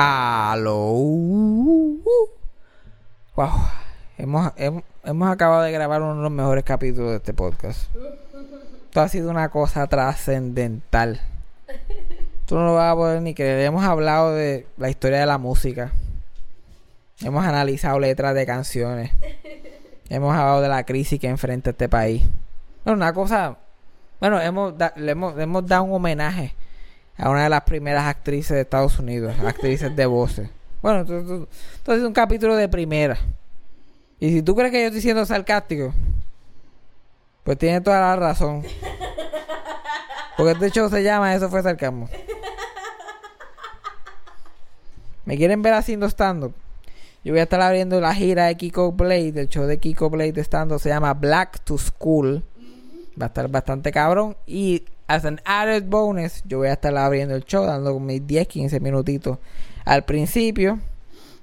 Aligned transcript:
Aló. 0.00 0.92
Wow. 3.34 3.50
Hemos, 4.16 4.52
hem- 4.54 4.84
hemos 5.02 5.28
acabado 5.28 5.62
de 5.62 5.72
grabar 5.72 6.02
uno 6.02 6.14
de 6.14 6.22
los 6.22 6.30
mejores 6.30 6.62
capítulos 6.62 7.10
de 7.10 7.16
este 7.16 7.34
podcast. 7.34 7.90
Esto 8.84 9.00
ha 9.00 9.08
sido 9.08 9.28
una 9.28 9.48
cosa 9.48 9.84
trascendental. 9.88 11.20
Tú 12.46 12.54
no 12.54 12.64
lo 12.66 12.74
vas 12.74 12.92
a 12.92 12.94
poder 12.94 13.22
ni 13.22 13.34
creer. 13.34 13.58
Hemos 13.66 13.82
hablado 13.82 14.34
de 14.36 14.68
la 14.76 14.88
historia 14.88 15.18
de 15.18 15.26
la 15.26 15.38
música. 15.38 15.90
Hemos 17.20 17.44
analizado 17.44 17.98
letras 17.98 18.36
de 18.36 18.46
canciones. 18.46 19.10
Hemos 20.10 20.32
hablado 20.32 20.62
de 20.62 20.68
la 20.68 20.84
crisis 20.86 21.18
que 21.18 21.26
enfrenta 21.28 21.70
este 21.70 21.88
país. 21.88 22.22
Bueno, 22.84 22.98
una 22.98 23.12
cosa. 23.12 23.56
Bueno, 24.20 24.40
hemos, 24.40 24.74
le 24.94 25.10
hemos, 25.10 25.36
hemos 25.40 25.66
dado 25.66 25.82
un 25.82 25.94
homenaje 25.94 26.54
a 27.18 27.28
una 27.28 27.42
de 27.42 27.50
las 27.50 27.62
primeras 27.62 28.06
actrices 28.06 28.50
de 28.52 28.60
Estados 28.60 28.98
Unidos, 28.98 29.34
actrices 29.44 29.94
de 29.94 30.06
voces. 30.06 30.48
Bueno, 30.80 31.00
esto 31.00 31.92
es 31.92 32.02
un 32.02 32.12
capítulo 32.12 32.54
de 32.54 32.68
primera. 32.68 33.18
Y 34.20 34.30
si 34.30 34.42
tú 34.42 34.54
crees 34.54 34.70
que 34.70 34.80
yo 34.80 34.86
estoy 34.86 35.02
siendo 35.02 35.26
sarcástico, 35.26 35.92
pues 37.42 37.58
tienes 37.58 37.82
toda 37.82 38.00
la 38.00 38.16
razón. 38.16 38.62
Porque 40.36 40.52
este 40.52 40.70
show 40.70 40.88
se 40.88 41.02
llama 41.02 41.34
Eso 41.34 41.48
fue 41.48 41.62
sarcasmo. 41.62 42.08
¿Me 45.24 45.36
quieren 45.36 45.60
ver 45.62 45.74
haciendo 45.74 46.06
stand-up? 46.06 46.54
Yo 47.24 47.32
voy 47.32 47.40
a 47.40 47.42
estar 47.42 47.60
abriendo 47.60 48.00
la 48.00 48.14
gira 48.14 48.46
de 48.46 48.56
Kiko 48.56 48.92
Blade. 48.92 49.32
El 49.40 49.48
show 49.48 49.64
de 49.64 49.78
Kiko 49.78 50.08
Blade 50.08 50.32
de 50.32 50.44
stand-up 50.44 50.78
se 50.78 50.88
llama 50.88 51.12
Black 51.14 51.60
to 51.64 51.76
School. 51.76 52.44
Va 53.20 53.26
a 53.26 53.28
estar 53.28 53.48
bastante 53.48 53.90
cabrón. 53.90 54.36
Y 54.46 54.84
as 55.08 55.24
an 55.24 55.40
added 55.44 55.88
bonus, 55.88 56.42
yo 56.44 56.58
voy 56.58 56.68
a 56.68 56.74
estar 56.74 56.96
abriendo 56.96 57.34
el 57.34 57.44
show, 57.44 57.64
dando 57.64 57.98
mis 57.98 58.24
10, 58.26 58.46
15 58.46 58.78
minutitos 58.78 59.38
al 59.84 60.04
principio. 60.04 60.78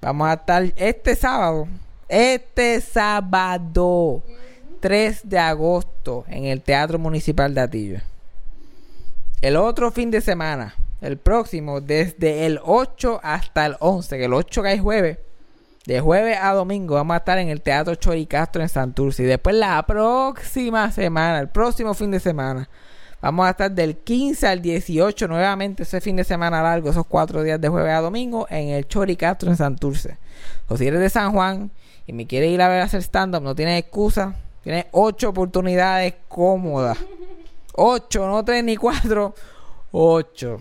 Vamos 0.01 0.27
a 0.27 0.33
estar 0.33 0.71
este 0.75 1.15
sábado. 1.15 1.67
Este 2.07 2.79
sábado. 2.79 4.21
3 4.79 5.21
de 5.23 5.40
agosto. 5.40 6.25
En 6.27 6.45
el 6.45 6.62
Teatro 6.62 6.99
Municipal 6.99 7.55
de 7.55 7.62
Atillo. 7.62 7.99
El 9.41 9.55
otro 9.55 9.90
fin 9.90 10.12
de 10.12 10.21
semana. 10.21 10.75
El 11.01 11.18
próximo. 11.18 11.81
Desde 11.81 12.45
el 12.45 12.59
8 12.63 13.20
hasta 13.23 13.65
el 13.65 13.77
11. 13.79 14.18
Que 14.18 14.25
el 14.25 14.34
8 14.34 14.62
cae 14.62 14.77
jueves. 14.77 15.18
De 15.87 15.99
jueves 15.99 16.37
a 16.41 16.53
domingo 16.53 16.95
vamos 16.95 17.13
a 17.13 17.18
estar 17.18 17.37
en 17.37 17.49
el 17.49 17.62
Teatro 17.62 17.95
Choricastro 17.95 18.62
en 18.62 18.70
Santurce. 18.70 19.23
Y 19.23 19.25
después 19.27 19.55
la 19.55 19.84
próxima 19.85 20.91
semana, 20.91 21.40
el 21.40 21.49
próximo 21.49 21.93
fin 21.93 22.09
de 22.09 22.20
semana, 22.20 22.70
vamos 23.26 23.48
a 23.48 23.49
estar 23.49 23.71
del 23.71 23.98
15 23.98 24.48
al 24.48 24.62
18 24.62 25.27
nuevamente 25.27 25.81
ese 25.81 25.99
fin 25.99 26.15
de 26.15 26.23
semana 26.23 26.62
largo, 26.62 26.91
esos 26.91 27.07
cuatro 27.07 27.41
días 27.41 27.59
de 27.59 27.70
jueves 27.70 27.91
a 27.91 28.01
domingo, 28.01 28.45
en 28.51 28.70
el 28.70 28.87
Choricastro 28.87 29.49
en 29.49 29.57
Santurce. 29.57 30.18
O 30.68 30.77
si 30.77 30.85
eres 30.85 30.99
de 30.99 31.09
San 31.09 31.31
Juan 31.31 31.71
y 32.05 32.13
me 32.13 32.27
quieres 32.27 32.51
ir 32.51 32.62
a 32.62 32.70
ver 32.70 32.81
a 32.81 32.84
hacer 32.84 33.01
stand-up, 33.01 33.41
no 33.41 33.55
tienes 33.55 33.79
excusa. 33.79 34.35
Tienes 34.63 34.85
ocho 34.91 35.29
oportunidades 35.29 36.13
cómodas. 36.27 36.99
Ocho, 37.73 38.27
no 38.27 38.46
tres 38.46 38.63
ni 38.63 38.77
cuatro. 38.77 39.34
Ocho. 39.91 40.59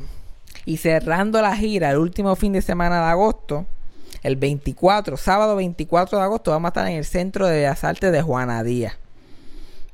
Y 0.64 0.78
cerrando 0.78 1.42
la 1.42 1.54
gira 1.54 1.90
el 1.90 1.98
último 1.98 2.34
fin 2.34 2.54
de 2.54 2.62
semana 2.62 3.04
de 3.04 3.10
agosto, 3.10 3.66
el 4.22 4.36
24, 4.36 5.18
sábado 5.18 5.56
24 5.56 6.16
de 6.16 6.24
agosto, 6.24 6.50
vamos 6.50 6.68
a 6.68 6.70
estar 6.70 6.86
en 6.86 6.96
el 6.96 7.04
Centro 7.04 7.46
de 7.46 7.56
Bellas 7.56 8.00
de 8.00 8.22
Juana 8.22 8.62
Díaz. 8.62 8.96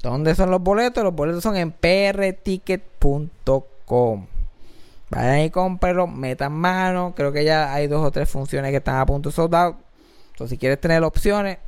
¿Dónde 0.02 0.34
son 0.34 0.50
los 0.50 0.60
boletos? 0.62 1.04
Los 1.04 1.14
boletos 1.14 1.42
son 1.42 1.56
en 1.56 1.72
prticket.com. 1.72 2.80
Vayan 5.10 5.40
y 5.40 5.50
cómprenlo, 5.50 6.06
metan 6.06 6.52
mano. 6.52 7.14
Creo 7.16 7.32
que 7.32 7.44
ya 7.44 7.74
hay 7.74 7.86
dos 7.88 8.06
o 8.06 8.10
tres 8.10 8.30
funciones 8.30 8.70
que 8.70 8.78
están 8.78 8.96
a 8.96 9.06
punto 9.06 9.28
de 9.30 9.34
sold. 9.34 9.54
Entonces, 9.54 10.50
si 10.50 10.58
quieres 10.58 10.80
tener 10.80 11.02
opciones, 11.02 11.58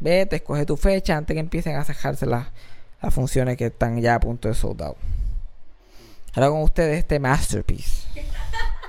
vete, 0.00 0.36
escoge 0.36 0.64
tu 0.64 0.76
fecha 0.76 1.16
antes 1.16 1.34
que 1.34 1.40
empiecen 1.40 1.76
a 1.76 1.84
sacarse 1.84 2.24
las, 2.24 2.46
las 3.02 3.12
funciones 3.12 3.56
que 3.56 3.66
están 3.66 4.00
ya 4.00 4.14
a 4.14 4.20
punto 4.20 4.48
de 4.48 4.54
sold 4.54 4.80
out. 4.82 4.96
Ahora 6.34 6.50
con 6.50 6.62
ustedes 6.62 6.98
este 6.98 7.18
masterpiece. 7.18 8.08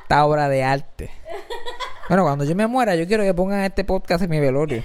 Esta 0.03 0.25
obra 0.25 0.47
de 0.49 0.63
arte. 0.63 1.11
Bueno, 2.07 2.23
cuando 2.23 2.45
yo 2.45 2.55
me 2.55 2.67
muera, 2.67 2.95
yo 2.95 3.07
quiero 3.07 3.23
que 3.23 3.33
pongan 3.33 3.61
este 3.61 3.83
podcast 3.83 4.23
en 4.23 4.29
mi 4.29 4.39
velorio. 4.39 4.83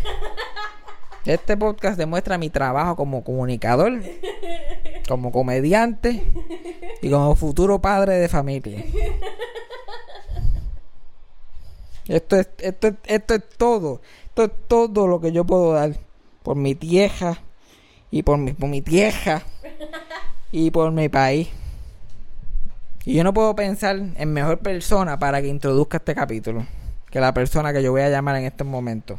Este 1.27 1.57
podcast 1.57 1.99
demuestra 1.99 2.39
mi 2.39 2.49
trabajo 2.51 2.97
como 2.97 3.23
comunicador, 3.23 4.01
como 5.09 5.31
comediante 5.33 6.25
y 7.03 7.11
como 7.11 7.35
futuro 7.37 7.81
padre 7.81 8.15
de 8.15 8.29
familia. 8.29 8.85
Esto 12.09 12.37
es, 12.37 12.49
esto, 12.59 12.89
es- 12.89 12.95
esto 13.07 13.35
es 13.35 13.43
todo. 13.57 14.01
Esto 14.29 14.45
es 14.45 14.51
todo 14.67 15.07
lo 15.07 15.21
que 15.21 15.31
yo 15.33 15.45
puedo 15.45 15.73
dar. 15.75 15.95
Por 16.43 16.57
mi 16.57 16.75
tierra 16.75 17.39
y 18.11 18.23
por 18.23 18.39
mi, 18.39 18.53
por 18.55 18.69
mi 18.69 18.81
tierra 18.81 19.43
y 20.51 20.71
por 20.71 20.91
mi 20.91 21.09
país. 21.11 21.49
Y 23.05 23.15
yo 23.15 23.25
no 23.25 23.33
puedo 23.35 23.55
pensar 23.55 23.97
en 24.17 24.33
mejor 24.33 24.59
persona 24.59 25.19
para 25.19 25.41
que 25.43 25.49
introduzca 25.49 25.99
este 25.99 26.15
capítulo 26.15 26.67
que 27.11 27.21
la 27.21 27.35
persona 27.35 27.73
que 27.73 27.83
yo 27.83 27.91
voy 27.93 28.03
a 28.03 28.09
llamar 28.09 28.37
en 28.37 28.45
este 28.47 28.65
momento. 28.65 29.19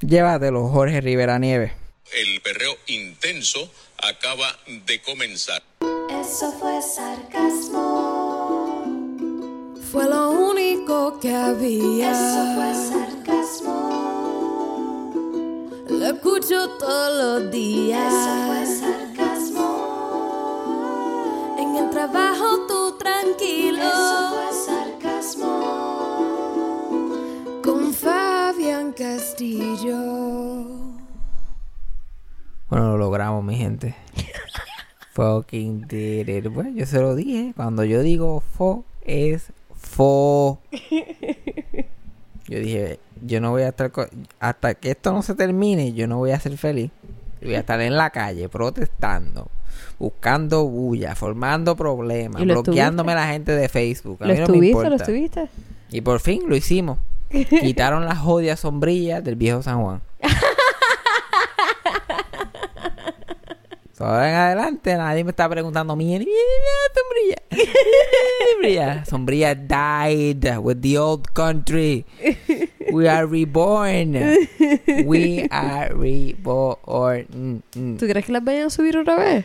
Llévatelo, 0.00 0.68
Jorge 0.68 1.02
Rivera 1.02 1.38
Nieves. 1.38 1.72
El 2.12 2.40
perreo 2.40 2.74
intenso 2.86 3.70
acaba 3.98 4.58
de 4.66 5.02
comenzar. 5.02 5.62
Eso 6.10 6.50
fue 6.52 6.80
sarcasmo. 6.80 8.16
Fue 9.92 10.08
lo 10.08 10.30
único 10.30 11.20
que 11.20 11.34
había. 11.34 12.12
Eso 12.12 12.54
fue 12.54 12.74
sarcasmo. 12.88 13.90
Lo 15.90 16.06
escucho 16.06 16.70
todos 16.78 17.42
los 17.42 17.50
días. 17.52 18.10
Eso 18.10 18.46
fue 18.46 18.64
sarcasmo. 18.80 19.68
En 21.58 21.76
el 21.76 21.90
trabajo 21.90 22.66
tú 22.66 22.96
tranquilo. 22.96 23.82
Eso 23.82 24.30
fue 24.30 24.50
sarcasmo. 24.64 25.99
Castillo. 29.00 29.96
Bueno, 32.68 32.90
lo 32.90 32.98
logramos, 32.98 33.42
mi 33.42 33.56
gente. 33.56 33.94
Fucking 35.14 35.88
did 35.88 36.28
it. 36.28 36.52
Bueno, 36.52 36.68
yo 36.74 36.84
se 36.84 37.00
lo 37.00 37.14
dije. 37.14 37.54
Cuando 37.56 37.82
yo 37.84 38.02
digo 38.02 38.40
fo, 38.40 38.84
es 39.00 39.54
fo. 39.74 40.58
Yo 42.46 42.58
dije, 42.58 43.00
yo 43.24 43.40
no 43.40 43.52
voy 43.52 43.62
a 43.62 43.68
estar... 43.68 43.90
Hasta 44.38 44.74
que 44.74 44.90
esto 44.90 45.12
no 45.14 45.22
se 45.22 45.34
termine, 45.34 45.94
yo 45.94 46.06
no 46.06 46.18
voy 46.18 46.32
a 46.32 46.40
ser 46.40 46.58
feliz. 46.58 46.90
Voy 47.40 47.54
a 47.54 47.60
estar 47.60 47.80
en 47.80 47.96
la 47.96 48.10
calle 48.10 48.50
protestando, 48.50 49.48
buscando 49.98 50.66
bulla, 50.66 51.14
formando 51.14 51.74
problemas, 51.74 52.42
¿Y 52.42 52.44
lo 52.44 52.62
bloqueándome 52.62 53.12
a 53.12 53.14
la 53.14 53.28
gente 53.28 53.52
de 53.52 53.70
Facebook. 53.70 54.18
A 54.20 54.26
¿Lo 54.26 54.34
mí 54.34 54.40
no 54.40 54.46
me 54.46 54.52
estuviste? 54.52 54.68
importa. 54.68 54.90
¿Lo 54.90 54.96
estuviste? 54.96 55.48
Y 55.90 56.02
por 56.02 56.20
fin 56.20 56.42
lo 56.46 56.54
hicimos. 56.54 56.98
Quitaron 57.30 58.04
las 58.04 58.18
jodias 58.18 58.60
sombrillas 58.60 59.22
del 59.22 59.36
viejo 59.36 59.62
San 59.62 59.82
Juan. 59.82 60.02
Ahora 63.98 64.30
en 64.30 64.34
adelante 64.34 64.96
nadie 64.96 65.24
me 65.24 65.30
está 65.30 65.46
preguntando, 65.46 65.94
mira, 65.94 66.24
sombrilla. 66.94 67.36
sombrilla. 68.50 69.04
Sombrilla 69.04 69.54
died 69.54 70.58
with 70.58 70.80
the 70.80 70.96
old 70.96 71.30
country. 71.34 72.06
We 72.90 73.08
are 73.08 73.26
reborn. 73.26 74.14
We 75.04 75.46
are 75.50 75.94
reborn. 75.94 77.62
¿Tú 77.72 78.06
crees 78.06 78.24
que 78.24 78.32
las 78.32 78.42
vayan 78.42 78.68
a 78.68 78.70
subir 78.70 78.96
otra 78.96 79.16
vez? 79.16 79.44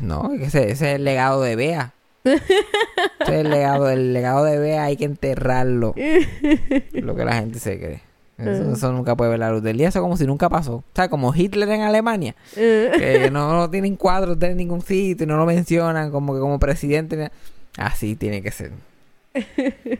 No, 0.00 0.32
ese, 0.34 0.70
ese 0.70 0.70
es 0.70 0.82
el 0.82 1.04
legado 1.04 1.42
de 1.42 1.56
Bea. 1.56 1.93
El 2.24 3.50
legado, 3.50 3.90
el 3.90 4.12
legado 4.12 4.44
de 4.44 4.58
Bea 4.58 4.84
hay 4.84 4.96
que 4.96 5.04
enterrarlo. 5.04 5.94
Lo 6.92 7.14
que 7.14 7.24
la 7.24 7.34
gente 7.34 7.58
se 7.58 7.78
cree. 7.78 8.02
Eso, 8.36 8.72
eso 8.72 8.92
nunca 8.92 9.16
puede 9.16 9.30
ver 9.30 9.38
la 9.38 9.50
luz 9.50 9.62
del 9.62 9.76
día. 9.78 9.88
Eso 9.88 10.00
como 10.00 10.16
si 10.16 10.26
nunca 10.26 10.48
pasó. 10.48 10.76
O 10.76 10.84
sea, 10.94 11.08
como 11.08 11.32
Hitler 11.34 11.68
en 11.68 11.82
Alemania. 11.82 12.34
Que 12.54 13.28
no, 13.32 13.52
no 13.52 13.70
tienen 13.70 13.96
cuadros 13.96 14.38
de 14.38 14.54
ningún 14.54 14.82
sitio 14.82 15.24
y 15.24 15.26
no 15.26 15.36
lo 15.36 15.46
mencionan 15.46 16.10
como 16.10 16.34
que 16.34 16.40
como 16.40 16.58
presidente. 16.58 17.30
Así 17.76 18.16
tiene 18.16 18.42
que 18.42 18.50
ser. 18.50 18.72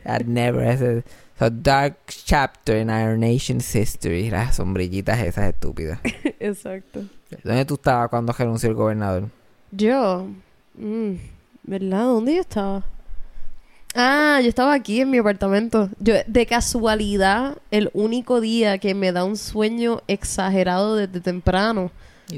That 0.03 0.23
never 0.25 0.67
has 0.67 0.81
a, 0.81 1.03
a 1.39 1.49
dark 1.49 1.97
chapter 2.07 2.77
in 2.77 2.89
our 2.89 3.17
nation's 3.17 3.73
history. 3.73 4.29
Las 4.29 4.57
sombrillitas 4.57 5.19
esas 5.19 5.49
estúpidas. 5.49 5.99
Exacto. 6.39 7.03
¿Dónde 7.43 7.65
tú 7.65 7.75
estabas 7.75 8.09
cuando 8.09 8.33
renunció 8.33 8.69
el 8.69 8.75
gobernador? 8.75 9.29
Yo. 9.71 10.27
mm, 10.77 11.15
¿Verdad? 11.67 12.03
¿Dónde 12.03 12.35
yo 12.35 12.41
estaba? 12.41 12.83
Ah, 13.95 14.39
yo 14.41 14.49
estaba 14.49 14.73
aquí 14.73 15.01
en 15.01 15.09
mi 15.09 15.17
apartamento. 15.17 15.89
Yo, 15.99 16.13
de 16.27 16.45
casualidad, 16.45 17.57
el 17.71 17.89
único 17.93 18.39
día 18.39 18.77
que 18.77 18.93
me 18.93 19.11
da 19.11 19.23
un 19.23 19.37
sueño 19.37 20.01
exagerado 20.07 20.95
desde 20.95 21.21
temprano 21.21 21.91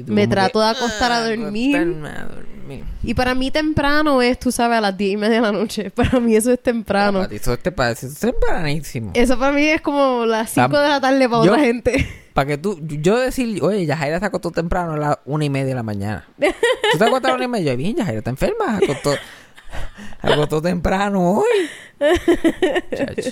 Me 0.06 0.26
trato 0.28 0.60
de 0.60 0.66
acostar 0.66 1.10
a 1.12 1.18
"Ah, 1.18 1.28
dormir". 1.28 1.76
acostarme 1.76 2.08
a 2.08 2.24
dormir. 2.24 2.84
Y 3.02 3.14
para 3.14 3.34
mí 3.34 3.50
temprano 3.50 4.20
es, 4.20 4.38
tú 4.38 4.52
sabes, 4.52 4.76
a 4.78 4.80
las 4.82 4.96
10 4.96 5.14
y 5.14 5.16
media 5.16 5.36
de 5.36 5.40
la 5.40 5.52
noche. 5.52 5.90
Para 5.94 6.20
mí 6.20 6.36
eso 6.36 6.52
es 6.52 6.62
temprano. 6.62 7.20
Para 7.20 7.28
ti 7.30 7.36
Eso 7.36 7.56
te 7.56 7.72
parece 7.72 8.06
eso 8.06 8.14
es 8.14 8.20
tempranísimo. 8.34 9.12
Eso 9.14 9.38
para 9.38 9.52
mí 9.52 9.62
es 9.64 9.80
como 9.80 10.26
las 10.26 10.50
5 10.50 10.68
La- 10.72 10.82
de 10.82 10.88
la 10.90 11.00
tarde 11.00 11.28
para 11.28 11.44
yo- 11.44 11.52
otra 11.52 11.64
gente. 11.64 12.06
Para 12.34 12.46
que 12.46 12.58
tú, 12.58 12.78
yo 12.82 13.18
decir, 13.18 13.58
oye, 13.64 13.84
Yajaira 13.84 14.20
se 14.20 14.26
acostó 14.26 14.50
temprano 14.52 14.92
a 14.92 14.96
las 14.96 15.18
una 15.24 15.44
y 15.46 15.50
media 15.50 15.66
de 15.68 15.74
la 15.74 15.82
mañana. 15.82 16.28
¿Tú 16.38 16.98
te 16.98 17.04
acostas 17.04 17.24
a 17.24 17.28
la 17.30 17.34
una 17.36 17.44
y 17.46 17.48
media? 17.48 17.72
Yo, 17.72 17.76
bien, 17.78 17.96
Yajaira 17.96 18.18
está 18.18 18.30
enferma. 18.30 18.76
Acostó, 18.76 19.12
se 19.12 20.32
acostó 20.32 20.62
temprano 20.62 21.40
hoy. 21.40 21.46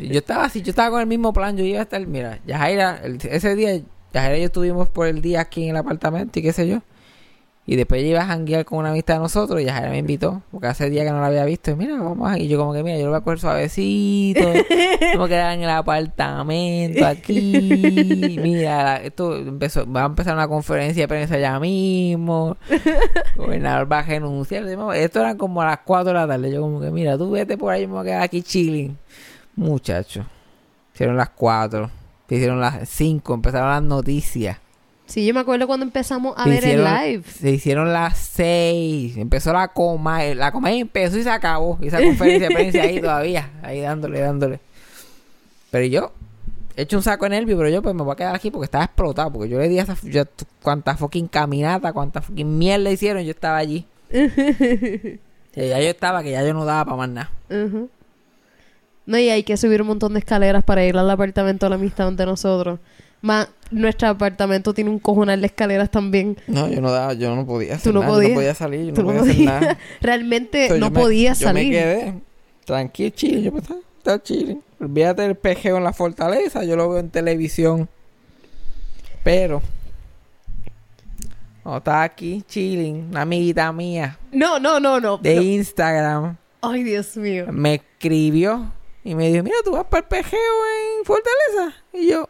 Yo 0.09 0.19
estaba 0.19 0.45
así, 0.47 0.61
yo 0.63 0.71
estaba 0.71 0.91
con 0.91 1.01
el 1.01 1.07
mismo 1.07 1.33
plan. 1.33 1.57
Yo 1.57 1.65
iba 1.65 1.79
a 1.79 1.83
estar, 1.83 2.05
mira, 2.07 2.41
Yajaira, 2.47 3.01
el- 3.05 3.19
ese 3.31 3.55
día, 3.55 3.81
Yajaira 4.17 4.39
y 4.39 4.41
yo 4.41 4.47
estuvimos 4.47 4.89
por 4.89 5.07
el 5.07 5.21
día 5.21 5.43
aquí 5.43 5.65
en 5.65 5.71
el 5.71 5.77
apartamento 5.77 6.39
y 6.39 6.43
qué 6.43 6.53
sé 6.53 6.67
yo. 6.67 6.81
Y 7.69 7.75
después 7.75 8.01
yo 8.01 8.09
iba 8.09 8.21
a 8.21 8.27
janguear 8.27 8.65
con 8.65 8.79
una 8.79 8.91
amistad 8.91 9.15
de 9.15 9.21
nosotros 9.21 9.61
y 9.61 9.65
Yajaira 9.65 9.91
me 9.91 9.99
invitó, 9.99 10.41
porque 10.53 10.69
hace 10.69 10.89
día 10.89 11.05
que 11.05 11.11
no 11.11 11.21
la 11.21 11.27
había 11.27 11.45
visto. 11.45 11.73
Y 11.73 11.75
mira, 11.75 11.99
vamos 11.99 12.31
a... 12.31 12.39
Y 12.39 12.47
yo 12.47 12.59
como 12.59 12.73
que, 12.73 12.85
mira, 12.85 12.97
yo 12.97 13.07
lo 13.07 13.11
voy 13.11 13.19
a 13.19 13.21
coger 13.23 13.41
suavecito. 13.41 14.41
Vamos 15.13 15.27
a 15.27 15.29
quedar 15.29 15.53
en 15.53 15.63
el 15.63 15.71
apartamento 15.71 17.05
aquí. 17.05 18.39
Mira, 18.41 19.03
esto 19.03 19.37
empezó, 19.37 19.91
va 19.91 20.05
a 20.05 20.07
empezar 20.07 20.35
una 20.35 20.47
conferencia 20.47 21.03
de 21.03 21.09
prensa 21.09 21.39
ya 21.39 21.59
mismo. 21.59 22.57
El 22.71 22.81
gobernador 23.37 23.91
va 23.91 23.99
a 23.99 24.03
renunciar. 24.03 24.65
Esto 24.95 25.21
era 25.21 25.37
como 25.37 25.61
a 25.61 25.67
las 25.67 25.79
4 25.85 26.13
de 26.13 26.15
la 26.15 26.27
tarde. 26.29 26.53
Yo 26.53 26.61
como 26.61 26.81
que, 26.81 26.91
mira, 26.93 27.19
tú 27.19 27.33
vete 27.33 27.59
por 27.59 27.73
ahí, 27.73 27.87
me 27.87 27.95
voy 27.95 28.03
a 28.03 28.05
quedar 28.05 28.23
aquí 28.23 28.43
chilling. 28.43 28.97
Muchacho. 29.57 30.25
Hicieron 30.95 31.17
las 31.17 31.31
4. 31.31 31.91
Hicieron 32.29 32.61
las 32.61 32.89
5. 32.89 33.35
Empezaron 33.35 33.71
las 33.71 33.83
noticias. 33.83 34.59
Sí, 35.07 35.25
yo 35.25 35.33
me 35.35 35.41
acuerdo 35.41 35.69
cuando 35.69 35.87
empezamos 35.87 36.35
a 36.37 36.43
Se 36.45 36.51
ver 36.51 36.65
el 36.65 36.83
live. 36.85 37.23
Se 37.23 37.51
hicieron 37.51 37.93
las 37.93 38.19
6. 38.19 39.17
Empezó 39.17 39.53
la 39.53 39.69
coma. 39.69 40.25
eh, 40.25 40.35
La 40.35 40.51
coma 40.51 40.73
empezó 40.73 41.17
y 41.19 41.23
se 41.23 41.31
acabó. 41.31 41.79
Y 41.81 41.87
esa 41.89 42.03
conferencia 42.03 42.49
de 42.49 42.55
prensa 42.55 42.83
ahí 42.83 43.01
todavía. 43.01 43.51
Ahí 43.63 43.81
dándole, 43.81 44.19
dándole. 44.21 44.59
Pero 45.71 45.87
yo 45.87 46.13
he 46.77 46.83
hecho 46.83 46.97
un 46.97 47.03
saco 47.05 47.25
de 47.27 47.31
nervio, 47.31 47.57
pero 47.57 47.69
yo 47.69 47.83
pues 47.83 47.95
me 47.95 48.03
voy 48.03 48.13
a 48.13 48.17
quedar 48.17 48.35
aquí 48.35 48.51
porque 48.51 48.65
estaba 48.65 48.85
explotado. 48.85 49.31
Porque 49.33 49.49
yo 49.49 49.59
le 49.61 49.69
di 49.69 49.79
a 49.79 49.83
esa. 49.85 49.97
Yo, 50.03 50.25
cuánta 50.61 50.97
fucking 50.97 51.29
caminata, 51.29 51.93
cuánta 51.93 52.21
fucking 52.21 52.59
mierda 52.59 52.91
hicieron. 52.91 53.23
Yo 53.23 53.31
estaba 53.31 53.59
allí. 53.59 53.87
Ya 55.55 55.81
yo 55.81 55.89
estaba, 55.89 56.23
que 56.23 56.33
ya 56.33 56.45
yo 56.45 56.53
no 56.53 56.67
daba 56.67 56.85
para 56.85 56.97
más 56.99 57.09
nada. 57.09 57.31
Ujú. 57.49 57.89
No, 59.07 59.19
y 59.19 59.29
hay 59.31 59.43
que 59.45 59.57
subir 59.57 59.81
un 59.83 59.89
montón 59.89 60.13
de 60.15 60.19
escaleras 60.19 60.65
para 60.65 60.85
ir 60.85 60.97
al 60.97 61.09
apartamento 61.09 61.67
de 61.67 61.71
la 61.71 61.77
amistad 61.77 62.13
de 62.13 62.27
nosotros. 62.27 62.81
Más, 63.23 63.49
nuestro 63.71 64.09
apartamento 64.09 64.75
tiene 64.75 64.91
un 64.91 64.99
cojonal 64.99 65.41
de 65.41 65.47
escaleras 65.47 65.91
también. 65.91 66.37
No, 66.49 66.69
yo 66.69 66.81
no 66.81 66.91
daba, 66.91 67.13
yo 67.15 67.35
no 67.35 67.47
podía 67.47 67.77
hacer 67.77 67.93
Tú 67.93 67.93
no 67.93 68.01
nada. 68.01 68.13
Yo 68.13 68.17
podías. 68.19 68.31
no 68.31 68.35
podía 68.37 68.55
salir, 68.55 68.81
yo 68.81 68.87
no 68.89 68.95
Tú 68.95 69.03
no 69.03 69.07
podía 69.09 69.23
hacer 69.23 69.35
podías. 69.37 69.61
nada. 69.61 69.79
Realmente 70.01 70.63
Entonces, 70.65 70.81
no 70.81 70.87
yo 70.87 70.91
me- 70.93 71.01
podías 71.01 71.39
Yo 71.41 71.47
me 71.47 71.53
salir. 71.53 71.73
quedé 71.73 72.15
tranquilo, 72.65 73.11
chile. 73.11 73.43
Yo 73.43 73.53
pensaba, 73.53 73.81
está 73.99 74.23
chile. 74.23 74.59
Olvídate 74.81 75.23
del 75.23 75.37
pejeo 75.37 75.79
en 75.79 75.85
la 75.85 75.93
fortaleza. 75.93 76.65
Yo 76.65 76.77
lo 76.77 76.89
veo 76.91 76.99
en 76.99 77.11
televisión. 77.11 77.89
Pero, 79.25 79.63
estaba 81.65 82.03
aquí 82.05 82.43
chilling, 82.47 83.09
una 83.11 83.23
amiguita 83.23 83.73
mía 83.73 84.19
No, 84.31 84.59
no, 84.61 84.79
no, 84.79 85.01
no. 85.01 85.19
de 85.19 85.35
no. 85.37 85.43
Instagram 85.43 86.37
Ay, 86.61 86.85
Dios 86.85 87.17
mío. 87.17 87.47
me 87.51 87.75
escribió 87.75 88.73
y 89.07 89.15
me 89.15 89.31
dijo: 89.31 89.43
Mira, 89.45 89.57
tú 89.65 89.73
vas 89.73 89.85
para 89.85 90.01
el 90.03 90.09
pejeo 90.09 90.39
en 90.99 91.05
Fortaleza. 91.05 91.77
Y 91.93 92.09
yo, 92.09 92.29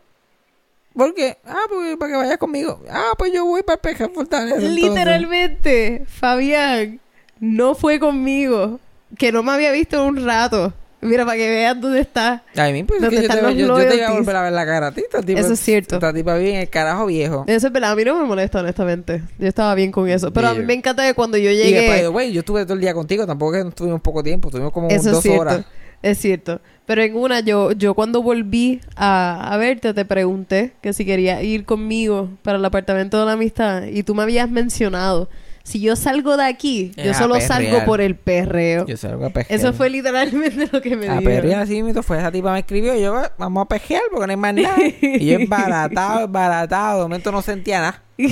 ¿por 0.94 1.14
qué? 1.14 1.38
Ah, 1.44 1.62
pues 1.68 1.96
para 1.96 2.12
que 2.12 2.16
vayas 2.18 2.38
conmigo. 2.38 2.80
Ah, 2.90 3.12
pues 3.18 3.32
yo 3.32 3.44
voy 3.44 3.62
para 3.62 3.74
el 3.74 3.80
pejeo 3.80 4.06
en 4.08 4.14
Fortaleza. 4.14 4.56
entonces. 4.56 4.82
Literalmente, 4.84 6.04
Fabián 6.06 7.00
no 7.40 7.74
fue 7.74 7.98
conmigo. 7.98 8.80
Que 9.18 9.30
no 9.32 9.42
me 9.42 9.52
había 9.52 9.70
visto 9.72 9.96
en 9.96 10.02
un 10.18 10.26
rato. 10.26 10.72
Mira, 11.00 11.24
para 11.24 11.36
que 11.36 11.48
veas 11.48 11.80
dónde 11.80 12.00
está. 12.00 12.42
A 12.56 12.68
mí, 12.70 12.82
pues 12.82 12.96
es 12.96 13.02
¿Dónde 13.02 13.16
que 13.20 13.22
yo 13.22 13.28
te, 13.28 13.54
yo, 13.56 13.66
yo 13.78 13.88
te 13.88 13.96
iba 13.96 14.08
a 14.08 14.12
volver 14.12 14.34
a 14.36 14.42
ver 14.42 14.52
la 14.52 14.66
cara 14.66 14.86
a 14.88 14.92
ti. 14.92 15.02
esta 15.02 15.22
tipa- 15.22 15.38
Eso 15.40 15.52
es 15.52 15.60
cierto. 15.60 15.94
Esta 15.96 16.12
tipa 16.12 16.34
vive 16.36 16.54
en 16.54 16.60
el 16.62 16.68
carajo 16.70 17.06
viejo. 17.06 17.44
Eso 17.46 17.66
es 17.68 17.72
verdad, 17.72 17.92
a 17.92 17.94
mí 17.96 18.04
no 18.04 18.18
me 18.18 18.24
molesta, 18.24 18.60
honestamente. 18.60 19.22
Yo 19.38 19.46
estaba 19.46 19.74
bien 19.76 19.92
con 19.92 20.08
eso. 20.08 20.32
Pero 20.32 20.48
a 20.48 20.54
mí 20.54 20.64
me 20.64 20.72
encanta 20.74 21.06
que 21.06 21.14
cuando 21.14 21.36
yo 21.36 21.50
Y 21.50 21.56
llegué. 21.56 22.00
the 22.00 22.08
way, 22.08 22.32
yo 22.32 22.40
estuve 22.40 22.64
todo 22.64 22.74
el 22.74 22.80
día 22.80 22.94
contigo. 22.94 23.26
Tampoco 23.26 23.52
que 23.52 23.60
estuvimos 23.60 24.00
poco 24.00 24.22
tiempo. 24.24 24.48
Estuvimos 24.48 24.72
como 24.72 24.88
Eso 24.88 25.10
dos 25.12 25.24
es 25.24 25.38
horas. 25.38 25.64
Es 26.02 26.18
cierto. 26.18 26.60
Pero 26.86 27.02
en 27.02 27.16
una, 27.16 27.40
yo, 27.40 27.72
yo 27.72 27.94
cuando 27.94 28.22
volví 28.22 28.80
a, 28.94 29.52
a 29.52 29.56
verte, 29.56 29.92
te 29.92 30.04
pregunté 30.04 30.72
que 30.80 30.92
si 30.92 31.04
querías 31.04 31.42
ir 31.42 31.64
conmigo 31.64 32.30
para 32.42 32.58
el 32.58 32.64
apartamento 32.64 33.18
de 33.18 33.26
la 33.26 33.32
amistad. 33.32 33.84
Y 33.84 34.02
tú 34.04 34.14
me 34.14 34.22
habías 34.22 34.48
mencionado. 34.48 35.28
Si 35.64 35.80
yo 35.80 35.96
salgo 35.96 36.36
de 36.36 36.44
aquí, 36.44 36.92
yo 36.96 37.10
a 37.10 37.14
solo 37.14 37.40
salgo 37.40 37.84
por 37.84 38.00
el 38.00 38.14
perreo. 38.14 38.86
Yo 38.86 38.96
salgo 38.96 39.26
a 39.26 39.30
pejear. 39.30 39.58
Eso 39.58 39.72
fue 39.72 39.90
literalmente 39.90 40.68
lo 40.70 40.80
que 40.80 40.94
me 40.94 41.08
A 41.08 41.14
dijo. 41.14 41.24
perrear 41.24 41.62
así 41.62 41.82
mismo 41.82 42.04
fue. 42.04 42.18
Esa 42.18 42.30
tipa 42.30 42.52
me 42.52 42.60
escribió. 42.60 42.94
Y 42.94 43.02
yo, 43.02 43.12
"Va, 43.14 43.32
vamos 43.36 43.64
a 43.64 43.68
pejear 43.68 44.02
porque 44.12 44.26
no 44.28 44.30
hay 44.30 44.36
más 44.36 44.54
nada. 44.54 44.76
y 45.02 45.26
yo 45.26 45.34
embaratado, 45.40 46.26
embaratado. 46.26 46.98
De 46.98 47.04
momento 47.06 47.32
no 47.32 47.42
sentía 47.42 47.80
nada. 47.80 48.02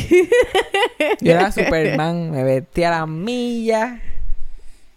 Yo 1.21 1.33
era 1.33 1.51
Superman. 1.53 2.31
Me 2.31 2.45
vestía 2.45 2.89
a 2.95 3.01
las 3.01 3.09
millas. 3.09 4.01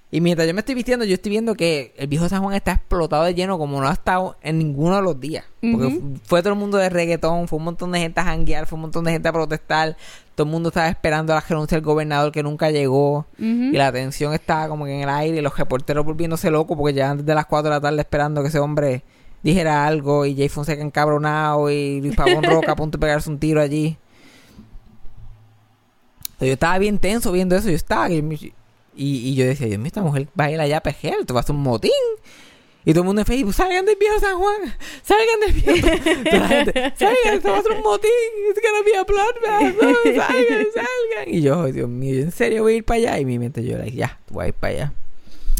Y 0.09 0.21
mientras 0.21 0.48
yo 0.48 0.54
me 0.54 0.62
estoy 0.62 0.74
vistiendo, 0.74 1.04
yo 1.04 1.15
estoy 1.15 1.31
viendo 1.31 1.54
que 1.56 1.94
el 1.98 2.07
viejo 2.07 2.30
San 2.30 2.42
Juan 2.42 2.56
está 2.56 2.71
explotado 2.71 3.25
de 3.25 3.33
lleno 3.33 3.57
como 3.57 3.81
no 3.81 3.89
ha 3.89 3.94
estado 3.94 4.38
en 4.42 4.57
ninguno 4.57 4.95
de 4.95 5.01
los 5.01 5.19
días. 5.19 5.44
Porque 5.59 6.00
fue 6.24 6.42
todo 6.42 6.54
el 6.54 6.59
mundo 6.59 6.77
de 6.77 6.89
reggaetón, 6.89 7.50
fue 7.50 7.57
un 7.57 7.65
montón 7.65 7.92
de 7.92 8.00
gente 8.00 8.21
a 8.21 8.24
janguear, 8.24 8.68
fue 8.68 8.77
un 8.77 8.83
montón 8.83 9.04
de 9.04 9.12
gente 9.12 9.27
a 9.27 9.33
protestar. 9.33 9.98
Todo 10.33 10.48
el 10.48 10.51
mundo 10.51 10.69
estaba 10.69 10.88
esperando 10.88 11.33
la 11.33 11.42
renuncia 11.42 11.75
del 11.75 11.83
gobernador 11.83 12.31
que 12.31 12.42
nunca 12.42 12.71
llegó. 12.71 13.25
Y 13.38 13.74
la 13.74 13.92
tensión 13.92 14.33
estaba 14.33 14.69
como 14.69 14.86
que 14.86 14.95
en 14.95 15.01
el 15.01 15.09
aire 15.09 15.39
y 15.39 15.42
los 15.42 15.57
reporteros 15.57 16.06
volviéndose 16.06 16.50
locos 16.51 16.77
porque 16.77 16.94
llevan 16.94 17.18
desde 17.18 17.36
las 17.36 17.45
4 17.45 17.69
de 17.69 17.75
la 17.75 17.81
tarde 17.81 18.00
esperando 18.00 18.42
que 18.42 18.48
ese 18.48 18.59
hombre 18.59 19.04
dijera 19.44 19.86
algo 19.86 20.25
y 20.25 20.38
Jay 20.38 20.48
Fonseca 20.48 20.81
encabronado 20.81 21.69
y 21.69 22.00
Luis 22.00 22.15
Pavón 22.15 22.44
Roca 22.44 22.71
a 22.71 22.75
punto 22.77 22.98
de 22.98 23.01
pegarse 23.01 23.30
un 23.30 23.39
tiro 23.39 23.59
allí. 23.59 23.98
Entonces, 26.24 26.48
yo 26.48 26.54
estaba 26.54 26.77
bien 26.77 26.98
tenso 26.98 27.31
viendo 27.33 27.57
eso, 27.57 27.68
yo 27.68 27.75
estaba 27.75 28.09
y, 28.09 28.54
y 29.05 29.35
yo 29.35 29.45
decía, 29.45 29.67
Dios 29.67 29.79
mío, 29.79 29.88
esta 29.88 30.01
mujer 30.01 30.27
va 30.39 30.45
a 30.45 30.51
ir 30.51 30.59
allá 30.59 30.77
a 30.77 30.81
pejear, 30.81 31.15
esto 31.19 31.33
va 31.33 31.39
a 31.41 31.44
ser 31.44 31.55
un 31.55 31.63
motín. 31.63 31.91
Y 32.85 32.91
todo 32.94 33.01
el 33.01 33.07
mundo 33.07 33.21
en 33.21 33.25
Facebook, 33.25 33.53
salgan 33.53 33.85
del 33.85 33.97
viejo 33.99 34.17
San 34.19 34.38
Juan, 34.38 34.73
salgan 35.03 35.39
del 35.41 35.53
viejo. 35.53 36.23
Toda 36.29 36.39
la 36.39 36.47
gente, 36.47 36.94
salgan, 36.97 37.33
esto 37.35 37.51
va 37.51 37.57
a 37.57 37.61
ser 37.63 37.71
un 37.73 37.81
motín, 37.83 38.09
it's 38.49 38.61
gonna 38.61 38.83
be 38.85 38.97
a 38.97 39.03
bloodbath, 39.03 39.75
no, 39.83 39.94
salgan, 40.23 40.65
salgan. 40.73 41.27
Y 41.27 41.41
yo, 41.41 41.63
"Ay, 41.63 41.71
Dios 41.73 41.89
mío, 41.89 42.13
¿yo 42.15 42.21
en 42.21 42.31
serio 42.31 42.63
voy 42.63 42.73
a 42.73 42.75
ir 42.77 42.85
para 42.85 42.97
allá. 42.99 43.19
Y 43.19 43.25
mi 43.25 43.39
mente 43.39 43.61
yo, 43.65 43.77
like, 43.77 43.95
ya, 43.95 44.19
voy 44.29 44.45
a 44.45 44.47
ir 44.47 44.53
para 44.53 44.73
allá. 44.73 44.94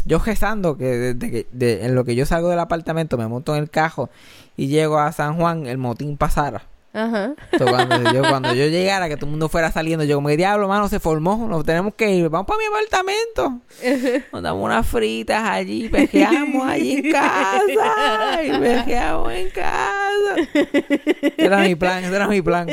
Yo 0.06 0.18
rezando 0.20 0.78
que 0.78 0.84
desde 0.86 1.30
que 1.30 1.46
de- 1.52 1.84
en 1.84 1.94
lo 1.94 2.04
que 2.06 2.14
yo 2.14 2.24
salgo 2.24 2.48
del 2.48 2.60
apartamento, 2.60 3.18
me 3.18 3.26
monto 3.28 3.54
en 3.54 3.62
el 3.62 3.68
cajo 3.68 4.08
y 4.56 4.68
llego 4.68 4.98
a 4.98 5.12
San 5.12 5.36
Juan, 5.36 5.66
el 5.66 5.76
motín 5.76 6.16
pasara. 6.16 6.62
Ajá. 6.92 7.34
Entonces, 7.52 7.86
cuando, 7.86 8.12
yo, 8.12 8.22
cuando 8.22 8.54
yo 8.54 8.66
llegara, 8.66 9.08
que 9.08 9.16
todo 9.16 9.26
el 9.26 9.32
mundo 9.32 9.48
fuera 9.48 9.70
saliendo, 9.70 10.04
yo 10.04 10.16
como, 10.16 10.30
diablo, 10.30 10.68
mano, 10.68 10.88
se 10.88 10.98
formó, 11.00 11.46
nos 11.48 11.64
tenemos 11.64 11.94
que 11.94 12.10
ir, 12.10 12.28
vamos 12.28 12.46
para 12.46 12.58
mi 12.58 12.64
apartamento. 12.64 13.60
Nos 14.32 14.42
damos 14.42 14.64
unas 14.64 14.86
fritas 14.86 15.42
allí, 15.44 15.88
pejeamos 15.88 16.66
allí 16.66 16.96
en 16.96 17.12
casa, 17.12 18.42
y 18.42 18.58
pejeamos 18.58 19.32
en 19.32 19.50
casa. 19.50 20.48
Ese 21.36 21.44
era 21.44 21.58
mi 21.58 21.74
plan, 21.74 22.04
ese 22.04 22.16
era 22.16 22.26
mi 22.26 22.42
plan. 22.42 22.68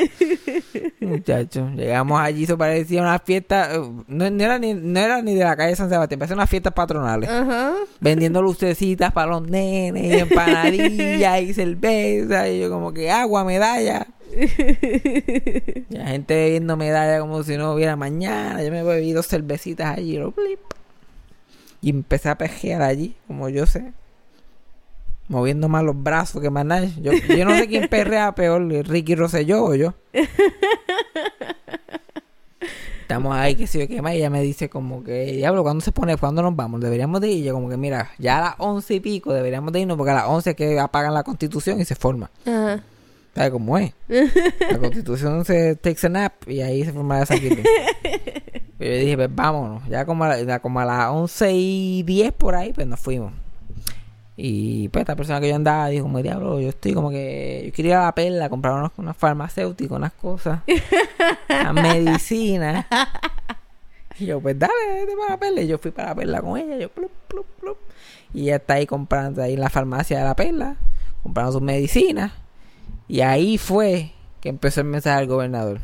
Muchachos, 1.00 1.72
llegamos 1.74 2.20
allí, 2.20 2.44
eso 2.44 2.56
parecía 2.56 3.02
una 3.02 3.18
fiesta, 3.18 3.70
no, 4.08 4.30
no 4.30 4.44
era 4.44 4.58
ni, 4.58 4.74
no 4.74 4.98
era 4.98 5.22
ni 5.22 5.34
de 5.34 5.44
la 5.44 5.56
calle 5.56 5.76
San 5.76 5.88
Sebastián, 5.88 6.18
parecía 6.18 6.36
unas 6.36 6.50
fiestas 6.50 6.72
patronales. 6.72 7.28
Ajá. 7.28 7.74
Vendiendo 8.00 8.42
lucecitas 8.42 9.12
para 9.12 9.32
los 9.32 9.42
nenes, 9.42 10.22
empanadillas 10.22 11.42
y 11.42 11.54
cerveza, 11.54 12.48
y 12.48 12.60
yo 12.60 12.70
como 12.70 12.92
que 12.92 13.10
agua, 13.10 13.44
medalla. 13.44 14.06
La 15.88 16.06
gente 16.08 16.34
bebiendo 16.34 16.76
medalla 16.76 17.20
como 17.20 17.42
si 17.42 17.56
no 17.56 17.72
hubiera 17.72 17.96
mañana. 17.96 18.62
Yo 18.62 18.70
me 18.70 18.82
bebí 18.82 19.12
dos 19.12 19.26
cervecitas 19.26 19.96
allí. 19.96 20.18
lo 20.18 20.32
blip. 20.32 20.60
Y 21.80 21.90
empecé 21.90 22.28
a 22.28 22.36
pejear 22.36 22.82
allí, 22.82 23.16
como 23.26 23.48
yo 23.48 23.66
sé. 23.66 23.92
Moviendo 25.28 25.68
más 25.68 25.84
los 25.84 26.00
brazos 26.00 26.42
que 26.42 26.50
más. 26.50 26.66
Yo, 26.96 27.12
yo 27.12 27.44
no 27.44 27.56
sé 27.56 27.66
quién 27.66 27.88
perrea 27.90 28.34
peor, 28.34 28.62
Ricky 28.86 29.14
Rosselló 29.14 29.64
o 29.64 29.74
yo. 29.74 29.94
Estamos 33.02 33.36
ahí, 33.36 33.54
que 33.54 33.66
sé 33.66 33.78
yo 33.80 33.88
qué 33.88 34.02
más. 34.02 34.14
Y 34.14 34.16
ella 34.18 34.30
me 34.30 34.42
dice 34.42 34.68
como 34.68 35.02
que, 35.02 35.32
diablo, 35.32 35.62
¿cuándo 35.62 35.82
se 35.82 35.92
pone? 35.92 36.16
¿Cuándo 36.16 36.42
nos 36.42 36.54
vamos? 36.54 36.80
Deberíamos 36.80 37.20
de 37.20 37.28
ir. 37.28 37.38
Y 37.38 37.44
yo 37.44 37.54
como 37.54 37.68
que, 37.68 37.76
mira, 37.76 38.10
ya 38.18 38.38
a 38.38 38.40
las 38.40 38.54
once 38.58 38.94
y 38.94 39.00
pico 39.00 39.32
deberíamos 39.32 39.72
de 39.72 39.80
irnos 39.80 39.96
porque 39.96 40.10
a 40.10 40.14
las 40.14 40.26
once 40.26 40.50
es 40.50 40.56
que 40.56 40.78
apagan 40.78 41.14
la 41.14 41.22
constitución 41.22 41.80
y 41.80 41.84
se 41.84 41.94
forma. 41.94 42.30
Ajá. 42.44 42.82
¿Sabes 43.36 43.50
cómo 43.52 43.76
es? 43.76 43.92
La 44.72 44.78
constitución 44.78 45.44
se 45.44 45.76
takes 45.76 46.06
a 46.06 46.08
nap 46.08 46.32
y 46.48 46.62
ahí 46.62 46.84
se 46.84 46.92
forma 46.92 47.20
esa. 47.22 47.34
Pero 48.78 48.94
yo 48.94 48.98
dije, 49.00 49.16
pues 49.16 49.28
vámonos. 49.34 49.86
Ya 49.88 50.04
como 50.06 50.24
a, 50.24 50.36
la- 50.36 50.58
como 50.60 50.80
a 50.80 50.84
las 50.86 51.10
11 51.10 51.52
y 51.52 52.02
10 52.02 52.32
por 52.32 52.54
ahí, 52.54 52.72
pues 52.72 52.86
nos 52.86 52.98
fuimos. 52.98 53.32
Y 54.38 54.88
pues 54.88 55.02
esta 55.02 55.16
persona 55.16 55.38
que 55.40 55.48
yo 55.50 55.54
andaba 55.54 55.88
dijo 55.88 56.04
como 56.04 56.20
diablo, 56.22 56.60
yo 56.60 56.68
estoy 56.70 56.92
como 56.94 57.10
que 57.10 57.62
yo 57.66 57.72
quería 57.72 57.92
ir 57.92 57.96
a 57.98 58.02
la 58.04 58.14
perla 58.14 58.48
comprar 58.50 58.74
unos, 58.74 58.92
unas 58.98 59.16
farmacéuticas, 59.16 59.96
unas 59.96 60.12
cosas, 60.12 60.60
unas 61.48 61.74
medicinas. 61.82 62.86
Y 64.18 64.26
yo, 64.26 64.40
pues 64.40 64.58
dale, 64.58 64.72
vete 64.94 65.12
para 65.16 65.30
la 65.32 65.36
perla. 65.38 65.60
Y 65.60 65.66
yo 65.68 65.78
fui 65.78 65.90
para 65.90 66.08
la 66.08 66.14
perla 66.14 66.40
con 66.42 66.58
ella, 66.58 66.76
yo 66.78 66.88
plup, 66.90 67.10
plup, 67.28 67.46
plup. 67.60 67.76
Y 68.34 68.44
ella 68.44 68.56
está 68.56 68.74
ahí 68.74 68.86
comprando 68.86 69.42
ahí 69.42 69.54
en 69.54 69.60
la 69.60 69.68
farmacia 69.70 70.18
de 70.18 70.24
la 70.24 70.34
perla, 70.36 70.76
comprando 71.22 71.52
sus 71.52 71.62
medicinas. 71.62 72.32
Y 73.08 73.20
ahí 73.20 73.58
fue 73.58 74.12
que 74.40 74.48
empezó 74.48 74.80
el 74.80 74.86
mensaje 74.86 75.20
del 75.20 75.28
gobernador. 75.28 75.80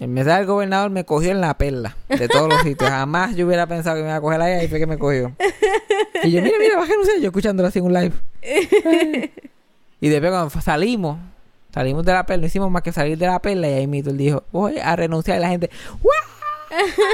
El 0.00 0.08
mensaje 0.08 0.38
del 0.38 0.46
gobernador 0.46 0.90
me 0.90 1.04
cogió 1.04 1.30
en 1.30 1.42
la 1.42 1.58
perla, 1.58 1.94
de 2.08 2.26
todos 2.26 2.48
los 2.48 2.62
sitios. 2.62 2.88
Jamás 2.88 3.36
yo 3.36 3.46
hubiera 3.46 3.66
pensado 3.66 3.96
que 3.96 4.02
me 4.02 4.08
iba 4.08 4.16
a 4.16 4.20
coger 4.20 4.40
ahí, 4.40 4.52
ahí 4.60 4.68
fue 4.68 4.78
que 4.78 4.86
me 4.86 4.98
cogió. 4.98 5.36
Y 6.22 6.30
yo, 6.30 6.42
mira, 6.42 6.56
mira, 6.58 6.76
bajé, 6.76 6.94
no 6.96 7.04
sé, 7.04 7.20
yo 7.20 7.26
escuchándolo 7.26 7.68
así 7.68 7.78
en 7.80 7.84
un 7.84 7.92
live. 7.92 8.12
y 10.00 10.08
después 10.08 10.32
cuando 10.32 10.50
salimos, 10.60 11.18
salimos 11.72 12.04
de 12.04 12.12
la 12.12 12.24
perla, 12.24 12.42
no 12.42 12.46
hicimos 12.46 12.70
más 12.70 12.82
que 12.82 12.92
salir 12.92 13.18
de 13.18 13.26
la 13.26 13.40
perla 13.40 13.68
y 13.68 13.72
ahí 13.74 13.86
mito 13.86 14.12
dijo, 14.12 14.44
voy 14.52 14.78
a 14.78 14.96
renunciar 14.96 15.38
y 15.38 15.40
la 15.40 15.48
gente, 15.48 15.70
¡guau! 16.02 16.14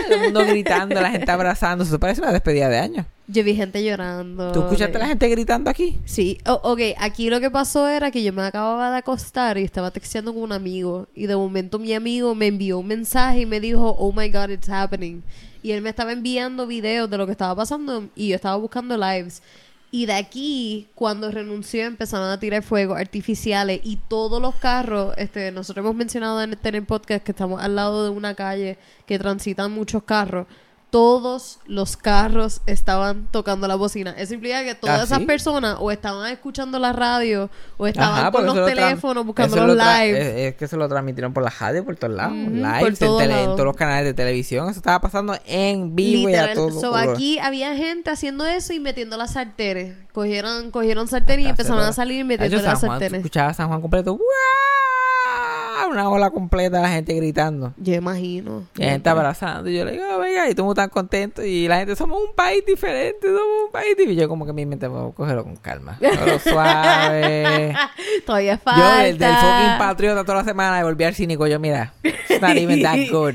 Todo 0.06 0.14
el 0.14 0.22
mundo 0.24 0.44
gritando, 0.44 1.00
la 1.00 1.10
gente 1.10 1.30
abrazando, 1.30 1.84
eso 1.84 1.98
parece 1.98 2.20
una 2.20 2.32
despedida 2.32 2.68
de 2.68 2.78
año. 2.78 3.06
Yo 3.28 3.42
vi 3.42 3.56
gente 3.56 3.82
llorando. 3.84 4.52
¿Tú 4.52 4.60
escuchaste 4.60 4.96
a 4.96 5.00
la 5.00 5.06
gente 5.08 5.28
gritando 5.28 5.68
aquí? 5.68 5.98
Sí, 6.04 6.38
O- 6.46 6.60
ok, 6.72 6.80
aquí 6.98 7.28
lo 7.28 7.40
que 7.40 7.50
pasó 7.50 7.88
era 7.88 8.10
que 8.12 8.22
yo 8.22 8.32
me 8.32 8.42
acababa 8.42 8.92
de 8.92 8.98
acostar 8.98 9.58
y 9.58 9.64
estaba 9.64 9.90
texteando 9.90 10.32
con 10.32 10.44
un 10.44 10.52
amigo 10.52 11.08
y 11.14 11.26
de 11.26 11.34
momento 11.34 11.80
mi 11.80 11.92
amigo 11.92 12.34
me 12.36 12.46
envió 12.46 12.78
un 12.78 12.86
mensaje 12.86 13.40
y 13.40 13.46
me 13.46 13.58
dijo, 13.58 13.96
oh 13.98 14.12
my 14.12 14.28
god, 14.28 14.50
it's 14.50 14.68
happening. 14.68 15.22
Y 15.60 15.72
él 15.72 15.82
me 15.82 15.90
estaba 15.90 16.12
enviando 16.12 16.68
videos 16.68 17.10
de 17.10 17.18
lo 17.18 17.26
que 17.26 17.32
estaba 17.32 17.56
pasando 17.56 18.08
y 18.14 18.28
yo 18.28 18.36
estaba 18.36 18.54
buscando 18.56 18.96
lives. 18.96 19.42
Y 19.90 20.06
de 20.06 20.12
aquí, 20.12 20.88
cuando 20.94 21.30
renunció, 21.30 21.84
empezaron 21.84 22.28
a 22.28 22.38
tirar 22.38 22.62
fuegos 22.62 22.98
artificiales 22.98 23.80
y 23.82 23.96
todos 24.08 24.40
los 24.42 24.54
carros, 24.56 25.14
este, 25.16 25.50
nosotros 25.50 25.84
hemos 25.84 25.96
mencionado 25.96 26.40
en 26.42 26.52
este 26.52 26.68
en 26.68 26.74
el 26.76 26.84
podcast 26.84 27.24
que 27.24 27.32
estamos 27.32 27.60
al 27.60 27.74
lado 27.74 28.04
de 28.04 28.10
una 28.10 28.34
calle 28.34 28.78
que 29.06 29.18
transitan 29.18 29.72
muchos 29.72 30.04
carros. 30.04 30.46
Todos 30.90 31.58
los 31.66 31.96
carros 31.96 32.60
estaban 32.66 33.26
tocando 33.32 33.66
la 33.68 33.74
bocina. 33.74 34.14
Eso 34.16 34.34
implica 34.34 34.62
que 34.64 34.74
todas 34.76 35.00
¿Ah, 35.00 35.04
esas 35.04 35.18
sí? 35.18 35.26
personas 35.26 35.76
o 35.80 35.90
estaban 35.90 36.30
escuchando 36.30 36.78
la 36.78 36.92
radio 36.92 37.50
o 37.76 37.86
estaban 37.88 38.20
Ajá, 38.20 38.30
con 38.30 38.46
los 38.46 38.54
teléfonos 38.64 39.26
buscando 39.26 39.66
los 39.66 39.76
lives. 39.76 40.24
Es, 40.26 40.36
es 40.36 40.54
que 40.54 40.68
se 40.68 40.76
lo 40.76 40.88
transmitieron 40.88 41.32
por 41.34 41.42
la 41.42 41.50
radio, 41.50 41.84
por 41.84 41.96
todos 41.96 42.14
lados. 42.14 42.34
Lives, 42.36 42.78
por 42.80 42.88
en, 42.90 42.96
todos 42.96 43.20
tele- 43.22 43.40
en 43.42 43.50
todos 43.50 43.64
los 43.64 43.76
canales 43.76 44.04
de 44.04 44.14
televisión. 44.14 44.68
Eso 44.70 44.78
estaba 44.78 45.00
pasando 45.00 45.36
en 45.44 45.94
vivo 45.96 46.30
y 46.30 46.34
a 46.36 46.54
todo 46.54 46.80
So, 46.80 46.94
aquí 46.94 47.38
había 47.40 47.74
gente 47.76 48.10
haciendo 48.10 48.46
eso 48.46 48.72
y 48.72 48.80
metiendo 48.80 49.16
las 49.16 49.32
sarteres. 49.32 49.96
Cogieron, 50.12 50.70
cogieron 50.70 51.08
sarteres 51.08 51.44
y 51.46 51.48
empezaron 51.48 51.80
a 51.82 51.92
salir 51.92 52.18
Ay, 52.18 52.24
metiendo 52.24 52.56
yo, 52.56 52.62
San 52.62 52.70
las 52.72 52.78
Juan, 52.80 52.90
sarteres. 52.92 53.18
escuchaba 53.18 53.50
a 53.50 53.54
San 53.54 53.68
Juan 53.68 53.80
completo. 53.82 54.18
¡Guau! 55.78 55.90
Una 55.90 56.08
ola 56.10 56.30
completa 56.30 56.76
de 56.78 56.82
la 56.82 56.88
gente 56.90 57.14
gritando. 57.14 57.72
Yo 57.76 57.94
imagino. 57.94 58.64
Y 58.76 58.82
la 58.82 58.90
gente 58.92 59.08
abrazando. 59.08 59.68
Y 59.70 59.76
yo 59.76 59.84
le 59.84 59.92
digo, 59.92 60.04
"Oh, 60.14 60.18
venga, 60.18 60.48
y 60.48 60.54
todos 60.54 60.74
tan 60.74 60.88
contentos. 60.88 61.44
Y 61.44 61.68
la 61.68 61.78
gente, 61.78 61.96
somos 61.96 62.18
un 62.20 62.34
país 62.34 62.64
diferente, 62.66 63.26
somos 63.26 63.40
un 63.66 63.72
país 63.72 63.88
diferente. 63.96 64.12
Y 64.14 64.16
yo 64.16 64.28
como 64.28 64.46
que 64.46 64.52
mi 64.52 64.66
mente, 64.66 64.88
"Vamos 64.88 65.12
a 65.12 65.14
cogerlo 65.16 65.44
con 65.44 65.56
calma. 65.56 65.98
Cógelo 65.98 66.38
suave. 66.44 67.74
Todavía 68.24 68.54
Yo, 68.54 68.58
falta. 68.58 68.98
del, 69.02 69.18
del 69.18 69.34
fucking 69.34 69.78
patriota 69.78 70.22
toda 70.24 70.38
la 70.38 70.44
semana, 70.44 70.80
y 70.80 70.82
volví 70.82 71.04
al 71.04 71.14
cínico. 71.14 71.46
Yo, 71.46 71.58
mira, 71.60 71.92
it's 72.36 72.42
not 72.42 72.56
even 72.56 72.82
that 72.82 72.98
good. 73.10 73.34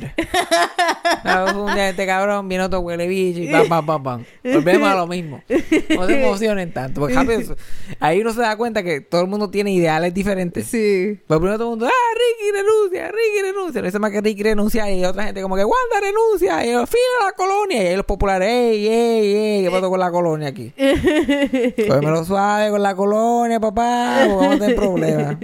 No, 1.24 1.66
un 1.66 1.74
día 1.74 1.90
este 1.90 2.06
cabrón 2.06 2.48
vino 2.48 2.66
otro 2.66 2.80
huele 2.80 3.08
bicho 3.08 3.42
y 3.42 3.52
pam, 3.52 3.68
pam, 3.68 3.86
pam, 3.86 4.04
pam. 4.04 4.26
Volvemos 4.44 4.90
a 4.90 4.96
lo 4.96 5.08
mismo. 5.08 5.44
No 5.96 6.08
se 6.08 6.22
emocionen 6.22 6.74
tanto. 6.74 7.02
Porque 7.02 7.16
rápido, 7.16 7.56
ahí 8.00 8.22
uno 8.22 8.34
se 8.34 8.42
da 8.42 8.56
cuenta 8.56 8.84
que 8.84 9.02
todo 9.02 9.22
el 9.22 9.28
mundo 9.28 9.50
tiene 9.50 9.72
ideales 9.72 10.14
diferentes. 10.14 10.68
Sí. 10.68 11.20
Pues 11.28 11.40
primero 11.40 11.58
todo 11.58 11.74
el 11.74 11.80
mundo, 11.80 11.88
ah, 11.88 12.16
Ricky 12.16 12.52
renuncia, 12.52 13.08
Ricky 13.08 13.42
renuncia. 13.44 13.82
No 13.82 13.86
dice 13.86 14.00
más 14.00 14.12
que 14.12 14.22
Ricky 14.22 14.44
renuncia 14.44 14.92
y 14.92 15.04
otra 15.06 15.26
gente 15.26 15.42
como 15.42 15.56
que 15.56 15.66
Wanda 15.66 16.00
renuncia 16.02 16.66
y 16.66 16.70
fin 16.88 17.02
a 17.22 17.26
la 17.26 17.32
colonia. 17.34 17.84
Y 17.84 17.88
ahí 17.88 17.96
los 17.96 18.06
populares, 18.06 18.48
ey, 18.48 18.88
ey, 18.88 19.36
ey, 19.36 19.64
¿qué 19.64 19.72
pasó 19.72 19.90
con 19.90 20.00
la 20.00 20.12
colonia 20.12 20.48
aquí? 20.50 20.74
Cógemelo 21.88 22.24
suave 22.26 22.70
con 22.70 22.82
la 22.82 22.96
colonia, 22.96 23.60
papá, 23.60 24.26
porque 24.28 24.36
vamos 24.36 24.56
a 24.56 24.60
tener 24.60 24.76
problemas. 24.76 25.38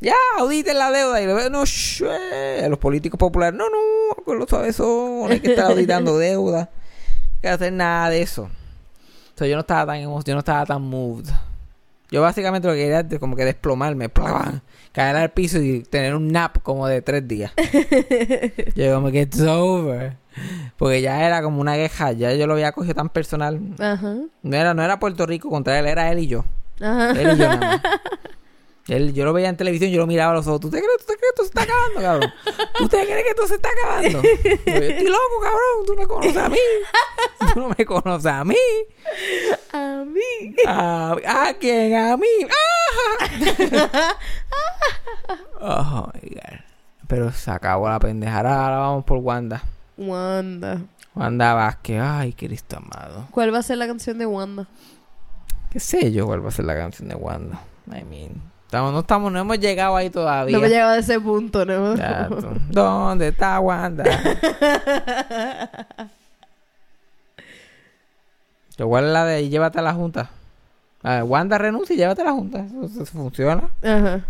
Ya, 0.00 0.14
auditen 0.38 0.78
la 0.78 0.90
deuda. 0.90 1.20
Y 1.20 1.50
no, 1.50 1.64
shh, 1.64 2.02
eh. 2.02 2.66
los 2.68 2.78
políticos 2.78 3.18
populares, 3.18 3.58
no, 3.58 3.66
no, 3.68 4.34
los 4.34 4.48
suaves 4.48 4.76
son, 4.76 5.20
no 5.20 5.28
hay 5.28 5.40
que 5.40 5.50
estar 5.50 5.70
auditando 5.70 6.16
deuda. 6.18 6.62
No 6.62 7.32
hay 7.34 7.40
que 7.42 7.48
hacer 7.48 7.72
nada 7.72 8.08
de 8.08 8.22
eso. 8.22 8.44
O 8.44 9.38
sea, 9.38 9.46
yo 9.46 9.54
no 9.54 9.60
estaba 9.60 9.92
tan 9.92 10.00
yo 10.00 10.34
no 10.34 10.38
estaba 10.38 10.64
tan 10.64 10.82
moved. 10.82 11.26
Yo 12.10 12.22
básicamente 12.22 12.66
lo 12.66 12.74
que 12.74 12.80
quería 12.80 13.00
era 13.00 13.18
como 13.18 13.36
que 13.36 13.44
desplomarme, 13.44 14.08
¡plá! 14.08 14.62
caer 14.92 15.16
al 15.16 15.30
piso 15.30 15.60
y 15.60 15.82
tener 15.82 16.16
un 16.16 16.28
nap 16.28 16.58
como 16.62 16.88
de 16.88 17.02
tres 17.02 17.26
días. 17.28 17.52
yo 18.74 18.94
como 18.94 19.10
que 19.10 19.22
it's 19.22 19.40
over. 19.40 20.16
Porque 20.76 21.02
ya 21.02 21.24
era 21.26 21.42
como 21.42 21.60
una 21.60 21.74
queja, 21.74 22.12
ya 22.12 22.32
yo 22.34 22.46
lo 22.46 22.54
había 22.54 22.72
cogido 22.72 22.94
tan 22.94 23.10
personal. 23.10 23.60
Ajá. 23.78 24.16
No 24.42 24.56
era, 24.56 24.74
no 24.74 24.82
era 24.82 24.98
Puerto 24.98 25.26
Rico 25.26 25.50
contra 25.50 25.78
él, 25.78 25.86
era 25.86 26.10
él 26.10 26.20
y 26.20 26.26
yo. 26.26 26.44
Ajá. 26.80 27.10
Él 27.12 27.36
y 27.36 27.38
yo 27.38 27.48
nada 27.48 27.56
más. 27.58 27.80
Él, 28.88 29.12
yo 29.14 29.24
lo 29.24 29.32
veía 29.32 29.48
en 29.48 29.56
televisión, 29.56 29.90
yo 29.90 30.00
lo 30.00 30.06
miraba 30.06 30.32
a 30.32 30.34
los 30.36 30.46
ojos. 30.46 30.60
¿Tú 30.60 30.70
te 30.70 30.78
crees, 30.78 30.96
tú 30.98 31.04
te 31.06 31.16
crees 31.16 31.20
que 31.20 31.28
esto 31.28 31.42
se 31.42 31.48
está 31.48 31.62
acabando, 31.62 32.00
cabrón? 32.00 32.32
¿Tú 32.78 32.88
te 32.88 33.04
crees 33.04 33.22
que 33.22 33.30
esto 33.30 33.46
se 33.46 33.54
está 33.54 33.68
acabando? 33.68 34.22
Yo, 34.22 34.72
estoy 34.74 35.06
loco, 35.06 35.40
cabrón. 35.42 35.86
Tú 35.86 35.94
me 35.96 36.06
conoces 36.06 36.36
a 36.36 36.48
mí. 36.48 36.58
Tú 37.54 37.60
no 37.60 37.68
me 37.76 37.84
conoces 37.84 38.26
a 38.32 38.44
mí. 38.44 38.56
A 39.72 40.04
mí. 40.06 40.54
¿A, 40.66 41.16
a 41.48 41.54
quién? 41.54 41.94
A 41.96 42.16
mí. 42.16 42.26
¡Ah! 42.48 44.16
Oh, 45.62 46.10
my 46.14 46.30
God. 46.30 46.60
Pero 47.06 47.30
se 47.32 47.50
acabó 47.50 47.88
la 47.88 47.98
pendejada. 48.00 48.64
Ahora 48.64 48.78
vamos 48.78 49.04
por 49.04 49.18
Wanda. 49.18 49.62
Wanda. 49.96 50.80
Wanda 51.14 51.54
Vázquez. 51.54 52.00
Ay, 52.00 52.32
Cristo 52.32 52.78
amado. 52.78 53.28
¿Cuál 53.30 53.52
va 53.52 53.58
a 53.58 53.62
ser 53.62 53.78
la 53.78 53.86
canción 53.86 54.18
de 54.18 54.26
Wanda? 54.26 54.66
¿Qué 55.70 55.78
sé 55.80 56.12
yo 56.12 56.26
cuál 56.26 56.42
va 56.44 56.48
a 56.48 56.52
ser 56.52 56.64
la 56.64 56.74
canción 56.76 57.08
de 57.08 57.14
Wanda? 57.14 57.60
I 57.88 58.04
mean, 58.04 58.40
estamos, 58.70 58.92
no 58.92 59.00
estamos, 59.00 59.32
no 59.32 59.40
hemos 59.40 59.58
llegado 59.58 59.96
ahí 59.96 60.10
todavía. 60.10 60.54
No 60.54 60.60
me 60.60 60.68
he 60.68 60.70
llegado 60.70 60.92
a 60.92 60.98
ese 60.98 61.18
punto, 61.18 61.66
¿no? 61.66 61.90
Exacto. 61.90 62.52
¿Dónde 62.68 63.26
está 63.28 63.58
Wanda? 63.58 64.04
¿Cuál 68.78 69.06
es 69.06 69.10
la 69.10 69.24
de 69.24 69.48
llévate 69.48 69.80
a 69.80 69.82
la 69.82 69.92
junta? 69.92 70.30
Wanda 71.02 71.58
renuncia 71.58 71.94
y 71.94 71.96
llévate 71.96 72.22
a 72.22 72.26
la 72.26 72.32
junta. 72.32 72.64
Eso, 72.64 72.84
eso 72.84 73.06
funciona. 73.06 73.68
Ajá. 73.82 74.20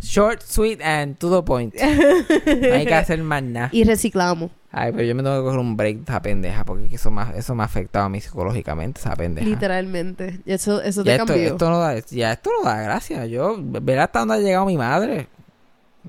Short, 0.00 0.42
sweet 0.42 0.80
and 0.80 1.18
to 1.18 1.28
the 1.28 1.42
point. 1.42 1.74
No 1.80 2.74
hay 2.74 2.86
que 2.86 2.94
hacer 2.94 3.20
más 3.24 3.42
nada. 3.42 3.70
Y 3.72 3.82
reciclamos. 3.82 4.52
Ay, 4.76 4.90
pero 4.92 5.04
yo 5.04 5.14
me 5.14 5.22
tengo 5.22 5.36
que 5.36 5.42
coger 5.44 5.58
un 5.60 5.76
break 5.76 5.96
de 5.98 6.02
esa 6.02 6.20
pendeja 6.22 6.64
porque 6.64 6.94
eso 6.94 7.10
me, 7.10 7.22
ha- 7.22 7.32
eso 7.36 7.54
me 7.54 7.62
ha 7.62 7.66
afectado 7.66 8.06
a 8.06 8.08
mí 8.08 8.20
psicológicamente, 8.20 9.00
esa 9.00 9.14
pendeja. 9.14 9.46
Literalmente. 9.46 10.40
Y 10.44 10.52
Eso, 10.52 10.82
eso 10.82 11.04
te 11.04 11.12
esto, 11.14 11.26
cambió. 11.26 11.46
esto 11.52 11.70
no 11.70 11.78
da, 11.78 11.98
ya 11.98 12.32
esto 12.32 12.50
no 12.62 12.68
da 12.68 12.80
gracia. 12.82 13.26
Yo, 13.26 13.56
ver 13.60 13.98
hasta 14.00 14.18
dónde 14.20 14.34
ha 14.34 14.38
llegado 14.38 14.66
mi 14.66 14.76
madre. 14.76 15.28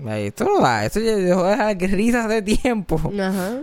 Ay, 0.05 0.27
Esto 0.27 0.45
no 0.45 0.59
da, 0.61 0.83
esto 0.85 0.99
ya 0.99 1.15
dejó 1.15 1.43
de 1.45 1.51
dejar 1.51 1.77
risas 1.77 2.27
de 2.27 2.41
tiempo. 2.41 2.99
Ajá. 3.19 3.59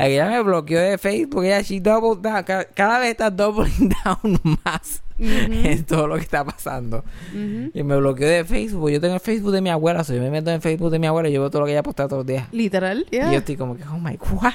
Ella 0.00 0.28
me 0.28 0.40
bloqueó 0.42 0.80
de 0.80 0.96
Facebook, 0.96 1.44
ella 1.44 1.60
she 1.60 1.80
doubled 1.80 2.22
down. 2.22 2.44
Cada, 2.44 2.64
cada 2.66 2.98
vez 3.00 3.10
está 3.10 3.30
doubling 3.30 3.88
down 4.04 4.40
más 4.64 5.02
en 5.18 5.84
todo 5.84 6.06
lo 6.06 6.14
que 6.14 6.20
está 6.22 6.44
pasando. 6.44 7.04
Y 7.32 7.82
me 7.82 7.96
bloqueó 7.96 8.28
de 8.28 8.44
Facebook. 8.44 8.90
Yo 8.90 9.00
tengo 9.00 9.14
el 9.14 9.20
Facebook 9.20 9.52
de 9.52 9.60
mi 9.60 9.70
abuela, 9.70 10.04
so 10.04 10.14
yo 10.14 10.20
me 10.20 10.30
meto 10.30 10.50
en 10.50 10.56
el 10.56 10.62
Facebook 10.62 10.90
de 10.90 11.00
mi 11.00 11.08
abuela 11.08 11.28
y 11.28 11.32
yo 11.32 11.40
veo 11.40 11.50
todo 11.50 11.62
lo 11.62 11.66
que 11.66 11.72
ella 11.72 11.82
postea 11.82 12.06
todos 12.06 12.20
los 12.20 12.26
días. 12.26 12.46
Literal. 12.52 13.06
Y 13.10 13.16
yeah. 13.16 13.32
yo 13.32 13.38
estoy 13.38 13.56
como 13.56 13.76
que, 13.76 13.82
oh 13.84 13.98
my, 13.98 14.16
what? 14.32 14.52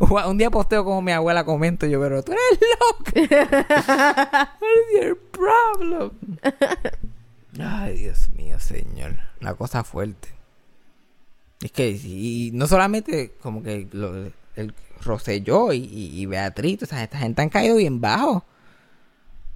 Un 0.26 0.36
día 0.36 0.50
posteo 0.50 0.84
como 0.84 1.00
mi 1.00 1.12
abuela 1.12 1.44
comento 1.44 1.86
y 1.86 1.90
yo, 1.90 2.00
pero 2.00 2.22
tú 2.22 2.32
eres 2.32 2.60
loca. 2.60 4.50
What 4.60 4.68
is 4.92 5.02
your 5.02 5.18
problem? 5.32 6.10
Ay, 7.58 7.96
Dios 7.96 8.28
mío, 8.36 8.60
señor. 8.60 9.14
Una 9.40 9.54
cosa 9.54 9.82
fuerte. 9.82 10.28
Es 11.62 11.72
que, 11.72 11.88
y 11.90 12.50
no 12.52 12.66
solamente 12.66 13.32
como 13.40 13.62
que 13.62 13.88
lo- 13.92 14.30
el 14.58 14.74
Roselló 15.02 15.72
y, 15.72 15.78
y, 15.84 16.20
y 16.20 16.26
Beatriz, 16.26 16.82
o 16.82 16.86
sea, 16.86 17.02
esta 17.04 17.18
gente 17.18 17.42
han 17.42 17.48
caído 17.48 17.76
bien 17.76 18.00
bajo. 18.00 18.44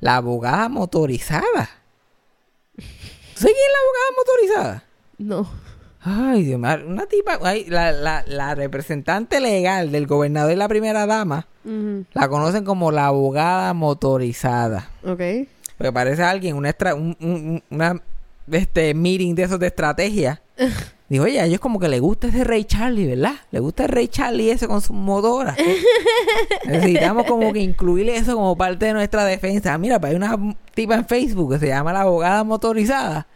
La 0.01 0.17
abogada 0.17 0.69
motorizada. 0.69 1.69
¿Sabes 2.77 3.55
quién 3.55 3.57
es 3.57 3.73
la 3.73 3.81
abogada 3.83 4.17
motorizada? 4.17 4.85
No. 5.19 5.49
Ay, 6.05 6.43
Dios 6.45 6.59
mío. 6.59 6.71
Una 6.87 7.07
tipa, 7.07 7.39
ay, 7.43 7.67
la, 7.69 7.93
la, 7.93 8.25
la 8.27 8.55
representante 8.55 9.41
legal 9.41 9.93
del 9.93 10.07
gobernador 10.07 10.53
y 10.53 10.57
la 10.57 10.69
primera 10.69 11.07
dama 11.07 11.47
la 12.13 12.29
conocen 12.29 12.65
como 12.65 12.91
la 12.91 13.07
abogada 13.07 13.73
motorizada. 13.75 14.91
Ok. 15.05 15.21
Porque 15.79 15.93
parece 15.93 16.23
alguien, 16.25 16.57
una, 16.57 16.75
un, 16.97 17.17
un- 17.21 17.63
una 17.71 18.03
este, 18.51 18.95
meeting 18.95 19.35
de 19.37 19.43
esos 19.45 19.59
de 19.61 19.69
estrategia. 19.69 20.43
Digo, 21.13 21.25
oye, 21.25 21.39
a 21.43 21.45
ellos 21.45 21.61
como 21.61 21.79
que 21.79 21.91
le 21.91 22.01
gusta 22.01 22.29
ese 22.29 22.43
Rey 22.43 22.65
Charlie, 22.65 23.07
¿verdad? 23.07 23.35
Le 23.51 23.61
gusta 23.61 23.83
el 23.83 23.91
Rey 23.91 24.09
Charlie 24.09 24.51
ese 24.51 24.67
con 24.67 24.81
su 24.81 24.95
motora. 24.95 25.55
Necesitamos 26.65 27.27
como 27.27 27.53
que 27.53 27.59
incluir 27.59 28.09
eso 28.09 28.35
como 28.35 28.57
parte 28.57 28.87
de 28.87 28.95
nuestra 28.95 29.27
defensa. 29.27 29.77
Mira, 29.77 30.01
pues 30.01 30.13
hay 30.13 30.17
una 30.17 30.57
tipa 30.75 30.95
en 30.95 31.05
Facebook 31.05 31.53
que 31.53 31.59
se 31.59 31.67
llama 31.69 31.93
la 31.93 32.01
abogada 32.01 32.45
motorizada. 32.45 33.27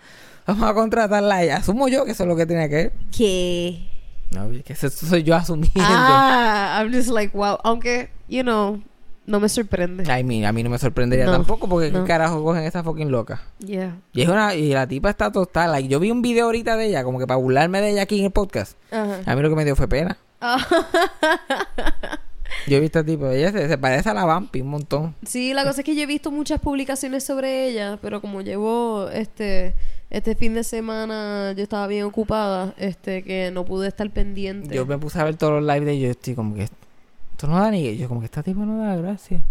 Vamos 0.47 0.71
a 0.71 0.73
contratarla 0.73 1.45
ya. 1.45 1.57
Asumo 1.59 1.87
yo 1.89 2.07
que 2.07 2.13
eso 2.13 2.23
es 2.23 2.29
lo 2.31 2.35
que 2.35 2.47
tiene 2.47 2.67
que 2.71 2.75
ver. 2.77 2.93
¿Qué? 3.15 3.87
No, 4.31 4.49
que 4.65 4.73
eso 4.73 4.89
soy 4.89 5.23
yo 5.23 5.35
asumiendo. 5.35 5.73
Ah, 5.77 6.79
I'm 6.81 6.91
just 6.91 7.11
like, 7.11 7.37
wow. 7.37 7.59
Aunque, 7.63 8.09
you 8.27 8.43
know, 8.43 8.81
no 9.27 9.41
me 9.41 9.49
sorprende. 9.49 10.05
Ay, 10.11 10.25
mi- 10.25 10.45
a 10.45 10.53
mí 10.53 10.63
no 10.63 10.71
me 10.71 10.79
sorprendería 10.79 11.27
No, 11.27 11.33
tampoco 11.33 11.69
porque 11.69 11.91
no. 11.91 12.03
qué 12.03 12.09
carajo 12.09 12.43
cogen 12.43 12.63
esa 12.65 12.83
fucking 12.83 13.11
loca. 13.11 13.43
Yeah. 13.59 13.97
Y 14.13 14.23
es 14.23 14.29
una 14.29 14.55
y 14.55 14.73
la 14.73 14.87
tipa 14.87 15.11
está 15.11 15.31
total. 15.33 15.73
like, 15.73 15.89
yo 15.89 15.99
vi 16.01 16.11
un 16.11 16.23
video 16.23 16.47
ahorita 16.47 16.77
de 16.77 16.87
ella 16.87 17.05
como 17.05 17.19
que 17.19 17.27
para 17.27 17.39
burlarme 17.39 17.81
de 17.81 17.91
ella 17.91 18.03
aquí 18.03 18.19
en 18.21 18.27
el 18.27 18.31
podcast. 18.33 18.77
Ajá. 18.91 19.21
A 19.27 19.37
mí 19.37 19.43
lo 19.43 19.49
que 19.51 19.57
me 19.57 19.65
dio 19.65 19.75
fue 19.77 19.89
pena. 19.89 20.17
Yo 22.69 22.77
he 22.79 22.81
visto 22.81 23.05
tipo, 23.05 23.29
ella 23.29 23.53
se, 23.53 23.69
se 23.69 23.79
parece 23.79 24.09
a 24.11 24.15
la 24.15 24.25
Vampi 24.25 24.61
un 24.61 24.69
montón. 24.69 25.15
Sí, 25.25 25.53
la 25.55 25.65
cosa 25.65 25.81
es 25.81 25.85
que 25.85 25.95
yo 25.95 26.03
he 26.03 26.07
visto 26.07 26.31
muchas 26.33 26.61
publicaciones 26.61 27.23
sobre 27.25 27.69
ella, 27.69 27.99
pero 28.03 28.21
como 28.21 28.41
llevo 28.41 29.09
este 29.13 29.75
este 30.11 30.35
fin 30.37 30.55
de 30.55 30.63
semana 30.65 31.53
yo 31.57 31.63
estaba 31.63 31.87
bien 31.87 32.05
ocupada, 32.05 32.75
este 32.77 33.23
que 33.23 33.51
no 33.53 33.65
pude 33.65 33.87
estar 33.89 34.09
pendiente. 34.11 34.75
Yo 34.75 34.85
me 34.87 34.99
puse 34.99 35.19
a 35.21 35.25
ver 35.25 35.37
todos 35.37 35.53
los 35.61 35.63
lives 35.63 35.87
de 35.87 35.93
ellos 35.93 36.07
y 36.09 36.11
estoy 36.11 36.35
como 36.35 36.55
que 36.55 36.69
esto 37.37 37.47
no 37.49 37.61
da 37.61 37.71
ni 37.71 37.97
yo 37.97 38.09
como 38.09 38.21
que 38.21 38.27
esta 38.27 38.43
tipo 38.43 38.61
no 38.65 38.79
da 38.83 38.97
gracia. 38.97 39.45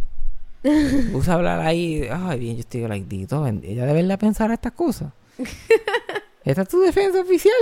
Me 0.63 1.12
puse 1.12 1.30
a 1.30 1.36
hablar 1.36 1.60
ahí, 1.60 2.08
ay 2.12 2.39
bien, 2.39 2.56
yo 2.56 2.62
estoy 2.62 2.82
like, 2.88 3.06
Dito, 3.08 3.46
ella 3.46 3.86
debería 3.86 4.18
pensar 4.18 4.50
estas 4.51 4.72
cosas. 4.72 5.13
¿Esta 6.44 6.63
es 6.63 6.68
tu 6.68 6.80
defensa 6.82 7.22
oficial? 7.22 7.54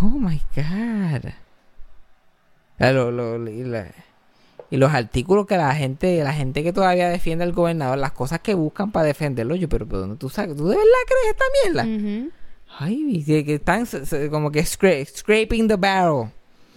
Oh 0.00 0.10
my 0.18 0.40
god. 0.54 1.30
Ya, 2.78 2.92
lo- 2.92 3.10
lo- 3.10 3.48
y, 3.50 3.64
la- 3.64 3.90
y 4.70 4.76
los 4.76 4.92
artículos 4.92 5.46
que 5.46 5.56
la 5.56 5.74
gente, 5.74 6.22
la 6.22 6.32
gente 6.32 6.62
que 6.62 6.72
todavía 6.72 7.08
defiende 7.08 7.42
al 7.44 7.52
gobernador, 7.52 7.98
las 7.98 8.12
cosas 8.12 8.40
que 8.40 8.54
buscan 8.54 8.92
para 8.92 9.06
defenderlo, 9.06 9.56
yo, 9.56 9.68
pero, 9.68 9.86
pero 9.88 10.14
¿tú 10.16 10.28
sabes? 10.28 10.56
¿Tú 10.56 10.68
de 10.68 10.76
verdad 10.76 10.90
crees 11.06 11.34
esta 11.34 11.44
mierda? 11.84 12.22
Ujú. 12.22 12.30
Ay, 12.78 13.24
que, 13.24 13.44
que 13.44 13.54
están 13.54 13.86
se- 13.86 14.04
se- 14.06 14.28
como 14.30 14.50
que 14.52 14.60
scra- 14.62 15.04
scraping 15.04 15.66
the 15.68 15.76
barrel. 15.76 16.30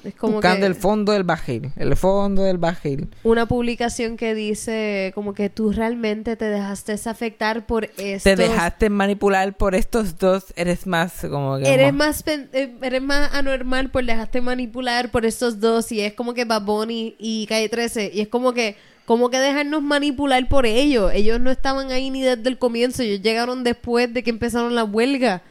Es 0.04 0.16
como 0.16 0.34
buscando 0.34 0.62
que 0.62 0.66
el 0.68 0.76
fondo 0.76 1.12
del 1.12 1.24
barril. 1.24 1.72
El 1.76 1.96
fondo 1.96 2.44
del 2.44 2.58
barril. 2.58 3.10
una 3.24 3.48
publicación 3.48 4.18
que 4.18 4.34
dice 4.36 5.12
como 5.16 5.34
que 5.34 5.50
tú 5.50 5.72
realmente 5.72 6.36
te 6.36 6.46
dejaste 6.46 6.94
afectar 7.06 7.66
por 7.66 7.86
esto. 7.98 8.30
Te 8.30 8.36
dejaste 8.36 8.90
manipular 8.90 9.56
por 9.56 9.76
estos 9.76 10.18
dos. 10.18 10.54
Eres 10.56 10.88
más 10.88 11.26
como 11.30 11.58
que... 11.58 11.74
Eres 11.74 11.94
más, 11.94 12.24
eh, 12.28 12.76
eres 12.82 13.02
más 13.02 13.34
anormal 13.34 13.90
por 13.90 14.06
dejarte 14.06 14.42
manipular 14.42 15.12
por 15.12 15.26
estos 15.26 15.60
dos 15.60 15.92
y 15.92 16.02
es 16.02 16.14
como 16.14 16.34
que 16.34 16.46
Bad 16.46 16.64
Bunny 16.64 17.16
y 17.20 17.46
Calle 17.48 17.70
13 17.70 18.12
y 18.14 18.22
es 18.22 18.28
como 18.28 18.54
que 18.54 18.76
como 19.06 19.32
que 19.32 19.40
dejarnos 19.40 19.82
manipular 19.82 20.48
por 20.48 20.68
ellos. 20.68 21.12
Ellos 21.16 21.40
no 21.40 21.50
estaban 21.50 21.92
ahí 21.92 22.12
ni 22.12 22.22
desde 22.22 22.48
el 22.48 22.60
comienzo, 22.60 23.02
ellos 23.02 23.24
llegaron 23.24 23.64
después 23.64 24.14
de 24.14 24.22
que 24.22 24.30
empezaron 24.30 24.76
la 24.76 24.84
huelga. 24.84 25.42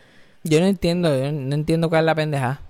Yo 0.44 0.60
no 0.60 0.66
entiendo. 0.66 1.16
Yo 1.16 1.32
no 1.32 1.54
entiendo 1.54 1.88
cuál 1.88 2.02
es 2.02 2.06
la 2.06 2.14
pendeja. 2.14 2.60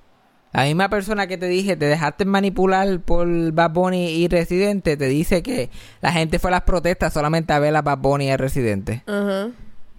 La 0.53 0.65
misma 0.65 0.89
persona 0.89 1.27
que 1.27 1.37
te 1.37 1.47
dije, 1.47 1.77
te 1.77 1.87
dejaste 1.87 2.25
manipular 2.25 3.01
por 3.01 3.29
Bad 3.53 3.71
Bunny 3.71 4.09
y 4.09 4.29
Residente, 4.29 4.97
te 4.97 5.07
dice 5.07 5.43
que 5.43 5.71
la 6.01 6.13
gente 6.13 6.39
fue 6.39 6.51
a 6.51 6.53
las 6.53 6.63
protestas 6.63 7.13
solamente 7.13 7.53
a 7.53 7.59
ver 7.59 7.77
a 7.77 7.83
Bad 7.83 7.99
Bunny 7.99 8.27
y 8.27 8.31
a 8.31 8.37
Residente. 8.37 9.03
Ajá. 9.07 9.49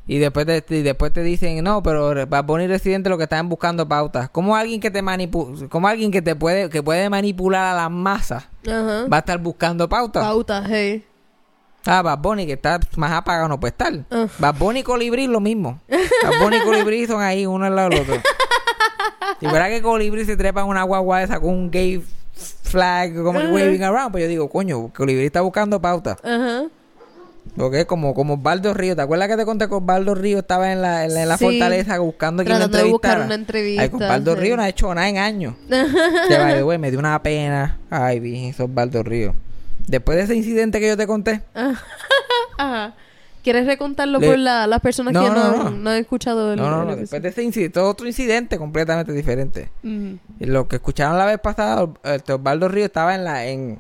Y 0.08 0.18
después 0.18 0.48
te, 0.48 0.64
y 0.76 0.82
después 0.82 1.14
te 1.14 1.22
dicen, 1.22 1.64
no, 1.64 1.84
pero 1.84 2.26
Bad 2.26 2.44
Bunny 2.44 2.64
y 2.64 2.68
Residente 2.68 3.12
lo 3.12 3.18
que 3.18 3.26
están 3.26 3.48
buscando 3.48 3.88
pautas. 3.88 4.28
¿Cómo 4.32 4.56
alguien 4.56 4.82
que 4.82 4.90
te 4.90 5.04
manipu 5.04 5.68
como 5.70 5.88
alguien 5.88 6.10
que 6.10 6.24
te 6.24 6.36
puede, 6.36 6.68
que 6.72 6.82
puede 6.82 7.12
manipular 7.12 7.74
a 7.74 7.82
las 7.84 7.92
masas 7.92 8.48
va 8.68 9.18
a 9.18 9.20
estar 9.20 9.38
buscando 9.38 9.88
pautas? 9.88 10.24
Pauta, 10.24 10.64
hey. 10.68 11.06
Ah, 11.86 12.02
Bad 12.02 12.18
Bunny, 12.18 12.48
que 12.48 12.54
está 12.54 12.80
más 12.96 13.12
apagado, 13.12 13.48
no 13.48 13.60
puede 13.60 13.70
estar. 13.70 13.94
Ah. 14.10 14.26
Bad 14.40 14.56
Bunny 14.56 14.80
y 14.80 14.84
Colibrí, 14.84 15.28
lo 15.28 15.40
mismo. 15.42 15.80
Bad 15.88 16.42
Bunny 16.42 16.58
y 16.58 16.62
Colibrí 16.62 17.06
son 17.06 17.22
ahí, 17.22 17.46
uno 17.46 17.66
al 17.66 17.76
lado 17.76 17.90
del 17.90 18.02
otro. 18.02 18.16
Si 19.40 19.48
fuera 19.48 19.70
que 19.70 19.82
Colibrí 19.82 20.26
se 20.26 20.36
trepa 20.38 20.62
en 20.62 20.68
una 20.68 20.84
guagua 20.84 21.24
esa 21.24 21.40
con 21.40 21.50
un 21.50 21.72
gay 21.72 22.04
flag 22.64 23.16
como 23.16 23.40
que 23.40 23.46
Ajá. 23.46 23.54
waving 23.54 23.84
around, 23.84 24.12
pues 24.12 24.24
yo 24.24 24.30
digo, 24.30 24.50
coño, 24.50 24.92
Colibrí 24.96 25.26
está 25.26 25.42
buscando 25.42 25.82
pauta. 25.82 26.18
Ajá. 26.24 26.64
Porque 27.56 27.80
es 27.82 27.86
como, 27.86 28.14
como 28.14 28.36
Osvaldo 28.36 28.74
Río. 28.76 28.96
¿Te 28.96 29.02
acuerdas 29.02 29.28
que 29.28 29.36
te 29.38 29.44
conté 29.46 29.68
que 29.68 29.74
Osvaldo 29.74 30.14
Río 30.14 30.40
estaba 30.40 30.72
en 30.72 30.82
la, 30.82 31.06
en 31.06 31.14
la, 31.16 31.24
en 31.24 31.30
la 31.30 31.38
Sí. 31.38 31.46
fortaleza 31.46 31.98
buscando 32.00 32.44
quien 32.44 32.54
lo 32.60 32.66
Tratando 32.66 32.78
de 32.78 32.92
buscar 32.92 33.12
entrevistara? 33.22 33.26
una 33.26 33.36
entrevista, 33.36 33.82
Ay, 33.84 33.90
Osvaldo 33.94 34.34
sí. 34.36 34.40
Río 34.42 34.56
no 34.58 34.62
ha 34.64 34.70
hecho 34.70 34.94
nada 34.94 35.10
en 35.10 35.18
años. 35.18 35.56
que 35.68 36.38
vaya, 36.38 36.62
güey, 36.62 36.78
me 36.78 36.92
dio 36.92 37.00
una 37.00 37.22
pena. 37.24 37.80
Ay, 37.90 38.50
es 38.50 38.60
Osvaldo 38.60 39.02
Río. 39.04 39.34
Después 39.88 40.18
de 40.20 40.26
ese 40.26 40.36
incidente 40.36 40.80
que 40.80 40.88
yo 40.90 40.96
te 40.98 41.08
conté, 41.08 41.42
Ajá. 42.58 42.94
¿Quieres 43.50 43.66
recontarlo 43.66 44.20
Le- 44.20 44.28
por 44.28 44.38
la- 44.38 44.68
las 44.68 44.80
personas 44.80 45.12
No, 45.12 45.24
que 45.24 45.30
no, 45.32 45.70
no, 45.72 45.90
han 45.90 45.96
escuchado 45.98 46.54
el 46.54 46.60
No, 46.60 46.70
no, 46.70 46.82
el 46.84 46.88
no. 46.90 46.96
Después 46.98 47.20
de 47.20 47.30
ese 47.30 47.42
incidente, 47.42 47.80
otro 47.80 48.06
incidente 48.06 48.60
completamente 48.60 49.12
diferente. 49.12 49.72
Lo 50.40 50.68
que 50.68 50.76
escucharon 50.76 51.18
la 51.18 51.26
vez 51.26 51.40
pasada, 51.40 51.90
este 52.04 52.34
Osvaldo 52.34 52.68
Río 52.68 52.86
estaba 52.86 53.16
en 53.16 53.24
la, 53.24 53.48
en, 53.48 53.80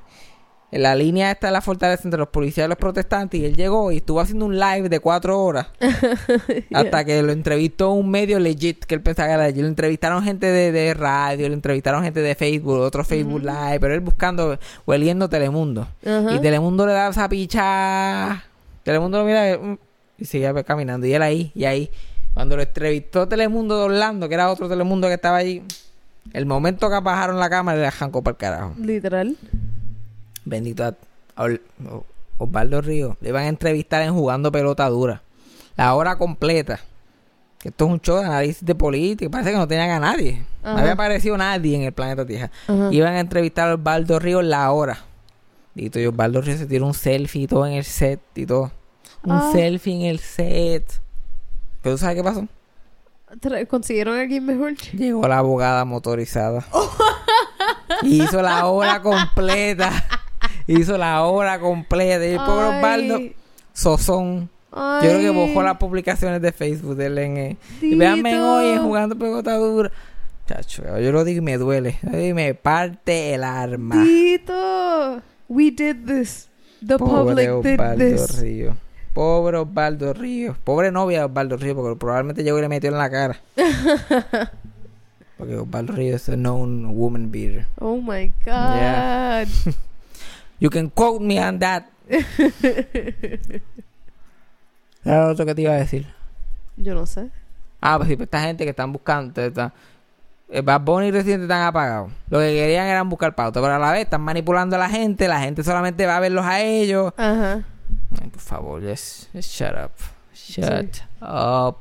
en 0.72 0.82
la 0.84 0.96
línea 0.96 1.30
esta 1.30 1.48
de 1.48 1.54
la 1.54 1.62
fortaleza 1.62 2.02
entre 2.06 2.18
los 2.20 2.30
policías 2.30 2.66
y 2.66 2.70
los 2.70 2.80
protestantes 2.80 3.40
y 3.40 3.46
él 3.46 3.56
llegó 3.56 3.92
y 3.92 3.98
estuvo 3.98 4.20
haciendo 4.22 4.46
un 4.46 4.58
live 4.60 4.90
de 4.90 5.00
cuatro 5.00 5.40
horas 5.40 5.68
hasta 6.74 7.06
que 7.06 7.22
lo 7.22 7.32
entrevistó 7.32 7.92
un 7.92 8.10
medio 8.10 8.40
legit 8.40 8.86
que 8.86 8.96
él 8.96 9.02
pensaba 9.02 9.28
que 9.28 9.34
era 9.36 9.44
legit. 9.48 9.62
Lo 9.62 9.68
entrevistaron 9.68 10.24
gente 10.24 10.48
de, 10.48 10.72
de 10.72 10.94
radio, 10.96 11.48
lo 11.48 11.54
entrevistaron 11.54 12.04
gente 12.04 12.22
de 12.22 12.34
Facebook, 12.36 12.80
otro 12.80 13.04
Facebook 13.04 13.42
Live, 13.42 13.80
pero 13.80 13.94
él 13.94 14.00
buscando, 14.00 14.58
hueliendo 14.88 15.30
Telemundo. 15.30 15.88
Ajá. 16.06 16.34
Y 16.36 16.40
Telemundo 16.40 16.86
le 16.88 16.94
da 16.94 17.10
esa 17.10 17.30
picha. 17.30 18.46
Telemundo 18.90 19.20
lo 19.20 19.26
mira 19.26 19.56
mm, 19.56 19.78
y 20.18 20.26
sigue 20.26 20.64
caminando. 20.64 21.06
Y 21.06 21.14
él 21.14 21.22
ahí, 21.22 21.52
y 21.54 21.66
ahí. 21.66 21.92
Cuando 22.34 22.56
lo 22.56 22.64
entrevistó 22.64 23.28
Telemundo 23.28 23.78
de 23.78 23.84
Orlando, 23.84 24.28
que 24.28 24.34
era 24.34 24.50
otro 24.50 24.68
Telemundo 24.68 25.08
que 25.08 25.14
estaba 25.14 25.38
allí, 25.38 25.62
el 26.34 26.48
momento 26.48 26.90
que 26.90 27.00
bajaron 27.00 27.38
la 27.38 27.52
cámara 27.52 27.78
le 27.78 27.86
arrancó 27.86 28.24
para 28.24 28.32
el 28.34 28.38
carajo. 28.38 28.74
Literal. 28.80 29.38
Bendito 30.44 30.86
a, 30.86 30.96
a 31.36 31.48
Osvaldo 32.40 32.82
Río. 32.82 33.16
Le 33.22 33.30
iban 33.30 33.44
a 33.44 33.48
entrevistar 33.48 34.02
en 34.02 34.16
Jugando 34.16 34.52
Pelota 34.52 34.90
Dura. 34.90 35.22
La 35.78 35.94
hora 35.94 36.18
completa. 36.18 36.80
Que 37.60 37.70
esto 37.70 37.86
es 37.86 37.92
un 37.92 38.02
show 38.02 38.18
de 38.18 38.26
análisis 38.26 38.66
de 38.66 38.74
política. 38.74 39.30
Parece 39.30 39.52
que 39.52 39.58
no 39.58 39.68
tenían 39.68 39.92
a 39.92 40.00
nadie. 40.00 40.44
No 40.64 40.72
había 40.72 40.94
aparecido 40.94 41.38
nadie 41.38 41.76
en 41.76 41.84
el 41.84 41.94
planeta 41.94 42.26
Tierra. 42.26 42.50
Ajá. 42.68 42.90
Iban 42.92 43.14
a 43.14 43.20
entrevistar 43.20 43.70
a 43.70 43.76
Osvaldo 43.76 44.18
Río 44.18 44.42
la 44.42 44.72
hora. 44.72 44.98
Y 45.76 46.06
Osvaldo 46.08 46.42
Río 46.42 46.58
se 46.58 46.66
tiró 46.66 46.88
un 46.88 46.96
selfie 46.96 47.44
y 47.44 47.48
todo 47.48 47.68
en 47.68 47.74
el 47.74 47.84
set 47.84 48.20
y 48.34 48.48
todo. 48.48 48.72
Un 49.24 49.32
Ah. 49.32 49.50
selfie 49.52 49.94
en 49.96 50.02
el 50.04 50.20
set. 50.20 51.02
Pero 51.82 51.96
¿tú 51.96 52.00
sabes 52.00 52.16
qué 52.16 52.24
pasó? 52.24 52.48
¿Consiguieron 53.68 54.18
a 54.18 54.22
alguien 54.22 54.46
mejor? 54.46 54.76
Llegó 54.94 55.28
la 55.28 55.38
abogada 55.40 55.86
motorizada. 55.86 56.66
Y 58.02 58.22
hizo 58.24 58.42
la 58.42 58.66
hora 58.66 59.02
completa. 59.02 59.92
Hizo 60.68 60.98
la 60.98 61.24
hora 61.24 61.60
completa. 61.60 62.26
Y 62.26 62.32
el 62.32 62.38
pobre 62.38 62.66
Ay. 62.66 62.78
Osvaldo, 62.78 63.20
sozón. 63.74 64.50
Yo 64.72 65.00
creo 65.02 65.20
que 65.20 65.48
bajó 65.48 65.64
las 65.64 65.78
publicaciones 65.78 66.42
de 66.44 66.52
Facebook 66.52 66.96
de 66.96 67.06
él 67.08 67.18
en 67.18 67.38
eh, 67.38 67.58
Y 67.82 67.96
véanme 67.96 68.40
hoy 68.40 68.78
jugando 68.78 69.18
pelota 69.18 69.56
dura. 69.56 69.92
Chacho, 70.48 70.84
yo 71.00 71.12
lo 71.12 71.24
digo 71.24 71.40
y 71.40 71.42
me 71.42 71.58
duele. 71.58 71.98
Y 72.04 72.34
me 72.34 72.54
parte 72.54 73.34
el 73.34 73.44
arma. 73.44 74.04
Tito, 74.04 75.22
we 75.48 75.72
did 75.72 76.06
this. 76.06 76.50
The 76.86 76.98
Pobre 76.98 77.48
public 77.48 77.64
did 77.64 77.80
Osvaldo 77.80 77.98
this. 77.98 78.40
Río. 78.42 78.76
Pobre 79.20 79.58
Osvaldo 79.58 80.14
Río. 80.14 80.56
Pobre 80.64 80.94
novia 80.94 81.20
de 81.20 81.26
Osvaldo 81.26 81.58
Río, 81.58 81.76
porque 81.76 82.00
probablemente 82.00 82.42
llegó 82.42 82.58
y 82.58 82.62
le 82.62 82.70
metió 82.70 82.90
en 82.90 82.98
la 82.98 83.10
cara. 83.10 83.38
porque 85.38 85.58
Osvaldo 85.58 85.92
Río 85.92 86.16
es 86.16 86.28
known 86.28 86.96
woman 86.96 87.30
beater. 87.30 87.66
Oh 87.82 87.98
my 87.98 88.28
god. 88.46 88.76
Yeah. 88.78 89.46
You 90.62 90.70
can 90.70 90.90
quote 90.90 91.22
me 91.22 91.38
on 91.38 91.60
that. 91.60 91.84
Era 95.04 95.26
lo 95.26 95.32
otro 95.34 95.46
que 95.46 95.54
te 95.54 95.64
iba 95.64 95.74
a 95.74 95.80
decir. 95.80 96.08
Yo 96.78 96.96
no 96.96 97.06
sé. 97.06 97.30
Ah, 97.82 97.98
pues 97.98 98.08
sí, 98.08 98.16
pues 98.16 98.28
esta 98.28 98.40
gente 98.40 98.64
que 98.64 98.70
están 98.70 98.94
buscando, 98.94 99.42
está, 99.42 99.74
eh, 100.48 100.62
Bad 100.62 100.80
Bunny 100.80 101.08
y 101.08 101.12
Residente 101.12 101.44
están 101.44 101.64
apagados. 101.64 102.10
Lo 102.30 102.40
que 102.40 102.54
querían 102.54 102.88
era 102.88 103.04
buscar 103.04 103.36
pauta, 103.36 103.60
pero 103.60 103.74
a 103.74 103.80
la 103.80 103.92
vez 103.92 104.04
están 104.04 104.22
manipulando 104.22 104.78
a 104.78 104.80
la 104.80 104.90
gente, 104.90 105.28
la 105.28 105.42
gente 105.42 105.62
solamente 105.62 106.06
va 106.06 106.16
a 106.16 106.22
verlos 106.22 106.46
a 106.46 106.62
ellos. 106.62 107.12
Ajá. 107.18 107.66
Ay, 108.22 108.30
por 108.30 108.42
favor, 108.42 108.82
just, 108.82 109.32
just 109.34 109.52
shut 109.52 109.74
up. 109.74 109.92
Shut 110.34 111.02
up. 111.22 111.78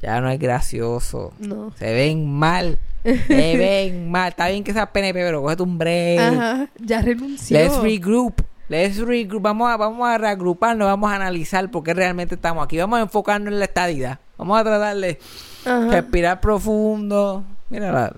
Ya 0.00 0.20
no 0.20 0.30
es 0.30 0.38
gracioso. 0.38 1.32
No. 1.38 1.72
Se 1.76 1.92
ven 1.92 2.30
mal. 2.30 2.78
Se 3.04 3.12
ven 3.28 4.10
mal. 4.10 4.30
Está 4.30 4.48
bien 4.48 4.64
que 4.64 4.72
seas 4.72 4.88
PNP, 4.88 5.20
pero 5.20 5.42
cógete 5.42 5.62
un 5.62 5.76
break. 5.78 6.20
Ajá. 6.20 6.68
Ya 6.78 7.02
renunció. 7.02 7.58
Let's 7.58 7.76
regroup. 7.82 8.40
Let's 8.68 8.98
regroup. 8.98 9.42
Vamos 9.42 9.70
a, 9.70 9.76
vamos 9.76 10.08
a 10.08 10.16
reagruparnos, 10.16 10.86
vamos 10.86 11.10
a 11.10 11.16
analizar 11.16 11.70
por 11.70 11.82
qué 11.82 11.92
realmente 11.92 12.36
estamos 12.36 12.64
aquí. 12.64 12.78
Vamos 12.78 12.98
a 12.98 13.02
enfocarnos 13.02 13.52
en 13.52 13.58
la 13.58 13.66
estadidad. 13.66 14.18
Vamos 14.38 14.58
a 14.58 14.64
tratar 14.64 14.96
de 14.96 15.18
Ajá. 15.66 15.86
respirar 15.88 16.40
profundo, 16.40 17.44
mira, 17.68 18.12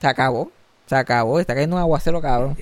se 0.00 0.06
acabó. 0.06 0.52
Se 0.86 0.94
acabó. 0.96 1.40
Está 1.40 1.54
cayendo 1.54 1.76
un 1.76 1.80
aguacero, 1.82 2.20
cabrón. 2.20 2.56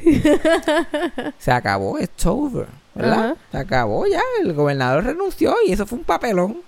se 1.39 1.51
acabó. 1.51 1.99
It's 1.99 2.25
over. 2.25 2.67
¿Verdad? 2.95 3.37
Se 3.51 3.59
acabó 3.59 4.07
ya. 4.07 4.21
El 4.43 4.53
gobernador 4.53 5.05
renunció 5.05 5.55
y 5.67 5.73
eso 5.73 5.87
fue 5.87 5.99
un 5.99 6.05
papelón. 6.05 6.59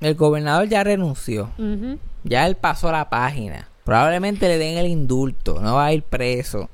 El 0.00 0.14
gobernador 0.14 0.68
ya 0.68 0.84
renunció. 0.84 1.50
Ya 2.24 2.46
él 2.46 2.56
pasó 2.56 2.92
la 2.92 3.08
página. 3.08 3.68
Probablemente 3.84 4.48
le 4.48 4.58
den 4.58 4.76
el 4.78 4.86
indulto. 4.86 5.60
No 5.60 5.76
va 5.76 5.86
a 5.86 5.92
ir 5.92 6.02
preso. 6.02 6.68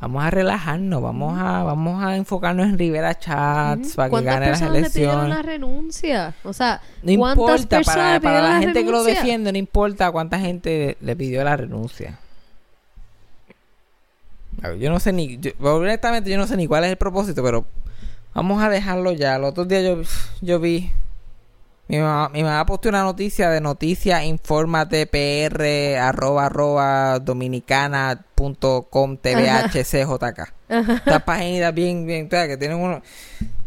Vamos 0.00 0.22
a 0.22 0.30
relajarnos. 0.30 1.00
Vamos 1.00 1.38
a, 1.40 1.62
vamos 1.62 2.04
a 2.04 2.16
enfocarnos 2.16 2.66
en 2.66 2.78
Rivera 2.78 3.18
Chats 3.18 3.94
para 3.94 4.08
que 4.08 4.10
¿Cuántas 4.10 4.34
gane 4.34 4.46
las 4.50 4.60
personas 4.60 4.82
le 4.82 4.90
pidieron 4.90 5.16
la 5.16 5.24
elecciones. 5.36 5.46
renuncia? 5.46 6.34
O 6.44 6.52
sea, 6.52 6.82
No 7.02 7.16
¿cuántas 7.18 7.62
importa, 7.62 7.80
para, 7.82 8.42
la 8.42 8.48
la 8.50 8.60
gente 8.60 8.84
que 8.84 8.90
lo 8.90 9.02
defiende, 9.04 9.50
no 9.50 9.56
importa 9.58 10.10
cuánta 10.12 10.38
gente 10.38 10.98
le 11.00 11.16
pidió 11.16 11.42
la 11.44 11.56
renuncia. 11.56 12.18
Yo 14.72 14.90
no 14.90 14.98
sé 15.00 15.12
ni, 15.12 15.38
yo- 15.38 15.52
honestamente 15.60 16.30
yo 16.30 16.38
no 16.38 16.46
sé 16.46 16.56
ni 16.56 16.66
cuál 16.66 16.84
es 16.84 16.90
el 16.90 16.96
propósito, 16.96 17.42
pero 17.42 17.64
vamos 18.34 18.62
a 18.62 18.68
dejarlo 18.68 19.12
ya. 19.12 19.36
El 19.36 19.44
otro 19.44 19.64
día 19.64 19.82
yo, 19.82 20.02
yo 20.40 20.58
vi, 20.60 20.90
mi 21.86 21.98
mamá, 21.98 22.30
mi 22.30 22.42
mamá 22.42 22.64
posteó 22.64 22.88
una 22.88 23.02
noticia 23.02 23.50
de 23.50 23.60
noticia 23.60 24.24
infórmate 24.24 25.06
pr 25.06 25.98
arroba 26.00 26.46
arroba 26.46 27.18
dominicana 27.18 28.24
punto 28.34 28.86
com 28.88 29.16
tvhcjk. 29.18 30.52
Estas 30.68 31.22
páginas 31.24 31.74
bien, 31.74 32.06
bien, 32.06 32.28
que 32.28 32.56
tienen 32.56 32.78
uno, 32.78 33.02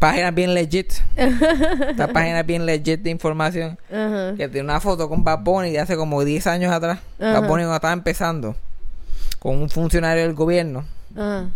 páginas 0.00 0.34
bien 0.34 0.52
legit. 0.52 0.92
Estas 1.16 2.10
páginas 2.10 2.44
bien 2.44 2.66
legit 2.66 3.00
de 3.02 3.10
información. 3.10 3.78
Ajá. 3.90 4.34
Que 4.36 4.48
tiene 4.48 4.64
una 4.64 4.80
foto 4.80 5.08
con 5.08 5.22
Bad 5.24 5.38
Bunny 5.44 5.70
de 5.70 5.78
hace 5.78 5.96
como 5.96 6.22
10 6.24 6.46
años 6.48 6.72
atrás. 6.72 6.98
Bad 7.18 7.42
Bunny 7.42 7.62
cuando 7.62 7.76
estaba 7.76 7.92
empezando. 7.94 8.56
Con 9.38 9.56
un 9.62 9.70
funcionario 9.70 10.24
del 10.24 10.34
gobierno. 10.34 10.84
Ajá. 11.14 11.50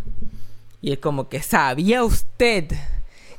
Y 0.80 0.92
es 0.92 0.98
como 0.98 1.28
que 1.28 1.42
sabía 1.42 2.02
usted 2.02 2.66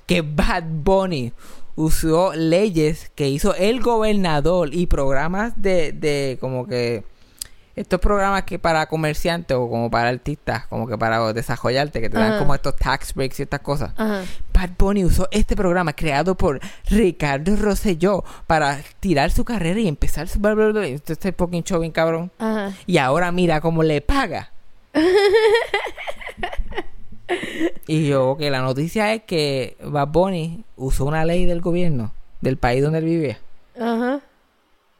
que 0.06 0.22
Bad 0.22 0.64
Bunny 0.66 1.34
usó 1.76 2.34
leyes 2.34 3.12
que 3.16 3.30
hizo 3.30 3.54
el 3.56 3.82
gobernador 3.82 4.74
y 4.74 4.88
programas 4.88 5.54
de, 5.62 5.92
de 5.92 6.38
como 6.40 6.68
que 6.68 7.04
estos 7.76 8.00
programas 8.00 8.44
que 8.44 8.60
para 8.60 8.86
comerciantes 8.86 9.58
o 9.58 9.70
como 9.70 9.90
para 9.90 10.10
artistas, 10.10 10.68
como 10.68 10.88
que 10.88 10.98
para 10.98 11.34
desarrollarte, 11.34 12.02
que 12.02 12.10
te 12.10 12.18
dan 12.18 12.34
Ajá. 12.34 12.40
como 12.40 12.54
estos 12.54 12.76
tax 12.76 13.14
breaks 13.14 13.40
y 13.40 13.44
estas 13.44 13.62
cosas. 13.62 13.92
Ajá. 13.98 14.22
Bad 14.54 14.70
Bunny 14.78 15.04
usó 15.06 15.28
este 15.32 15.56
programa 15.56 15.94
creado 15.94 16.36
por 16.36 16.60
Ricardo 16.90 17.56
Rosselló 17.56 18.24
para 18.46 18.80
tirar 19.00 19.32
su 19.32 19.44
carrera 19.44 19.80
y 19.80 19.88
empezar 19.88 20.28
su 20.28 20.40
bla, 20.40 20.54
bla, 20.54 20.68
bla. 20.68 20.86
Esto 20.86 21.14
este 21.14 21.34
fucking 21.34 21.64
show 21.64 21.80
bien 21.80 21.92
cabrón. 21.92 22.32
Ajá. 22.38 22.72
Y 22.86 22.98
ahora 22.98 23.32
mira 23.32 23.60
cómo 23.60 23.82
le 23.82 24.02
paga. 24.02 24.52
y 27.88 28.08
yo, 28.08 28.32
ok, 28.32 28.42
la 28.42 28.62
noticia 28.62 29.14
es 29.14 29.24
que 29.24 29.78
Bad 29.84 30.10
Bunny 30.10 30.64
usó 30.76 31.06
una 31.06 31.26
ley 31.26 31.46
del 31.46 31.62
gobierno 31.62 32.14
del 32.42 32.58
país 32.58 32.84
donde 32.84 33.00
él 33.00 33.06
vivía. 33.06 33.40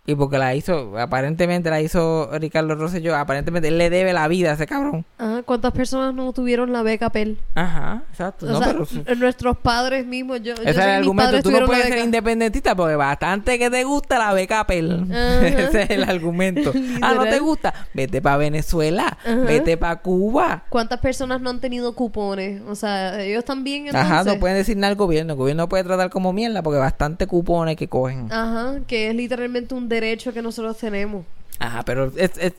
Y 0.06 0.16
porque 0.16 0.38
la 0.38 0.54
hizo, 0.54 1.00
aparentemente 1.00 1.70
la 1.70 1.82
hizo 1.82 2.30
Ricardo 2.38 2.76
Rosselló, 2.76 3.16
aparentemente 3.16 3.70
él 3.70 3.78
le 3.78 3.90
debe 3.90 4.12
la 4.12 4.28
vida 4.28 4.52
a 4.52 4.54
ese 4.56 4.68
cabrón. 4.68 5.06
Ajá. 5.18 5.33
¿Cuántas 5.44 5.72
personas 5.74 6.14
no 6.14 6.32
tuvieron 6.34 6.72
la 6.74 6.82
beca 6.84 7.10
PEL? 7.10 7.38
Ajá, 7.56 8.04
exacto. 8.10 8.46
O 8.46 8.50
no, 8.50 8.60
sea, 8.60 8.68
pero... 8.74 8.88
n- 9.06 9.16
nuestros 9.18 9.58
padres 9.58 10.06
mismos, 10.06 10.40
yo, 10.42 10.56
yo 10.56 10.64
Ese 10.64 10.64
sé 10.64 10.70
era 10.72 10.84
que 10.86 10.90
el 10.92 10.98
argumento. 11.00 11.42
Tú 11.44 11.52
no 11.52 11.66
puedes 11.66 11.88
ser 11.88 11.98
independentista 12.00 12.76
porque 12.76 12.96
bastante 12.96 13.58
que 13.60 13.70
te 13.70 13.84
gusta 13.84 14.18
la 14.20 14.34
beca 14.34 14.66
Pel. 14.66 15.06
Ese 15.12 15.84
es 15.84 15.90
el 15.90 16.04
argumento. 16.04 16.74
ah, 17.02 17.14
no 17.16 17.24
te 17.24 17.40
gusta. 17.40 17.74
Vete 17.94 18.22
para 18.22 18.38
Venezuela. 18.38 19.18
Ajá. 19.24 19.36
Vete 19.36 19.78
para 19.78 19.98
Cuba. 19.98 20.64
¿Cuántas 20.70 21.00
personas 21.00 21.42
no 21.42 21.50
han 21.50 21.60
tenido 21.60 21.94
cupones? 21.94 22.62
O 22.68 22.76
sea, 22.76 23.22
ellos 23.22 23.46
también 23.46 23.88
entonces. 23.88 24.12
Ajá, 24.12 24.24
no 24.24 24.40
pueden 24.40 24.58
decir 24.58 24.78
nada 24.78 24.92
al 24.92 24.96
gobierno. 24.98 25.34
El 25.34 25.38
gobierno 25.40 25.70
puede 25.70 25.84
tratar 25.84 26.10
como 26.10 26.34
mierda 26.34 26.62
porque 26.64 26.80
bastante 26.80 27.28
cupones 27.28 27.76
que 27.76 27.88
cogen. 27.88 28.32
Ajá, 28.32 28.80
que 28.88 29.10
es 29.10 29.16
literalmente 29.16 29.76
un 29.76 29.88
derecho 29.90 30.34
que 30.34 30.42
nosotros 30.42 30.78
tenemos. 30.78 31.26
Ajá, 31.60 31.84
pero 31.84 32.12
es, 32.18 32.32
es- 32.38 32.54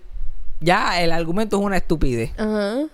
ya 0.61 1.03
el 1.03 1.13
argumento 1.13 1.59
es 1.59 1.63
una 1.65 1.77
estupidez. 1.77 2.31
Ah, 2.39 2.85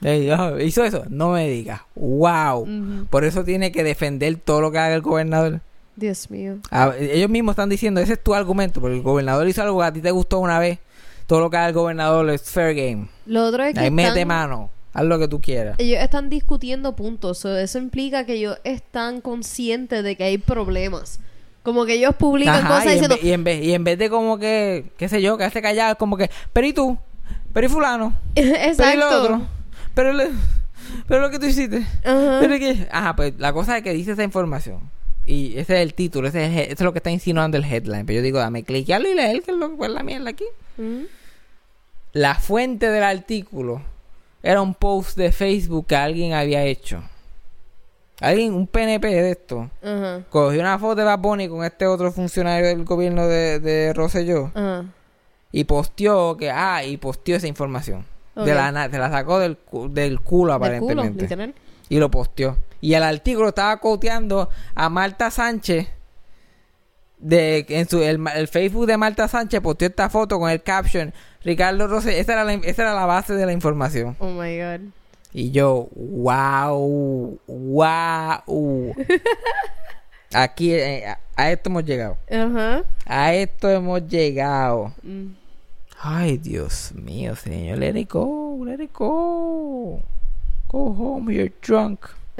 ¿Hizo 0.65 0.85
eso? 0.85 1.05
No 1.09 1.31
me 1.33 1.49
digas. 1.49 1.83
¡Wow! 1.95 3.07
Por 3.11 3.25
eso 3.25 3.45
tiene 3.45 3.73
que 3.73 3.83
defender 3.85 4.37
todo 4.37 4.61
lo 4.61 4.73
que 4.73 4.79
haga 4.79 4.95
el 4.95 5.03
gobernador. 5.03 5.61
Dios 5.97 6.31
mío. 6.31 6.57
Ellos 6.99 7.29
mismos 7.31 7.53
están 7.53 7.69
diciendo, 7.69 8.01
ese 8.01 8.15
es 8.15 8.23
tu 8.23 8.35
argumento, 8.35 8.81
porque 8.81 8.97
el 8.97 9.03
gobernador 9.03 9.47
hizo 9.49 9.63
algo 9.63 9.81
que 9.81 9.85
a 9.87 9.93
ti 9.93 10.01
te 10.01 10.11
gustó 10.11 10.39
una 10.39 10.59
vez. 10.59 10.79
Todo 11.27 11.41
lo 11.41 11.51
que 11.51 11.59
haga 11.59 11.69
el 11.69 11.75
gobernador 11.75 12.29
es 12.31 12.43
fair 12.51 12.75
game. 12.75 13.09
Lo 13.27 13.45
otro 13.45 13.63
es 13.65 13.75
que 13.75 13.81
Ahí 13.81 13.91
mete 13.91 14.09
están- 14.09 14.29
mano. 14.29 14.71
Haz 14.93 15.05
lo 15.05 15.21
que 15.21 15.29
tú 15.29 15.41
quieras. 15.41 15.77
ellos 15.79 16.03
están 16.03 16.29
discutiendo 16.31 16.97
puntos. 16.97 17.39
so, 17.39 17.57
eso 17.57 17.79
implica 17.79 18.27
que 18.27 18.35
ellos 18.35 18.59
están 18.65 19.21
conscientes 19.21 20.03
de 20.03 20.17
que 20.17 20.25
hay 20.25 20.39
problemas. 20.39 21.21
Como 21.63 21.85
que 21.87 21.95
ellos 21.95 22.17
publican 22.17 22.65
Ajá, 22.67 22.79
cosas 22.81 22.95
y, 22.97 22.99
en 23.05 23.09
vez, 23.09 23.23
y, 23.23 23.33
en 23.33 23.45
vez, 23.45 23.63
y 23.65 23.75
en 23.75 23.85
vez 23.85 23.99
de 23.99 24.11
como 24.11 24.39
que, 24.39 24.87
qué 24.97 25.09
sé 25.09 25.23
yo, 25.23 25.37
quedarse 25.37 25.63
callado, 25.63 25.97
como 25.97 26.17
que, 26.17 26.29
pero 26.53 26.67
y 26.67 26.73
tú, 26.73 26.99
pero 27.53 27.67
y 27.67 27.71
fulano, 27.71 28.15
pero 28.35 28.47
y 28.47 28.51
lo 28.51 28.57
exacto. 28.67 29.23
otro, 29.23 29.43
pero, 29.95 30.13
le- 30.13 30.31
pero 31.07 31.21
lo 31.21 31.31
que 31.31 31.39
tú 31.39 31.47
hiciste, 31.47 31.87
Ajá. 32.05 32.39
pero 32.41 32.55
y 32.57 32.59
que, 32.59 32.89
ajá, 32.91 33.17
pues 33.17 33.35
la 33.39 33.53
cosa 33.53 33.77
es 33.77 33.83
que 33.83 33.93
dice 33.93 34.13
esa 34.13 34.23
información. 34.25 34.81
Y 35.27 35.59
ese 35.59 35.75
es 35.75 35.81
el 35.81 35.95
título, 35.95 36.27
ese 36.29 36.45
es, 36.47 36.67
el 36.69 36.73
es 36.73 36.81
lo 36.81 36.93
que 36.93 36.99
está 36.99 37.11
insinuando 37.11 37.57
el 37.57 37.65
headline. 37.65 38.05
Pero 38.07 38.17
yo 38.19 38.23
digo, 38.23 38.39
dame 38.39 38.65
cliquearlo 38.65 39.09
y 39.09 39.15
leer 39.15 39.43
que 39.43 39.51
es 39.53 39.57
lo 39.57 39.77
que 39.79 39.85
es 39.87 39.91
la 39.93 40.03
mierda 40.03 40.31
aquí. 40.31 40.45
Ujú. 40.79 41.07
La 42.15 42.35
fuente 42.35 42.89
del 42.91 43.05
artículo 43.05 43.83
era 44.43 44.61
un 44.63 44.75
post 44.75 45.17
de 45.17 45.31
Facebook 45.31 45.87
que 45.87 45.95
alguien 45.97 46.33
había 46.33 46.65
hecho. 46.65 47.03
Alguien, 48.21 48.55
un 48.55 48.67
PNP 48.67 49.07
de 49.09 49.31
esto, 49.31 49.71
cogió 50.31 50.61
una 50.61 50.79
foto 50.79 50.97
de 50.97 51.05
Bad 51.05 51.19
Bunny 51.21 51.49
con 51.49 51.65
este 51.65 51.87
otro 51.87 52.11
funcionario 52.13 52.67
del 52.67 52.85
gobierno 52.85 53.27
de, 53.27 53.61
de 53.61 53.93
Rosselló 53.95 54.51
Ajá. 54.55 54.85
Y 55.53 55.65
posteó 55.65 56.37
que, 56.37 56.51
ah, 56.51 56.85
y 56.85 56.97
posteó 56.97 57.37
esa 57.37 57.47
información. 57.49 58.05
Ok. 58.35 58.45
De 58.45 58.55
la, 58.55 58.71
la 58.71 59.11
sacó 59.11 59.39
del, 59.39 59.57
del 59.57 59.59
culo 59.71 59.89
Del 59.91 60.21
culo, 60.21 60.53
aparentemente. 60.55 61.55
y 61.89 61.99
lo 61.99 62.11
posteó. 62.11 62.57
Y 62.81 62.95
el 62.95 63.03
artículo 63.03 63.49
estaba 63.49 63.77
coteando 63.79 64.49
a 64.75 64.89
Marta 64.89 65.31
Sánchez. 65.31 65.89
De, 67.19 67.67
en 67.69 67.87
su, 67.87 68.03
el, 68.03 68.19
el 68.35 68.49
Facebook 68.49 68.87
de 68.87 68.97
Marta 68.97 69.29
Sánchez 69.29 69.61
posteó 69.61 69.89
esta 69.89 70.09
foto 70.09 70.39
con 70.39 70.49
el 70.49 70.63
caption 70.63 71.13
Ricardo 71.45 71.87
Rosselló. 71.87 72.17
Esa 72.17 72.33
era 72.33 72.45
la, 72.45 72.55
esa 72.55 72.83
era 72.83 72.95
la 72.95 73.05
base 73.05 73.35
de 73.35 73.45
la 73.45 73.53
información. 73.53 74.17
Oh 74.21 74.29
my 74.31 74.57
god. 74.59 74.81
Y 75.33 75.51
yo, 75.51 75.89
wow, 75.95 77.39
wow. 77.47 78.95
Aquí, 80.33 80.73
eh, 80.73 81.07
a, 81.07 81.19
a 81.37 81.51
esto 81.51 81.69
hemos 81.71 81.85
llegado. 81.85 82.17
A 83.07 83.35
esto 83.35 83.69
hemos 83.69 84.07
llegado. 84.09 84.93
Mm. 85.03 85.27
Ay, 86.03 86.39
Dios 86.39 86.93
mío, 86.95 87.37
señor. 87.37 87.79
Let 87.79 87.97
it 87.99 88.11
go, 88.11 88.59
let 88.65 88.83
it 88.83 88.93
go. 88.93 90.03
Go 90.69 90.95
home, 90.95 91.31
you're 91.33 91.53
drunk. 91.61 92.07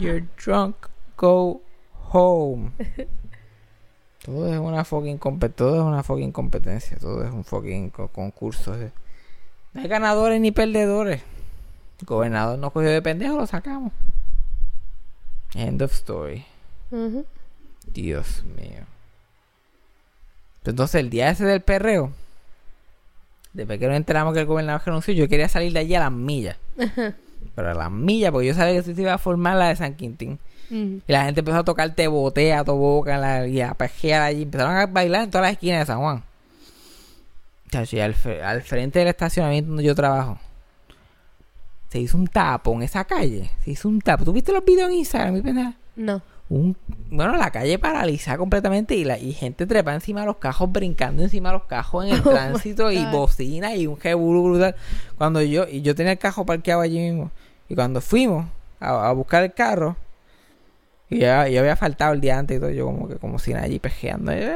you're 0.00 0.26
drunk. 0.36 0.74
Go 1.16 1.60
home. 2.12 2.72
Todo 4.24 4.52
es 4.52 4.58
una 4.58 4.84
fucking 4.84 5.18
competencia. 5.18 5.56
Todo 5.56 5.76
es 5.76 5.82
una 5.86 6.02
fucking 6.02 6.32
competencia. 6.32 6.98
Todo 6.98 7.24
es 7.24 7.32
un 7.32 7.44
fucking 7.44 7.90
co- 7.90 8.08
concurso. 8.08 8.74
No 9.72 9.80
hay 9.80 9.88
ganadores 9.88 10.40
ni 10.40 10.50
perdedores. 10.50 11.22
El 12.00 12.06
gobernador 12.06 12.58
nos 12.58 12.72
cogió 12.72 12.90
de 12.90 13.02
pendejo, 13.02 13.36
lo 13.36 13.46
sacamos. 13.46 13.92
End 15.54 15.80
of 15.82 15.92
story. 15.92 16.44
Dios 17.92 18.44
mío. 18.44 18.84
Entonces, 20.70 21.00
el 21.00 21.10
día 21.10 21.30
ese 21.30 21.44
del 21.44 21.60
perreo, 21.60 22.12
después 23.52 23.78
que 23.78 23.86
nos 23.86 23.96
enteramos 23.96 24.34
que 24.34 24.40
el 24.40 24.46
gobernador 24.46 24.82
renunció, 24.84 25.14
yo 25.14 25.28
quería 25.28 25.48
salir 25.48 25.72
de 25.72 25.80
allí 25.80 25.94
a 25.94 26.00
las 26.00 26.12
millas. 26.12 26.56
Pero 27.54 27.70
a 27.70 27.74
las 27.74 27.90
millas, 27.90 28.32
porque 28.32 28.48
yo 28.48 28.54
sabía 28.54 28.74
que 28.74 28.94
se 28.94 29.00
iba 29.00 29.14
a 29.14 29.18
formar 29.18 29.56
la 29.56 29.68
de 29.68 29.76
San 29.76 29.94
Quintín. 29.94 30.38
Mm. 30.70 30.96
Y 31.06 31.12
la 31.12 31.24
gente 31.24 31.40
empezó 31.40 31.58
a 31.58 31.64
tocar 31.64 31.94
botea, 32.08 32.60
a 32.60 32.64
tu 32.64 32.74
boca, 32.74 33.14
en 33.14 33.20
la, 33.20 33.46
y 33.46 33.60
a 33.60 33.74
pejear 33.74 34.22
allí. 34.22 34.42
Empezaron 34.42 34.76
a 34.76 34.86
bailar 34.86 35.24
en 35.24 35.30
todas 35.30 35.46
las 35.46 35.52
esquinas 35.52 35.80
de 35.80 35.86
San 35.86 35.98
Juan. 35.98 36.22
Y 37.90 38.00
al, 38.00 38.14
al 38.44 38.62
frente 38.62 38.98
del 38.98 39.08
estacionamiento 39.08 39.68
donde 39.68 39.84
yo 39.84 39.94
trabajo, 39.94 40.38
se 41.90 42.00
hizo 42.00 42.16
un 42.16 42.26
tapo 42.26 42.72
en 42.74 42.82
esa 42.82 43.04
calle. 43.04 43.50
Se 43.64 43.72
hizo 43.72 43.88
un 43.88 44.00
tapo. 44.00 44.24
¿Tú 44.24 44.32
viste 44.32 44.52
los 44.52 44.64
videos 44.64 44.90
en 44.90 44.96
Instagram, 44.96 45.34
mi 45.34 45.42
pendeja? 45.42 45.74
No. 45.96 46.22
Un 46.50 46.76
bueno 47.10 47.36
la 47.36 47.50
calle 47.50 47.78
paralizada 47.78 48.38
completamente 48.38 48.94
y 48.94 49.04
la 49.04 49.18
y 49.18 49.32
gente 49.32 49.66
trepa 49.66 49.94
encima 49.94 50.20
de 50.20 50.26
los 50.26 50.36
cajos 50.36 50.72
brincando 50.72 51.22
encima 51.22 51.50
de 51.50 51.58
los 51.58 51.64
cajos 51.64 52.06
en 52.06 52.14
el 52.14 52.20
Oh 52.24 52.30
tránsito 52.30 52.90
y 52.90 53.04
bocina 53.06 53.74
y 53.74 53.86
un 53.86 53.98
jeburu 53.98 54.44
brutal. 54.44 54.74
Cuando 55.16 55.42
yo 55.42 55.66
y 55.68 55.82
yo 55.82 55.94
tenía 55.94 56.12
el 56.12 56.18
cajo 56.18 56.46
parqueado 56.46 56.80
allí 56.80 56.98
mismo 56.98 57.30
y 57.68 57.74
cuando 57.74 58.00
fuimos 58.00 58.46
a, 58.80 59.08
a 59.08 59.12
buscar 59.12 59.44
el 59.44 59.52
carro 59.52 59.96
y 61.10 61.18
ya, 61.20 61.48
yo 61.48 61.60
había 61.60 61.76
faltado 61.76 62.12
el 62.12 62.20
día 62.20 62.38
antes 62.38 62.58
y 62.58 62.60
todo 62.60 62.70
yo 62.70 62.84
como 62.84 63.08
que 63.08 63.16
como 63.16 63.38
si 63.38 63.54
allí 63.54 63.78
pejeando 63.78 64.32
el, 64.32 64.48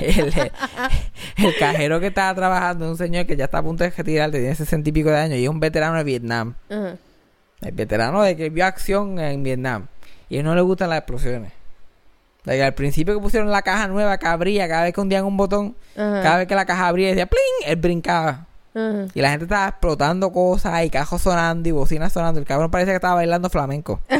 el 0.00 1.58
cajero 1.58 2.00
que 2.00 2.08
estaba 2.08 2.34
trabajando 2.34 2.88
un 2.88 2.96
señor 2.96 3.26
que 3.26 3.36
ya 3.36 3.46
está 3.46 3.58
a 3.58 3.62
punto 3.62 3.84
de 3.84 3.90
retirar, 3.90 4.30
tiene 4.30 4.54
sesenta 4.54 4.88
y 4.88 4.92
pico 4.92 5.10
de 5.10 5.16
años 5.16 5.38
y 5.38 5.44
es 5.44 5.48
un 5.48 5.60
veterano 5.60 5.96
de 5.96 6.04
Vietnam. 6.04 6.54
El 7.62 7.72
veterano 7.72 8.22
de 8.22 8.36
que 8.36 8.50
vio 8.50 8.64
acción 8.66 9.18
en 9.18 9.42
Vietnam. 9.42 9.86
Y 10.28 10.36
a 10.36 10.38
él 10.40 10.44
no 10.46 10.54
le 10.54 10.60
gustan 10.62 10.88
las 10.90 10.98
explosiones. 10.98 11.52
Like, 12.44 12.62
al 12.62 12.72
principio 12.74 13.14
que 13.14 13.20
pusieron 13.20 13.50
la 13.50 13.60
caja 13.62 13.86
nueva 13.88 14.16
que 14.18 14.26
abría, 14.26 14.66
cada 14.66 14.84
vez 14.84 14.94
que 14.94 15.00
hundían 15.00 15.24
un 15.26 15.36
botón, 15.36 15.76
Ajá. 15.94 16.22
cada 16.22 16.36
vez 16.38 16.46
que 16.48 16.54
la 16.54 16.64
caja 16.64 16.88
abría 16.88 17.08
decía 17.08 17.26
¡pling! 17.26 17.40
Él 17.70 17.76
brincaba. 17.76 18.46
Ajá. 18.74 19.06
Y 19.12 19.20
la 19.20 19.28
gente 19.30 19.44
estaba 19.44 19.68
explotando 19.68 20.32
cosas 20.32 20.82
y 20.84 20.88
cajos 20.88 21.20
sonando 21.20 21.68
y 21.68 21.72
bocinas 21.72 22.14
sonando. 22.14 22.40
El 22.40 22.46
cabrón 22.46 22.70
parece 22.70 22.92
que 22.92 22.94
estaba 22.96 23.16
bailando 23.16 23.50
flamenco. 23.50 24.00
Yo 24.08 24.16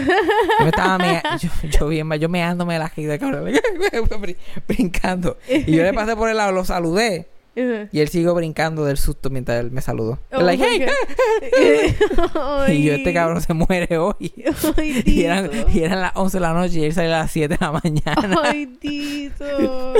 me 0.65 0.69
estaba 0.69 0.99
mea- 0.99 1.23
yo, 1.41 1.49
yo 1.71 1.89
bien, 1.89 2.11
yo 2.19 2.29
meándome 2.29 2.79
la 2.79 2.91
gira, 2.91 3.17
cabrón. 3.19 3.47
brin- 3.47 4.37
brincando. 4.69 5.39
Y 5.49 5.75
yo 5.75 5.83
le 5.83 5.95
pasé 5.95 6.15
por 6.15 6.29
el 6.29 6.37
lado, 6.37 6.53
lo 6.53 6.67
saludé. 6.67 7.30
Y 7.57 8.01
él 8.01 8.09
siguió 8.09 8.35
brincando 8.35 8.85
del 8.85 8.97
susto 8.97 9.29
mientras 9.29 9.61
él 9.61 9.71
me 9.71 9.81
saludó. 9.83 10.19
Oh 10.33 10.41
like, 10.41 10.65
"Hey, 10.65 10.87
God. 10.87 12.69
Y 12.73 12.85
yo, 12.85 12.95
este 12.95 13.13
cabrón 13.13 13.41
se 13.43 13.53
muere 13.55 13.99
hoy. 13.99 14.33
Ay, 14.77 15.03
Y 15.05 15.25
eran, 15.25 15.51
y 15.73 15.81
eran 15.83 16.01
las 16.01 16.13
11 16.15 16.37
de 16.37 16.41
la 16.41 16.53
noche 16.55 16.79
y 16.79 16.85
él 16.85 16.93
salió 16.93 17.15
a 17.15 17.19
las 17.21 17.31
7 17.33 17.49
de 17.55 17.59
la 17.61 17.73
mañana. 17.73 18.41
Ay, 18.45 18.67
Tito. 18.67 19.93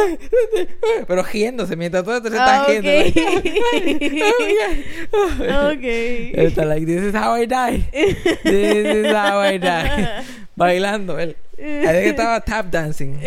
Pero 1.07 1.23
riéndose 1.25 1.77
mientras 1.77 2.05
todo 2.05 2.17
esto 2.17 2.31
se 2.31 2.37
está 2.37 2.63
Ah, 2.63 2.67
riendo. 2.69 2.91
ok. 5.71 5.85
está 6.39 6.65
like, 6.65 6.87
this 6.87 7.03
is 7.03 7.15
how 7.15 7.35
I 7.37 7.47
die. 7.47 7.89
This 8.45 9.07
is 9.07 9.13
how 9.13 9.41
I 9.43 9.59
die. 9.59 10.25
Bailando 10.57 11.19
él. 11.19 11.37
Parece 11.57 12.03
que 12.05 12.09
estaba 12.11 12.41
tap 12.41 12.67
dancing. 12.71 13.19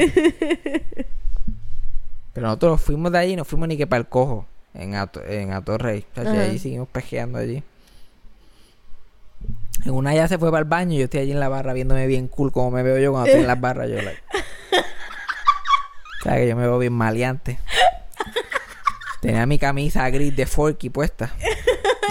Pero 2.34 2.48
nosotros 2.48 2.82
fuimos 2.82 3.12
de 3.12 3.19
allí 3.19 3.34
y 3.34 3.36
no 3.36 3.46
fuimos 3.46 3.67
ni 3.67 3.78
que 3.78 3.88
para 3.88 4.00
el 4.00 4.08
cojo. 4.08 4.48
En, 4.74 4.96
Ato, 4.96 5.24
en 5.24 5.54
Atorrey. 5.54 6.06
O 6.12 6.22
sea, 6.22 6.32
Ajá. 6.32 6.41
allí 6.41 6.58
seguimos 6.58 6.88
pejeando 6.88 7.38
allí. 7.38 7.63
En 9.86 9.91
una 9.91 10.13
ya 10.15 10.28
se 10.28 10.38
fue 10.38 10.50
para 10.50 10.63
el 10.63 10.69
baño 10.69 10.96
y 10.96 11.00
yo 11.00 11.04
estoy 11.06 11.22
allí 11.22 11.32
en 11.32 11.39
la 11.39 11.50
barra 11.50 11.74
viéndome 11.74 12.08
bien 12.08 12.28
cool 12.28 12.52
como 12.52 12.72
me 12.72 12.84
veo 12.84 12.98
yo 12.98 13.12
cuando 13.12 13.28
estoy 13.28 13.41
en 13.41 13.48
las 13.48 13.62
barras. 13.62 13.89
Yo, 13.89 13.96
like. 14.02 14.22
O 16.19 16.24
sea, 16.24 16.38
que 16.38 16.48
yo 16.48 16.56
me 16.56 16.62
veo 16.62 16.80
bien 16.80 16.93
maleante. 16.93 17.60
Tenía 19.19 19.46
mi 19.46 19.60
camisa 19.60 20.10
gris 20.10 20.34
de 20.34 20.46
Forky 20.46 20.89
puesta. 20.89 21.34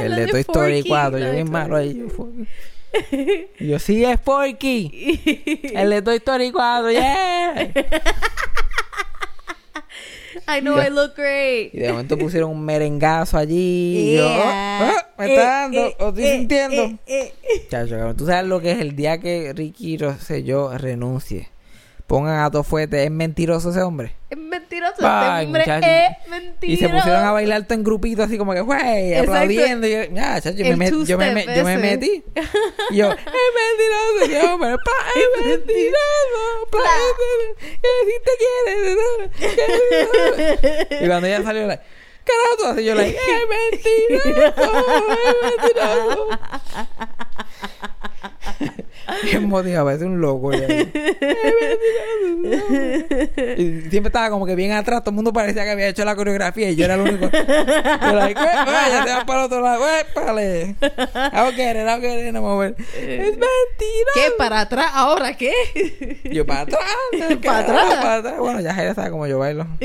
El 0.02 0.14
de 0.14 0.20
de 0.26 0.32
Toy 0.32 0.40
Story 0.42 0.82
Forky, 0.82 0.88
4. 0.88 1.18
la 1.18 1.26
Yo 1.26 1.32
bien 1.32 1.50
malo 1.50 1.76
ahí. 1.76 1.94
Yo, 1.98 3.66
yo, 3.66 3.78
sí, 3.78 4.04
es 4.04 4.20
Forky. 4.20 5.72
El 5.74 5.90
de 5.90 6.02
Toy 6.02 6.16
Story 6.16 6.52
4, 6.52 6.90
yeah. 6.90 7.54
I 10.48 10.60
know 10.60 10.78
I 10.80 10.88
look 10.90 11.14
great. 11.14 11.74
Y 11.74 11.78
de 11.78 11.90
momento 11.92 12.16
pusieron 12.18 12.50
un 12.50 12.64
merengazo 12.64 13.36
allí. 13.38 14.12
Y 14.12 14.16
yo, 14.16 14.26
oh, 14.26 14.30
oh, 14.38 14.94
me 15.18 15.34
está 15.34 15.44
dando, 15.44 15.86
Eh, 15.86 15.96
lo 15.98 16.08
estoy 16.08 16.24
eh, 16.24 16.36
sintiendo. 16.38 16.82
eh, 16.82 16.98
eh, 17.06 17.34
eh. 17.42 17.66
Chacho, 17.70 18.14
tú 18.16 18.26
sabes 18.26 18.46
lo 18.46 18.60
que 18.60 18.72
es 18.72 18.80
el 18.80 18.96
día 18.96 19.18
que 19.18 19.52
Ricky 19.54 19.98
Rosselló 19.98 20.76
renuncie. 20.78 21.48
Pongan 22.06 22.40
a 22.40 22.50
Tofuete, 22.50 23.04
¿es 23.04 23.10
mentiroso 23.10 23.70
ese 23.70 23.82
hombre? 23.82 24.14
Es 24.28 24.36
mentiroso. 24.38 24.71
Este 24.92 25.05
hombre 25.05 25.61
muchacho. 25.61 25.87
es 25.87 26.28
mentiroso. 26.28 26.66
Y 26.66 26.76
se 26.76 26.88
pusieron 26.88 27.24
a 27.24 27.33
bailar 27.33 27.64
todo 27.64 27.74
en 27.74 27.85
grupito 27.85 28.22
así 28.22 28.38
como 28.38 28.52
que, 28.55 28.61
güey, 28.61 29.14
aplaudiendo. 29.14 29.87
Y 29.87 29.92
yo, 29.92 30.05
ya, 30.05 30.40
chacho, 30.40 30.57
yo, 30.59 30.76
me, 30.76 30.90
yo, 30.90 31.18
me, 31.18 31.46
yo 31.57 31.64
metí. 31.64 32.22
Y 32.90 32.96
yo, 32.96 33.11
es 33.11 33.18
mentiroso 33.18 34.24
ese 34.24 34.40
hombre, 34.46 34.76
pa, 34.85 34.92
es 35.14 35.46
mentiroso, 35.46 36.68
pa, 36.70 36.78
si 38.05 38.16
te 38.24 38.33
quieres. 39.38 41.02
Y 41.02 41.07
cuando 41.07 41.26
ella 41.26 41.42
salió, 41.42 41.66
like, 41.66 41.83
carajo, 42.24 42.72
así, 42.72 42.85
yo, 42.85 42.94
like, 42.94 43.16
es 43.16 43.24
mentiroso, 44.28 44.70
es 45.12 45.37
mentiroso. 45.42 46.28
Bien 49.24 49.48
motivado, 49.48 49.86
parece 49.86 50.04
un 50.04 50.20
loco. 50.20 50.52
ya. 50.52 50.66
Y 53.56 53.80
siempre 53.90 54.08
estaba 54.08 54.30
como 54.30 54.46
que 54.46 54.54
bien 54.54 54.72
atrás, 54.72 55.00
todo 55.02 55.10
el 55.10 55.16
mundo 55.16 55.32
parecía 55.32 55.64
que 55.64 55.70
había 55.70 55.88
hecho 55.88 56.04
la 56.04 56.14
coreografía 56.16 56.70
y 56.70 56.76
yo 56.76 56.84
era 56.84 56.94
el 56.94 57.00
único. 57.02 57.30
Yo 57.30 58.12
like, 58.14 58.40
"Eh, 58.40 58.46
vaya, 58.66 59.04
te 59.04 59.10
vas 59.10 59.24
para 59.24 59.40
el 59.40 59.46
otro 59.46 59.60
lado, 59.60 59.84
épale. 60.00 60.74
Get 62.02 62.26
it, 62.28 62.32
no 62.32 62.42
me 62.42 62.48
voy. 62.48 62.66
Es 62.96 63.30
mentira. 63.30 64.10
¿Qué? 64.14 64.30
¿Para 64.38 64.60
atrás? 64.60 64.86
¿Ahora 64.94 65.36
qué? 65.36 65.52
Yo 66.32 66.46
para 66.46 66.62
atrás, 66.62 66.80
¿Para 67.44 67.58
atrás? 67.58 67.94
para 67.96 68.14
atrás. 68.16 68.38
Bueno, 68.38 68.60
ya 68.60 68.74
Jaira 68.74 68.94
sabe 68.94 69.10
cómo 69.10 69.26
yo 69.26 69.38
bailo. 69.38 69.66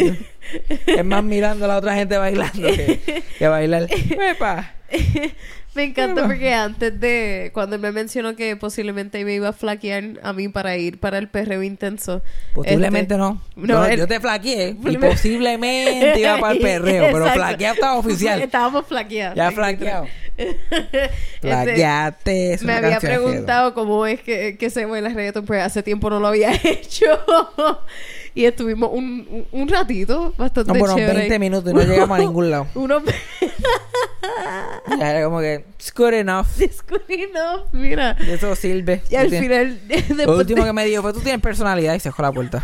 Es 0.85 1.03
más 1.03 1.23
mirando 1.25 1.65
a 1.65 1.67
la 1.67 1.77
otra 1.77 1.93
gente 1.95 2.17
bailando 2.17 2.69
que, 2.69 3.21
que 3.37 3.47
bailar. 3.49 3.87
Epa. 3.91 4.75
Me 5.75 5.83
encanta 5.83 6.13
Bueno. 6.23 6.29
porque 6.29 6.53
antes 6.53 6.99
de 6.99 7.51
cuando 7.53 7.75
él 7.75 7.81
me 7.83 7.91
mencionó 7.91 8.35
que 8.35 8.55
posiblemente 8.55 9.23
me 9.23 9.35
iba 9.35 9.49
a 9.49 9.53
flaquear 9.53 10.19
a 10.23 10.33
mí 10.33 10.47
para 10.47 10.75
ir 10.75 10.99
para 10.99 11.19
el 11.19 11.27
perreo 11.27 11.61
intenso. 11.61 12.23
Posiblemente 12.55 13.13
este, 13.13 13.17
no. 13.17 13.39
no, 13.55 13.93
yo, 13.93 14.07
te 14.07 14.19
flaqueé 14.19 14.69
y 14.69 14.97
Posiblemente- 14.97 16.19
iba 16.19 16.39
para 16.39 16.53
el 16.53 16.59
perreo, 16.61 17.09
pero 17.13 17.27
flaqueado 17.29 17.75
estaba 17.75 17.93
oficial. 17.99 18.41
Estábamos 18.41 18.87
flaqueados. 18.87 19.35
Ya 19.37 19.51
flaqueado. 19.51 20.07
Este, 20.37 21.09
Flaqueate. 21.41 22.53
es 22.53 22.63
me 22.63 22.73
había 22.73 22.99
preguntado 22.99 23.73
cómo 23.73 24.05
es 24.05 24.21
que, 24.21 24.55
que 24.57 24.69
se 24.69 24.85
baila 24.85 25.09
reggaeton, 25.09 25.45
pues 25.45 25.63
hace 25.63 25.81
tiempo 25.83 26.09
no 26.11 26.19
lo 26.19 26.27
había 26.27 26.51
hecho. 26.63 27.05
y 28.35 28.45
estuvimos 28.45 28.89
un, 28.93 29.27
un, 29.29 29.47
un 29.61 29.67
ratito 29.67 30.33
bastante 30.37 30.73
No, 30.73 30.83
unos 30.83 30.95
chévere. 30.95 31.19
20 31.19 31.39
minutos 31.39 31.71
y 31.71 31.75
no 31.75 31.81
llegamos 31.83 32.17
a 32.17 32.21
ningún 32.21 32.51
lado. 32.51 32.67
Unos 32.75 33.01
era 35.01 35.23
como 35.23 35.39
que, 35.39 35.65
it's 35.77 35.93
good 35.93 36.13
enough. 36.13 36.47
descubrinos, 36.57 37.63
mira. 37.71 38.15
Y 38.19 38.31
eso 38.31 38.55
sirve. 38.55 39.01
Y 39.09 39.15
al 39.15 39.29
final, 39.29 39.79
Lo 40.25 40.37
último 40.37 40.63
que 40.63 40.73
me 40.73 40.85
dijo 40.85 41.01
fue, 41.01 41.13
tú 41.13 41.19
tienes 41.19 41.41
personalidad 41.41 41.93
y 41.95 41.99
se 41.99 42.09
dejó 42.09 42.21
la 42.21 42.31
puerta. 42.31 42.63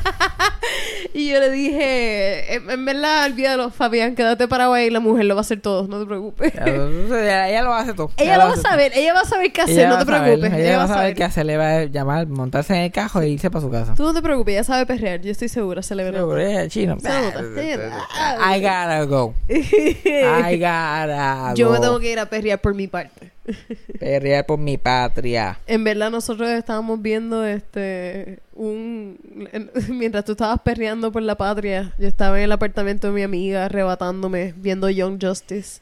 y 1.13 1.29
yo 1.31 1.39
le 1.39 1.51
dije, 1.51 2.55
en, 2.55 2.69
en 2.69 2.85
verdad, 2.85 3.25
olvídalo, 3.25 3.69
Fabián, 3.69 4.15
quédate 4.15 4.47
parado 4.47 4.73
ahí, 4.73 4.89
la 4.89 4.99
mujer 4.99 5.25
lo 5.25 5.35
va 5.35 5.41
a 5.41 5.43
hacer 5.43 5.61
todo, 5.61 5.87
no 5.87 5.99
te 5.99 6.05
preocupes. 6.05 6.53
Ya, 6.53 6.65
ella, 6.65 7.49
ella 7.49 7.61
lo 7.61 7.73
hace 7.73 7.93
todo. 7.93 8.11
ella 8.17 8.37
lo 8.37 8.45
va 8.45 8.53
a 8.53 8.57
saber, 8.57 8.91
ella 8.95 9.13
va 9.13 9.21
a 9.21 9.25
saber 9.25 9.51
qué 9.51 9.61
hacer, 9.61 9.79
Ella 9.79 9.89
no 9.89 9.99
te 9.99 10.05
preocupes. 10.05 10.53
Ella, 10.53 10.77
va 10.77 10.83
a 10.83 10.87
saber 10.87 11.15
qué 11.15 11.23
hacer. 11.23 11.45
Le 11.45 11.57
va 11.57 11.77
a 11.77 11.83
llamar, 11.85 12.27
montarse 12.27 12.73
en 12.73 12.81
el 12.81 12.91
cajo 12.91 13.21
e 13.21 13.29
irse 13.29 13.49
para 13.51 13.61
su 13.61 13.69
casa. 13.69 13.95
Tú 13.95 14.03
no 14.03 14.13
te 14.13 14.21
preocupes, 14.21 14.53
ella 14.53 14.63
sabe 14.63 14.85
perrear, 14.85 15.21
yo 15.21 15.31
estoy 15.31 15.49
segura, 15.49 15.81
se 15.81 15.95
le 15.95 16.03
ve 16.03 16.11
Pero, 16.11 16.37
eh, 16.37 16.67
chino. 16.69 16.97
I 16.97 18.59
gotta 18.59 19.05
go. 19.05 19.33
I 19.49 20.57
gotta 20.57 21.42
Yo 21.56 21.69
me 21.71 21.79
tengo 21.79 21.99
que 21.99 22.12
ir 22.12 22.19
a 22.19 22.25
perrear 22.27 22.60
por 22.62 22.73
mi 22.73 22.88
parte. 22.88 23.32
Perrear 23.99 24.45
por 24.45 24.58
mi 24.58 24.77
patria. 24.77 25.60
En 25.67 25.84
verdad 25.84 26.10
nosotros 26.12 26.49
estábamos 26.49 27.01
viendo 27.01 27.43
este 27.45 28.39
un 28.53 29.17
en- 29.51 29.69
mientras 29.97 30.23
tú 30.25 30.32
estabas 30.34 30.62
perreando 30.62 31.12
por 31.12 31.21
la 31.23 31.36
patria, 31.36 31.93
yo 31.99 32.08
estaba 32.08 32.38
en 32.38 32.45
el 32.45 32.51
apartamento 32.51 33.08
de 33.08 33.13
mi 33.13 33.23
amiga 33.23 33.65
arrebatándome 33.65 34.53
viendo 34.56 34.89
Young 34.89 35.19
Justice 35.21 35.82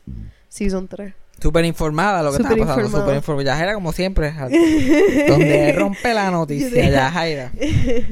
Season 0.50 0.88
3. 0.88 1.14
Súper 1.42 1.66
informada 1.66 2.22
lo 2.22 2.32
que 2.32 2.42
estaba 2.42 2.56
pasando. 2.56 3.00
Súper 3.00 3.16
informada. 3.16 3.44
Ya 3.58 3.64
era 3.64 3.74
como 3.74 3.92
siempre. 3.94 4.32
donde 5.28 5.74
rompe 5.78 6.14
la 6.14 6.30
noticia. 6.32 6.90
Ya 6.90 7.12
Jaira. 7.12 7.52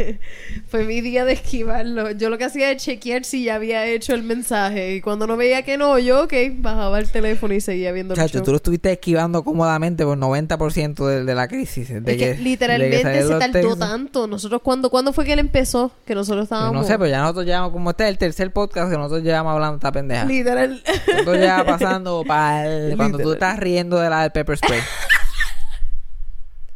Fue 0.67 0.83
mi 0.83 1.01
día 1.01 1.25
de 1.25 1.33
esquivarlo. 1.33 2.11
Yo 2.11 2.29
lo 2.29 2.37
que 2.37 2.45
hacía 2.45 2.71
es 2.71 2.83
chequear 2.83 3.23
si 3.25 3.43
ya 3.43 3.55
había 3.55 3.85
hecho 3.85 4.13
el 4.13 4.23
mensaje 4.23 4.95
y 4.95 5.01
cuando 5.01 5.27
no 5.27 5.37
veía 5.37 5.63
que 5.63 5.77
no, 5.77 5.97
yo 5.99 6.23
ok, 6.23 6.33
bajaba 6.57 6.99
el 6.99 7.09
teléfono 7.09 7.53
y 7.53 7.61
seguía 7.61 7.91
viendo 7.91 8.13
el 8.13 8.19
Chacho, 8.19 8.39
show. 8.39 8.45
tú 8.45 8.51
lo 8.51 8.57
estuviste 8.57 8.91
esquivando 8.91 9.43
cómodamente 9.43 10.03
por 10.05 10.17
90% 10.17 11.05
de, 11.07 11.23
de 11.23 11.35
la 11.35 11.47
crisis. 11.47 11.89
De 11.89 11.97
Es 11.97 12.03
que, 12.03 12.17
que 12.17 12.33
de 12.33 12.37
literalmente 12.37 12.97
se 12.97 13.27
tardó 13.27 13.39
textos. 13.51 13.79
tanto. 13.79 14.27
Nosotros 14.27 14.61
cuando 14.63 14.89
cuándo 14.89 15.13
fue 15.13 15.25
que 15.25 15.33
él 15.33 15.39
empezó, 15.39 15.91
que 16.05 16.15
nosotros 16.15 16.43
estábamos 16.43 16.73
no 16.73 16.83
sé, 16.83 16.97
pero 16.97 17.09
ya 17.09 17.21
nosotros 17.21 17.45
llevamos, 17.45 17.71
como 17.71 17.91
este 17.91 18.03
es 18.05 18.09
el 18.09 18.17
tercer 18.17 18.51
podcast 18.51 18.91
que 18.91 18.97
nosotros 18.97 19.23
llevamos 19.23 19.53
hablando 19.53 19.75
esta 19.75 19.91
pendeja. 19.91 20.25
literal 20.25 20.81
Nosotros 21.07 21.39
ya 21.39 21.63
pasando 21.65 22.23
para 22.27 22.95
cuando 22.95 23.18
tú 23.23 23.33
estás 23.33 23.59
riendo 23.59 23.97
de 23.99 24.09
la 24.09 24.21
del 24.23 24.31
pepper 24.31 24.57
spray. 24.57 24.79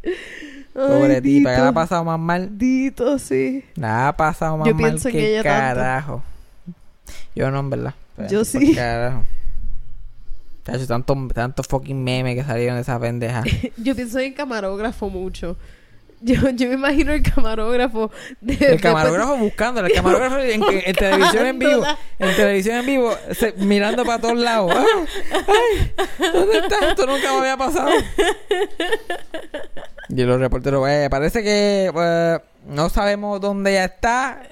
Ay, 0.04 0.12
Pobre 0.74 1.22
tipa, 1.22 1.56
¿qué 1.56 1.62
le 1.62 1.68
ha 1.68 1.72
pasado 1.72 2.04
más 2.04 2.20
mal? 2.20 2.58
Dito, 2.58 3.20
sí. 3.20 3.64
La 3.76 4.08
ha 4.08 4.18
pasado 4.18 4.58
más 4.58 4.68
Yo 4.68 4.74
mal 4.74 4.84
pienso 4.84 5.08
en 5.10 5.14
que 5.14 5.30
ella 5.30 5.44
tanto. 5.44 5.80
carajo. 5.80 6.24
Yo 7.36 7.52
no, 7.52 7.60
en 7.60 7.70
verdad. 7.70 7.94
Pero 8.16 8.30
Yo 8.30 8.44
sí. 8.46 8.74
Carajo. 8.74 9.24
Tanto, 10.64 11.28
tanto 11.34 11.64
fucking 11.64 12.04
meme 12.04 12.36
que 12.36 12.44
salieron 12.44 12.76
de 12.76 12.82
esa 12.82 13.00
pendeja. 13.00 13.44
Yo 13.78 13.96
pienso 13.96 14.18
en 14.20 14.34
camarógrafo 14.34 15.10
mucho. 15.10 15.58
Yo, 16.26 16.36
yo 16.52 16.70
me 16.70 16.76
imagino 16.76 17.12
el 17.12 17.22
camarógrafo. 17.22 18.10
De, 18.40 18.54
El 18.54 18.80
camarógrafo 18.80 19.36
buscando, 19.36 19.86
el 19.86 19.92
camarógrafo 19.92 20.38
en, 20.40 20.62
televisión 20.96 21.46
en 21.46 21.60
vivo, 21.60 21.86
en 22.18 22.36
televisión 22.38 22.78
en 22.78 22.86
vivo, 22.86 23.14
se- 23.32 23.52
mirando 23.58 24.06
para 24.06 24.22
todos 24.22 24.38
lados. 24.38 24.72
¡Ay! 25.34 25.94
ay, 25.98 26.30
¿Dónde 26.34 26.60
está? 26.60 26.90
Esto 26.90 27.06
nunca 27.06 27.30
me 27.34 27.40
había 27.40 27.58
pasado. 27.58 27.90
Y 30.08 30.22
los 30.24 30.40
reporteros, 30.40 30.88
eh, 30.90 31.08
parece 31.12 31.44
que 31.44 31.92
eh, 31.94 32.40
no 32.68 32.90
sabemos 32.90 33.42
dónde 33.42 33.72
ella 33.72 33.86
está. 33.86 34.44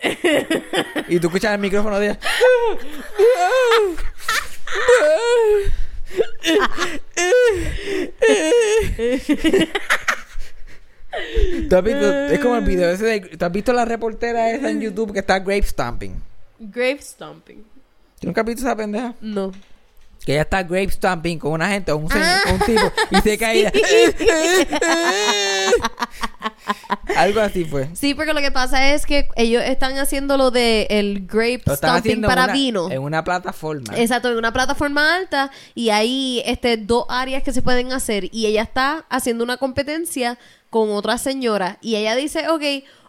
y 1.08 1.20
tú 1.20 1.28
escuchas 1.28 1.54
el 1.54 1.60
micrófono 1.60 2.00
de 2.00 2.08
ella. 2.08 2.20
¿Tú 11.69 11.76
has 11.76 11.84
visto- 11.84 12.26
es 12.28 12.39
como 12.39 12.56
el 12.58 12.63
video 12.65 12.89
ese 12.89 13.06
de, 13.06 13.19
¿Tú 13.21 13.45
has 13.45 13.52
visto 13.52 13.74
la 13.74 13.86
reportera 13.86 14.52
esa 14.52 14.69
en 14.69 14.82
YouTube 14.82 15.13
que 15.13 15.19
está 15.19 15.39
grape 15.39 15.63
stomping? 15.63 16.12
Grave 16.60 17.00
stomping. 17.02 17.63
¿Tú 18.19 18.28
nunca 18.28 18.41
has 18.41 18.47
visto 18.47 18.62
esa 18.62 18.76
pendeja? 18.76 19.13
No. 19.21 19.52
Que 20.26 20.34
ella 20.34 20.41
está 20.43 20.62
grape 20.63 20.91
stomping 20.91 21.38
con 21.39 21.54
una 21.54 21.67
gente 21.69 21.91
o 21.91 21.97
un, 21.97 22.08
señor- 22.08 22.43
con 22.43 22.54
un 22.54 22.60
tipo 22.62 22.91
y 23.10 23.15
se 23.21 23.38
cae. 23.38 23.71
Algo 27.16 27.40
así 27.42 27.66
fue. 27.66 27.90
Sí, 27.96 28.14
porque 28.14 28.34
lo 28.34 28.42
que 28.42 28.52
pasa 28.52 28.94
es 28.94 29.06
que 29.06 29.28
ellos 29.36 29.64
están 29.64 29.98
haciendo 29.98 30.38
lo 30.38 30.52
de 30.52 30.88
el 30.90 31.26
grape 31.26 31.64
haciendo 31.66 32.28
para 32.28 32.46
una, 32.46 32.54
vino. 32.54 32.92
en 32.92 33.02
una 33.02 33.24
plataforma. 33.24 33.98
Exacto, 33.98 34.30
en 34.32 34.38
una 34.38 34.54
plataforma 34.54 35.16
alta 35.16 35.52
y 35.76 35.90
hay 35.90 36.42
este, 36.46 36.78
dos 36.78 37.06
áreas 37.10 37.44
que 37.44 37.54
se 37.54 37.62
pueden 37.62 37.94
hacer 37.94 38.30
y 38.32 38.46
ella 38.46 38.64
está 38.64 39.06
haciendo 39.10 39.44
una 39.44 39.58
competencia 39.58 40.38
con 40.70 40.92
otra 40.92 41.18
señora 41.18 41.78
y 41.82 41.96
ella 41.96 42.16
dice, 42.16 42.48
ok, 42.50 42.64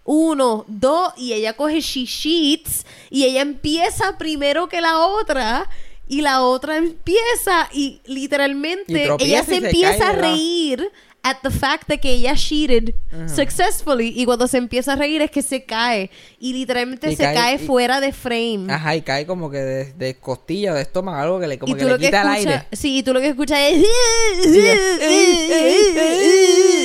uno, 0.05 0.65
dos 0.67 1.13
y 1.17 1.33
ella 1.33 1.55
coge 1.55 1.81
she 1.81 2.05
sheets 2.05 2.85
y 3.09 3.25
ella 3.25 3.41
empieza 3.41 4.19
primero 4.19 4.69
que 4.69 4.81
la 4.81 4.99
otra 4.99 5.69
y 6.09 6.21
la 6.21 6.43
otra 6.43 6.77
empieza 6.77 7.69
y 7.73 8.01
literalmente 8.05 9.09
Y 9.19 9.25
ella 9.25 9.43
y 9.43 9.45
se 9.45 9.57
empieza 9.57 9.99
cae 9.99 10.09
a 10.09 10.13
reír 10.13 10.93
at 11.25 11.37
the 11.43 11.51
fact 11.51 11.87
de 11.89 11.99
que 12.01 12.11
ella 12.11 12.35
cheated 12.35 12.95
successfully 13.29 14.13
y 14.17 14.25
cuando 14.25 14.49
se 14.49 14.59
empieza 14.59 14.95
a 14.95 14.97
reír 14.97 15.23
es 15.23 15.31
que 15.31 15.41
se 15.43 15.65
cae 15.65 16.11
y 16.41 16.53
literalmente 16.53 17.11
Y 17.13 17.17
se 17.17 17.23
cae- 17.23 17.35
cae, 17.35 17.55
y- 17.55 17.59
fuera 17.67 18.01
de 18.01 18.13
frame. 18.13 18.67
Ajá, 18.69 18.97
y 18.97 19.03
cae 19.03 19.25
como 19.25 19.49
que 19.51 19.59
de, 19.59 19.93
de 19.93 20.17
costilla, 20.17 20.75
de 20.75 20.83
estómago, 20.83 21.19
algo 21.21 21.39
que 21.41 21.47
le, 21.47 21.59
como 21.59 21.75
que 21.77 21.85
le 21.85 21.91
lo 21.91 21.99
que 21.99 22.07
quita 22.07 22.23
el 22.23 22.29
aire. 22.29 22.67
sí, 22.73 22.99
y 22.99 23.03
tú 23.05 23.13
lo 23.13 23.21
que 23.21 23.29
escuchas 23.29 23.59
es 23.61 23.85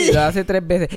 lo 0.13 0.21
hace 0.21 0.43
tres 0.43 0.65
veces. 0.67 0.89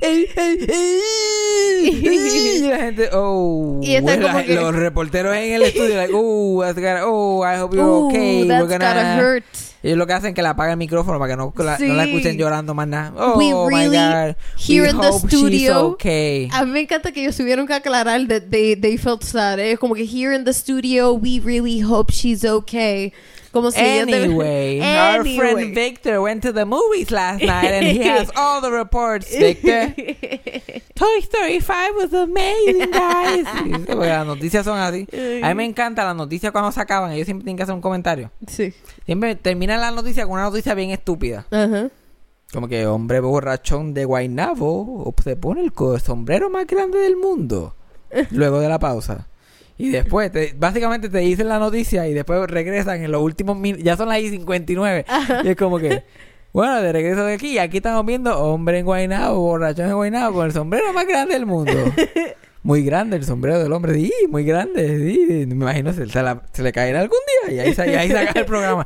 y 1.83 2.61
la 2.68 2.76
gente, 2.79 3.09
oh. 3.12 3.81
Y 3.83 3.94
está 3.94 4.16
bueno, 4.16 4.26
como 4.29 4.38
que- 4.44 4.55
Los 4.55 4.74
reporteros 4.74 5.35
en 5.37 5.53
el 5.55 5.62
estudio, 5.62 5.96
like, 5.96 6.12
oh, 6.14 6.61
that's 6.62 6.76
gotta- 6.79 7.07
oh, 7.07 7.42
I 7.44 7.59
hope 7.59 7.74
you're 7.74 7.88
Ooh, 7.88 8.09
okay. 8.09 8.46
that's 8.46 8.62
we're 8.62 8.79
gonna... 8.79 8.87
gotta 8.94 9.16
hurt. 9.16 9.44
Ellos 9.83 9.97
lo 9.97 10.07
que 10.07 10.12
hacen 10.12 10.31
es 10.31 10.35
que 10.35 10.43
le 10.43 10.49
apagan 10.49 10.73
el 10.73 10.77
micrófono 10.79 11.19
para 11.19 11.33
que 11.33 11.37
no 11.37 11.53
la, 11.57 11.79
no 11.79 11.95
la 11.95 12.05
escuchen 12.05 12.37
llorando 12.37 12.75
más 12.75 12.87
nada. 12.87 13.12
Oh, 13.16 13.38
We 13.38 13.53
my 13.53 13.88
really, 13.88 13.97
God. 13.97 14.37
here 14.59 14.83
We 14.83 14.90
in 14.90 15.01
the 15.01 15.09
hope 15.09 15.29
she's 15.29 15.38
studio, 15.38 15.87
okay. 15.88 16.49
A 16.53 16.64
mí 16.64 16.73
me 16.73 16.81
encanta 16.81 17.12
que 17.12 17.23
ellos 17.23 17.37
tuvieron 17.37 17.66
que 17.66 17.75
aclarar 17.75 18.27
that 18.29 18.51
they, 18.51 18.75
they 18.75 18.99
felt 18.99 19.23
sad. 19.23 19.59
Es 19.59 19.79
como 19.79 19.95
que 19.95 20.05
here 20.05 20.35
in 20.35 20.45
the 20.45 20.53
studio, 20.53 21.12
we 21.14 21.40
really 21.40 21.81
hope 21.81 22.12
she's 22.12 22.45
okay. 22.45 23.12
Como 23.53 23.71
si 23.73 23.81
Anyway, 23.81 24.81
our 24.83 25.21
Anyway. 25.21 25.37
friend 25.37 25.75
Victor 25.75 26.21
went 26.23 26.43
to 26.43 26.53
the 26.53 26.65
movies 26.65 27.11
last 27.11 27.43
night 27.43 27.73
and 27.73 27.87
he 27.89 27.99
has 28.09 28.31
all 28.37 28.61
the 28.61 28.71
reports, 28.71 29.29
Victor. 29.37 29.93
Toy 30.95 31.19
Story 31.23 31.61
5 31.61 31.97
was 31.97 32.13
amazing, 32.13 32.91
guys. 32.93 33.47
Porque 33.87 34.07
las 34.07 34.27
noticias 34.27 34.65
son 34.65 34.79
así. 34.79 35.07
A 35.43 35.49
mí 35.49 35.55
me 35.55 35.65
encanta 35.65 36.05
las 36.05 36.15
noticias 36.15 36.53
cuando 36.53 36.71
se 36.73 36.81
acaban. 36.81 37.13
Ellos 37.13 37.25
siempre 37.27 37.45
tienen 37.45 37.57
que 37.57 37.63
hacer 37.65 37.75
un 37.75 37.81
comentario. 37.81 38.31
sí. 38.47 38.73
Siempre 39.07 39.35
terminan 39.35 39.81
la 39.81 39.91
noticia 39.91 40.25
con 40.25 40.35
una 40.35 40.45
noticia 40.45 40.75
bien 40.75 40.91
estúpida. 40.91 41.47
Ajá. 41.51 41.89
Como 42.53 42.69
que 42.69 42.87
hombre 42.87 43.21
borrachón 43.21 43.95
de 43.95 44.05
Guaynabo 44.05 45.13
se 45.25 45.37
pone 45.37 45.63
el 45.63 45.73
sombrero 46.01 46.51
más 46.51 46.67
grande 46.67 46.99
del 46.99 47.17
mundo. 47.17 47.75
Luego 48.31 48.61
de 48.61 48.69
la 48.69 48.79
pausa. 48.79 49.27
Y 49.81 49.90
después, 49.90 50.31
te- 50.31 50.55
básicamente 50.59 51.09
te 51.09 51.19
dicen 51.19 51.49
la 51.49 51.59
noticia 51.59 52.07
y 52.07 52.14
después 52.14 52.49
regresan 52.51 53.03
en 53.03 53.11
los 53.12 53.23
últimos 53.23 53.57
minutos. 53.59 53.85
Ya 53.85 53.97
son 53.97 54.09
las 54.09 54.19
I 54.21 54.31
59. 54.31 55.05
Y 55.45 55.49
es 55.49 55.57
como 55.57 55.79
que, 55.79 56.03
bueno, 56.53 56.81
de 56.83 56.93
regreso 56.93 57.25
de 57.25 57.35
aquí. 57.35 57.59
Aquí 57.59 57.79
estamos 57.79 58.05
viendo 58.05 58.38
hombre 58.38 58.79
en 58.81 58.85
Guaynabo, 58.85 59.40
borrachón 59.40 59.87
en 59.88 59.95
Guaynabo 59.95 60.35
con 60.35 60.47
el 60.47 60.53
sombrero 60.53 60.93
más 60.93 61.07
grande 61.07 61.35
del 61.35 61.47
mundo. 61.47 61.73
Muy 62.62 62.83
grande 62.85 63.16
el 63.16 63.25
sombrero 63.25 63.59
del 63.59 63.73
hombre, 63.73 63.95
sí, 63.95 64.12
muy 64.29 64.45
grande, 64.45 64.99
sí. 64.99 65.47
Me 65.47 65.55
imagino 65.55 65.95
se, 65.95 66.07
se 66.11 66.23
la- 66.23 66.43
se 66.53 66.62
le 66.62 66.73
caerá 66.73 67.01
algún 67.01 67.16
día 67.49 67.55
y 67.55 67.59
ahí, 67.59 67.75
y 67.75 67.95
ahí 67.95 68.11
saca 68.11 68.38
el 68.38 68.45
programa. 68.45 68.85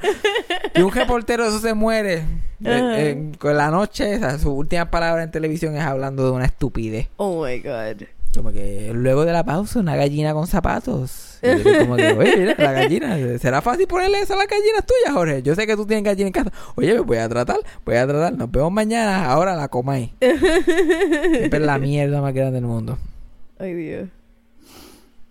Y 0.77 0.81
un 0.81 0.93
reportero 0.93 1.45
eso 1.45 1.59
se 1.59 1.75
muere. 1.75 2.19
eh, 2.19 2.23
eh, 2.65 3.33
con 3.37 3.57
la 3.57 3.73
noche, 3.73 4.13
esa, 4.15 4.39
su 4.39 4.53
última 4.53 4.93
palabra 4.93 5.25
en 5.25 5.33
televisión 5.33 5.75
es 5.77 5.83
hablando 5.83 6.25
de 6.25 6.31
una 6.31 6.45
estupidez. 6.45 7.09
Oh 7.17 7.45
my 7.45 7.59
God. 7.59 8.05
Como 8.35 8.53
que 8.53 8.91
luego 8.95 9.25
de 9.25 9.33
la 9.33 9.45
pausa, 9.45 9.79
una 9.81 9.95
gallina 9.97 10.33
con 10.35 10.47
zapatos. 10.47 11.39
Y 11.43 11.63
yo 11.63 11.79
como 11.81 11.97
que, 11.97 12.13
oye, 12.13 12.37
mira, 12.37 12.55
la 12.59 12.73
gallina. 12.73 13.17
¿Será 13.39 13.63
fácil 13.63 13.87
ponerle 13.87 14.21
eso 14.21 14.35
a 14.35 14.37
las 14.37 14.49
gallinas 14.49 14.85
tuyas, 14.87 15.15
Jorge? 15.15 15.43
Yo 15.43 15.55
sé 15.55 15.67
que 15.67 15.77
tú 15.77 15.87
tienes 15.87 16.05
gallina 16.05 16.27
en 16.29 16.33
casa. 16.33 16.53
Oye, 16.75 16.99
voy 17.01 17.19
a 17.19 17.29
tratar, 17.29 17.59
voy 17.85 17.97
a 17.97 18.07
tratar. 18.07 18.33
Nos 18.37 18.51
vemos 18.51 18.73
mañana. 18.73 19.27
Ahora 19.31 19.55
la 19.55 19.69
comáis. 19.69 20.11
Siempre 20.21 21.59
es 21.61 21.67
la 21.67 21.79
mierda 21.79 22.21
más 22.21 22.35
grande 22.35 22.55
del 22.55 22.65
mundo. 22.67 22.99
Ay, 23.59 23.75
Dios. 23.75 24.09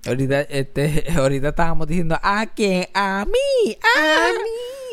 Ahorita, 0.05 0.41
este, 0.41 1.05
ahorita 1.15 1.49
estábamos 1.49 1.87
diciendo, 1.87 2.17
¿a 2.21 2.45
quién? 2.47 2.87
A 2.93 3.25
mí, 3.25 3.77
a 3.97 4.27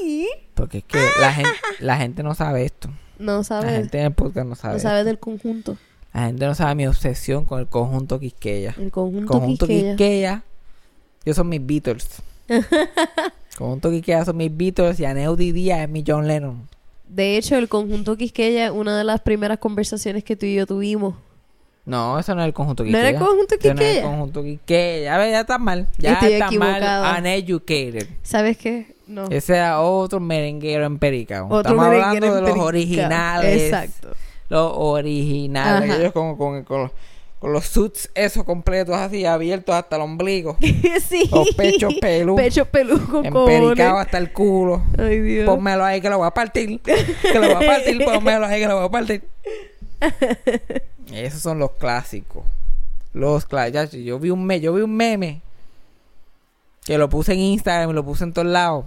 mí. 0.05 0.27
Porque 0.55 0.79
es 0.79 0.85
que 0.85 0.99
la 1.21 1.33
gente, 1.33 1.51
la 1.81 1.97
gente 1.97 2.23
no 2.23 2.35
sabe 2.35 2.65
esto. 2.65 2.91
No 3.19 3.39
La 3.39 3.45
sabes. 3.45 3.71
gente 3.73 3.99
en 3.99 4.07
el 4.07 4.13
podcast 4.15 4.47
no 4.49 4.55
sabe. 4.55 4.75
No 4.75 4.81
sabes 4.81 5.05
del 5.05 5.19
conjunto. 5.19 5.77
La 6.13 6.27
gente 6.27 6.45
no 6.47 6.55
sabe 6.55 6.75
mi 6.75 6.87
obsesión 6.87 7.45
con 7.45 7.61
el 7.61 7.67
conjunto 7.69 8.19
Quisqueya. 8.19 8.75
El 8.79 8.91
conjunto, 8.91 9.33
Conjunto 9.33 9.67
Quisqueya. 9.67 9.91
Quisqueya. 9.97 10.43
Yo 11.25 11.35
son 11.35 11.49
mis 11.49 11.65
Beatles. 11.65 12.09
conjunto 13.59 13.91
Quisqueya 13.91 14.25
son 14.25 14.37
mis 14.37 14.55
Beatles 14.57 14.99
y 15.01 15.05
Aneudi 15.05 15.53
Díaz 15.53 15.81
es 15.81 15.89
mi 15.89 16.03
John 16.07 16.27
Lennon. 16.27 16.69
De 17.09 17.37
hecho, 17.37 17.57
el 17.57 17.69
conjunto 17.69 18.17
Quisqueya, 18.17 18.73
una 18.73 18.97
de 18.97 19.05
las 19.05 19.21
primeras 19.21 19.59
conversaciones 19.59 20.25
que 20.25 20.37
tú 20.37 20.47
y 20.47 20.55
yo 20.55 20.67
tuvimos. 20.67 21.15
No, 21.87 22.19
eso 22.19 22.35
no 22.35 22.43
es 22.43 22.47
el 22.47 22.53
conjunto 22.55 22.83
¿No 22.85 22.89
Quisqueya. 22.89 23.09
era 23.09 23.19
el 23.19 23.25
conjunto 23.25 23.55
Eso 23.55 23.69
no 23.69 23.73
es 23.75 23.81
el 23.81 23.87
Quisqueya? 23.87 24.03
conjunto 24.03 24.43
Quisqueya. 24.43 25.15
A 25.15 25.19
ver, 25.19 25.31
ya 25.33 25.41
está 25.41 25.59
mal. 25.59 25.87
Ya 25.99 26.13
Estoy 26.15 26.33
está 26.35 26.47
equivocada. 26.47 27.03
mal. 27.13 27.21
Uneducated. 27.21 28.07
¿Sabes 28.23 28.57
qué? 28.59 28.95
No. 29.07 29.25
Ese 29.29 29.55
era 29.57 29.81
otro 29.81 30.21
merenguero 30.21 30.85
emperica. 30.87 31.45
Otro 31.45 31.61
Estamos 31.61 31.85
hablando 31.87 32.35
de 32.35 32.41
los 32.43 32.59
originales. 32.59 33.63
Exacto. 33.63 34.11
Los 34.51 34.73
originales. 34.75 35.99
Ellos 35.99 36.13
con, 36.13 36.37
con, 36.37 36.65
con, 36.65 36.93
con 37.39 37.53
los 37.55 37.65
suits 37.65 38.11
esos 38.15 38.45
completos 38.45 38.95
así, 38.95 39.25
abiertos 39.25 39.75
hasta 39.75 39.97
el 39.97 40.03
ombligo. 40.03 40.59
sí. 41.09 41.29
Los 41.33 41.55
pechos 41.55 41.95
pelú. 42.01 42.37
Pechos 42.37 42.69
pelú 42.69 43.01
con 43.07 43.25
Empericado 43.25 43.99
hasta 43.99 44.19
el 44.19 44.33
culo. 44.33 44.83
Ay, 44.99 45.21
Dios. 45.21 45.47
Pónmelo 45.47 45.85
ahí 45.85 46.03
que 46.03 46.11
lo 46.11 46.19
voy 46.19 46.27
a 46.27 46.33
partir. 46.33 46.81
Que 46.81 47.35
lo 47.35 47.55
voy 47.55 47.65
a 47.65 47.67
partir. 47.67 48.05
Pónmelo 48.05 48.45
ahí 48.45 48.61
que 48.61 48.67
lo 48.67 48.77
voy 48.77 48.87
a 48.87 48.91
partir. 48.91 49.25
Esos 51.13 51.41
son 51.41 51.59
los 51.59 51.71
clásicos. 51.73 52.45
Los 53.15 53.47
clásicos. 53.47 53.93
Yo 53.93 54.19
vi 54.19 54.31
un 54.31 54.45
meme, 54.45 54.61
yo 54.61 54.75
vi 54.75 54.83
un 54.83 54.95
meme 54.95 55.41
que 56.85 56.99
lo 56.99 57.09
puse 57.09 57.33
en 57.33 57.39
Instagram 57.39 57.91
y 57.91 57.93
lo 57.93 58.05
puse 58.05 58.25
en 58.25 58.33
todos 58.33 58.49
lados. 58.49 58.85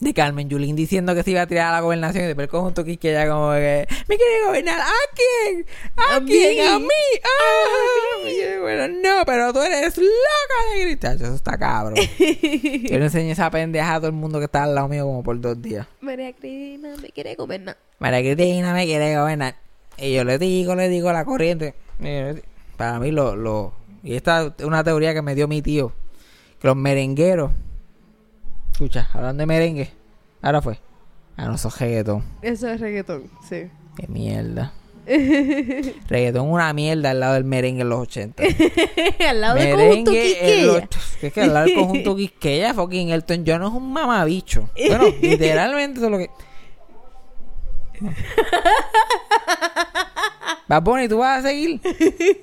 De 0.00 0.14
Carmen 0.14 0.48
Yulín 0.48 0.76
diciendo 0.76 1.12
que 1.14 1.24
se 1.24 1.32
iba 1.32 1.42
a 1.42 1.46
tirar 1.48 1.68
a 1.70 1.72
la 1.72 1.80
gobernación 1.80 2.22
y 2.22 2.26
después 2.28 2.44
el 2.44 2.50
conjunto 2.50 2.84
Quisqueya 2.84 3.28
como 3.28 3.50
que 3.52 3.84
¿Me 4.06 4.16
quiere 4.16 4.44
gobernar? 4.46 4.80
¿A 4.80 4.92
quién? 5.14 5.66
¿A, 5.96 6.16
A 6.16 6.20
quién? 6.24 6.54
mí. 6.56 6.60
¿A 6.60 6.78
mí? 6.78 6.86
¡Ah! 7.24 8.58
Gobernar. 8.60 8.90
No, 8.90 9.24
pero 9.26 9.52
tú 9.52 9.60
eres 9.60 9.96
loca 9.98 10.74
de 10.74 10.80
gritar. 10.84 11.16
Eso 11.16 11.34
está 11.34 11.58
cabrón. 11.58 11.94
Yo 12.18 12.98
le 12.98 13.04
enseñé 13.06 13.32
esa 13.32 13.50
pendeja 13.50 13.94
a 13.94 13.98
todo 13.98 14.06
el 14.06 14.12
mundo 14.12 14.38
que 14.38 14.44
estaba 14.44 14.66
al 14.66 14.74
lado 14.76 14.86
mío 14.88 15.04
como 15.04 15.22
por 15.24 15.40
dos 15.40 15.60
días. 15.60 15.86
María 16.00 16.32
Cristina 16.32 16.94
me 17.02 17.08
quiere 17.10 17.34
gobernar. 17.34 17.76
María 17.98 18.20
Cristina 18.20 18.72
me 18.72 18.84
quiere 18.86 19.18
gobernar. 19.18 19.56
Y 19.96 20.12
yo 20.14 20.22
le 20.22 20.38
digo, 20.38 20.76
le 20.76 20.88
digo 20.88 21.12
la 21.12 21.24
corriente. 21.24 21.74
Para 22.76 23.00
mí 23.00 23.10
lo, 23.10 23.34
lo... 23.34 23.72
Y 24.04 24.14
esta 24.14 24.54
es 24.56 24.64
una 24.64 24.84
teoría 24.84 25.12
que 25.12 25.22
me 25.22 25.34
dio 25.34 25.48
mi 25.48 25.60
tío. 25.60 25.92
Que 26.60 26.68
los 26.68 26.76
merengueros... 26.76 27.50
Escucha, 28.78 29.08
hablando 29.12 29.40
de 29.42 29.46
merengue. 29.48 29.90
Ahora 30.40 30.62
fue. 30.62 30.78
Ah, 31.36 31.46
no, 31.46 31.56
eso 31.56 31.66
es 31.66 31.80
reggaetón. 31.80 32.22
Eso 32.42 32.68
es 32.68 32.80
reggaetón, 32.80 33.24
sí. 33.48 33.68
Qué 33.96 34.06
mierda. 34.06 34.72
reggaetón 36.08 36.48
una 36.48 36.72
mierda 36.72 37.10
al 37.10 37.18
lado 37.18 37.34
del 37.34 37.42
merengue 37.42 37.82
en 37.82 37.88
los 37.88 37.98
80. 38.02 38.40
Al 39.30 39.40
lado 39.40 39.56
del 39.56 39.74
conjunto 39.74 40.12
los- 40.12 40.20
Quisqueya. 40.20 40.88
Es 41.22 41.32
que 41.32 41.40
al 41.42 41.54
lado 41.54 41.66
del 41.66 41.74
conjunto 41.74 42.14
Quisqueya, 42.14 42.72
fucking 42.72 43.08
Elton 43.08 43.42
John 43.44 43.62
es 43.64 43.68
un 43.70 43.92
mamabicho. 43.92 44.70
Bueno, 44.86 45.06
literalmente 45.20 45.98
eso 45.98 46.06
es 46.06 46.12
lo 46.12 46.18
que... 46.18 46.30
Bad 50.68 50.82
Bunny, 50.82 51.08
tú 51.08 51.18
vas 51.18 51.44
a 51.44 51.48
seguir. 51.48 51.80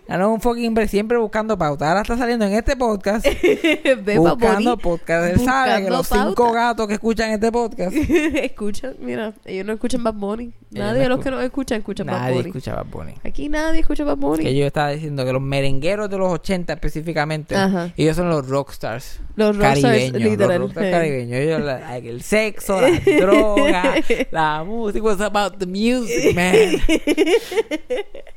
Ah, 0.07 0.19
no, 0.19 0.31
un 0.33 0.39
fucking 0.39 0.75
siempre 0.87 1.17
buscando 1.17 1.57
pauta. 1.57 1.87
Ahora 1.89 2.01
está 2.01 2.15
saliendo 2.15 2.45
en 2.45 2.53
este 2.53 2.75
podcast. 2.75 3.25
Bad 4.05 4.15
buscando 4.17 4.77
podcast. 4.77 5.31
Él 5.33 5.39
sabe 5.39 5.83
que 5.83 5.89
buscando 5.89 5.97
los 5.97 6.07
cinco 6.07 6.43
pauta. 6.43 6.59
gatos 6.59 6.87
que 6.87 6.93
escuchan 6.93 7.31
este 7.31 7.51
podcast. 7.51 7.95
escuchan, 7.97 8.95
mira, 8.99 9.33
ellos 9.45 9.65
no 9.65 9.73
escuchan 9.73 10.03
Bad 10.03 10.13
Bunny. 10.13 10.53
Nadie 10.69 10.99
de 10.99 11.09
no 11.09 11.15
los 11.15 11.23
que 11.23 11.31
nos 11.31 11.43
escuchan 11.43 11.79
escuchan 11.79 12.05
Bad 12.05 12.19
Nadie 12.19 12.35
Bunny. 12.35 12.47
escucha 12.49 12.75
Bad 12.75 12.85
Bunny. 12.85 13.13
Aquí 13.23 13.49
nadie 13.49 13.79
escucha 13.79 14.03
Bad 14.03 14.17
Bunny. 14.17 14.43
Que 14.43 14.55
yo 14.55 14.67
estaba 14.67 14.89
diciendo 14.91 15.25
que 15.25 15.33
los 15.33 15.41
merengueros 15.41 16.07
de 16.09 16.17
los 16.19 16.31
80 16.31 16.73
específicamente, 16.73 17.55
Ajá. 17.55 17.91
ellos 17.97 18.15
son 18.15 18.29
los 18.29 18.47
rockstars. 18.47 19.21
Los 19.35 19.57
rockstars, 19.57 19.81
caribeños, 19.81 20.21
literal, 20.21 20.59
Los 20.59 20.59
rockstars 20.69 20.85
sí. 20.87 20.91
caribeños. 20.91 21.37
Ellos, 21.39 21.61
la- 21.61 21.97
el 21.97 22.21
sexo, 22.21 22.79
la 22.79 22.91
droga, 23.19 23.95
la 24.29 24.63
música. 24.63 25.03
Was 25.03 25.19
about 25.21 25.57
the 25.57 25.65
music, 25.65 26.35
man. 26.35 26.79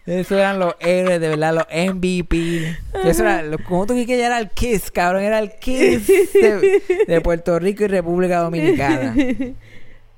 Eso 0.06 0.38
eran 0.38 0.58
los 0.58 0.74
héroes, 0.80 1.20
de 1.20 1.28
verdad, 1.28 1.54
los 1.54 1.66
MVP. 1.70 2.76
Eso 3.04 3.22
era, 3.22 3.42
los 3.42 3.60
conjuntos 3.62 3.96
que 3.96 4.18
ya 4.18 4.26
era 4.26 4.38
el 4.38 4.50
Kiss, 4.50 4.90
cabrón. 4.90 5.22
Era 5.22 5.38
el 5.38 5.52
Kiss 5.58 6.06
de, 6.06 6.82
de 7.06 7.20
Puerto 7.20 7.58
Rico 7.58 7.84
y 7.84 7.88
República 7.88 8.40
Dominicana. 8.40 9.14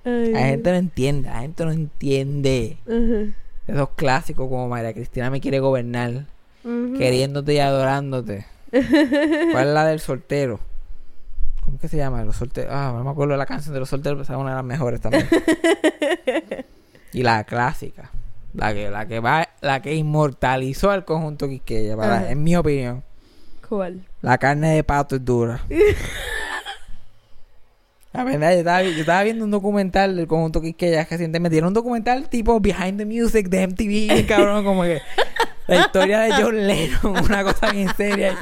Ay, 0.05 0.33
La 0.33 0.41
gente 0.41 0.71
no 0.71 0.77
entiende, 0.77 1.29
la 1.29 1.41
gente 1.41 1.65
no 1.65 1.73
entiende. 1.73 2.79
Esos 3.67 3.91
clásicos 3.91 4.49
como 4.49 4.69
María 4.69 4.93
Cristina 4.93 5.31
me 5.31 5.41
quiere 5.41 5.61
gobernar, 5.61 6.27
queriéndote 6.63 7.55
y 7.55 7.59
adorándote. 7.59 8.47
¿Cuál 8.71 9.69
es 9.69 9.75
la 9.75 9.87
del 9.87 10.01
soltero? 10.01 10.61
¿Cómo 11.65 11.79
que 11.79 11.89
se 11.89 11.97
llama? 11.97 12.25
Los 12.25 12.37
solteros. 12.37 12.73
Ah, 12.75 12.93
no 12.97 13.05
me 13.05 13.11
acuerdo 13.11 13.33
de 13.33 13.39
la 13.39 13.47
canción 13.47 13.75
de 13.75 13.81
los 13.81 13.89
solteros, 13.89 14.17
pero 14.17 14.23
esa 14.23 14.33
es 14.35 14.39
una 14.39 14.51
de 14.51 14.57
las 14.57 14.65
mejores 14.65 15.01
también. 15.01 15.29
y 17.13 17.23
la 17.23 17.45
clásica. 17.45 18.11
La 18.55 18.75
que, 18.75 18.91
la 18.91 19.07
que 19.07 19.21
va, 19.21 19.49
la 19.61 19.81
que 19.81 19.95
inmortalizó 19.95 20.91
al 20.91 21.05
conjunto 21.05 21.49
Quisqueya, 21.49 21.97
para, 21.97 22.31
en 22.31 22.43
mi 22.43 22.57
opinión. 22.57 23.05
¿Cuál? 23.69 24.05
La 24.23 24.39
carne 24.39 24.75
de 24.75 24.85
pato 24.85 25.17
es 25.17 25.25
dura. 25.25 25.61
La 28.13 28.25
verdad, 28.25 28.51
yo 28.51 28.59
estaba, 28.59 28.83
yo 28.83 28.91
estaba 28.91 29.23
viendo 29.23 29.45
un 29.45 29.53
documental 29.53 30.17
del 30.17 30.27
conjunto 30.27 30.61
Quisqueya 30.61 31.07
recientemente. 31.09 31.57
Era 31.57 31.69
un 31.69 31.75
documental 31.75 32.29
tipo 32.29 32.59
Behind 32.59 32.99
the 32.99 33.07
Music 33.07 33.49
de 33.49 33.69
MTV, 33.69 34.27
cabrón, 34.27 34.65
como 34.65 34.83
que 34.83 35.01
la 35.69 35.77
historia 35.77 36.19
de 36.21 36.33
John 36.33 36.67
Lennon, 36.67 37.25
una 37.25 37.45
cosa 37.45 37.71
bien 37.71 37.89
seria. 37.97 38.37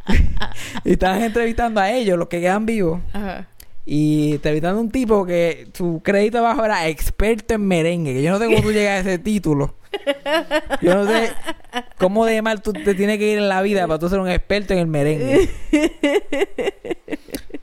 y 0.84 0.92
estaban 0.92 1.22
entrevistando 1.22 1.78
a 1.78 1.90
ellos, 1.90 2.18
los 2.18 2.28
que 2.28 2.40
quedan 2.40 2.64
vivos. 2.64 3.02
Ajá. 3.12 3.46
Y 3.88 4.32
entrevistando 4.32 4.80
a 4.80 4.82
un 4.82 4.90
tipo 4.90 5.24
que 5.24 5.68
su 5.72 6.00
crédito 6.02 6.38
abajo 6.38 6.64
era 6.64 6.88
experto 6.88 7.54
en 7.54 7.66
merengue. 7.66 8.14
Que 8.14 8.22
yo 8.22 8.32
no 8.32 8.38
sé 8.38 8.46
cómo 8.46 8.60
tú 8.60 8.72
llegas 8.72 9.06
a 9.06 9.08
ese 9.08 9.18
título. 9.22 9.76
Yo 10.82 10.94
no 10.94 11.06
sé 11.06 11.30
cómo 11.96 12.26
de 12.26 12.42
mal 12.42 12.60
tú 12.62 12.72
te 12.72 12.94
tienes 12.94 13.18
que 13.18 13.30
ir 13.30 13.38
en 13.38 13.48
la 13.48 13.62
vida 13.62 13.86
para 13.86 13.98
tú 14.00 14.08
ser 14.08 14.18
un 14.18 14.28
experto 14.28 14.74
en 14.74 14.80
el 14.80 14.86
merengue. 14.88 15.48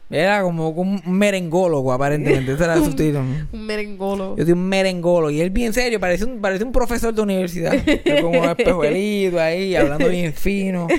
Era 0.10 0.44
como 0.44 0.70
un 0.70 1.02
merengólogo, 1.06 1.92
aparentemente. 1.92 2.54
Ese 2.54 2.64
era 2.64 2.78
su 2.78 2.94
título. 2.94 3.26
Un 3.52 3.66
merengolo. 3.66 4.38
Yo 4.38 4.44
soy 4.44 4.54
un 4.54 4.70
merengólogo. 4.70 5.32
Y 5.32 5.42
él 5.42 5.50
bien 5.50 5.74
serio, 5.74 6.00
parece 6.00 6.24
un, 6.26 6.40
parece 6.40 6.64
un 6.64 6.72
profesor 6.72 7.14
de 7.14 7.22
universidad. 7.22 7.74
Como 8.22 8.40
un 8.40 8.50
espejuelito 8.50 9.40
ahí, 9.40 9.76
hablando 9.76 10.08
bien 10.08 10.32
fino. 10.32 10.88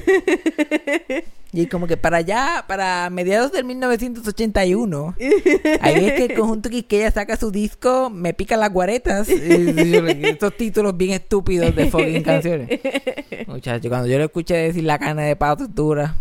Y 1.55 1.68
como 1.68 1.86
que 1.86 1.96
para 1.96 2.16
allá, 2.16 2.64
para 2.66 3.09
mediados 3.11 3.52
del 3.52 3.64
1981, 3.64 5.14
ahí 5.80 6.05
es 6.05 6.12
que 6.14 6.24
el 6.24 6.34
conjunto 6.34 6.68
Quisqueya 6.68 7.12
saca 7.12 7.36
su 7.36 7.52
disco 7.52 8.11
Me 8.11 8.34
pican 8.34 8.59
las 8.59 8.72
guaretas. 8.72 9.28
Estos 9.28 10.57
títulos 10.57 10.96
bien 10.96 11.12
estúpidos 11.12 11.72
de 11.76 11.90
fucking 11.90 12.24
canciones. 12.24 12.80
Muchachos, 13.46 13.88
cuando 13.88 14.09
yo 14.09 14.18
le 14.18 14.24
escuché 14.24 14.57
decir 14.57 14.82
la 14.82 14.98
carne 14.98 15.26
de 15.26 15.36
pato 15.36 15.62
es 15.62 15.72
dura. 15.72 16.16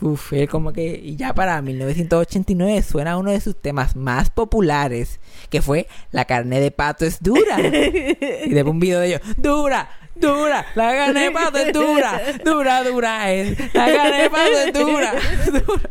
Uf, 0.00 0.32
él 0.32 0.48
como 0.48 0.72
que... 0.72 0.98
Y 0.98 1.16
ya 1.16 1.34
para 1.34 1.60
1989 1.60 2.82
suena 2.82 3.18
uno 3.18 3.30
de 3.30 3.42
sus 3.42 3.60
temas 3.60 3.94
más 3.94 4.30
populares, 4.30 5.20
que 5.50 5.60
fue 5.60 5.86
La 6.12 6.24
carne 6.24 6.60
de 6.60 6.70
pato 6.70 7.04
es 7.04 7.22
dura. 7.22 7.60
Y 7.60 8.54
después 8.54 8.72
un 8.72 8.80
video 8.80 9.00
de 9.00 9.08
ellos, 9.08 9.20
dura, 9.36 9.90
dura, 10.20 10.66
la 10.74 11.30
pato 11.32 11.58
es 11.58 11.72
dura, 11.72 12.20
dura, 12.44 12.82
dura 12.84 13.32
es, 13.32 13.58
la 13.74 14.28
pato 14.30 14.58
es 14.66 14.72
dura, 14.72 15.14
dura. 15.46 15.90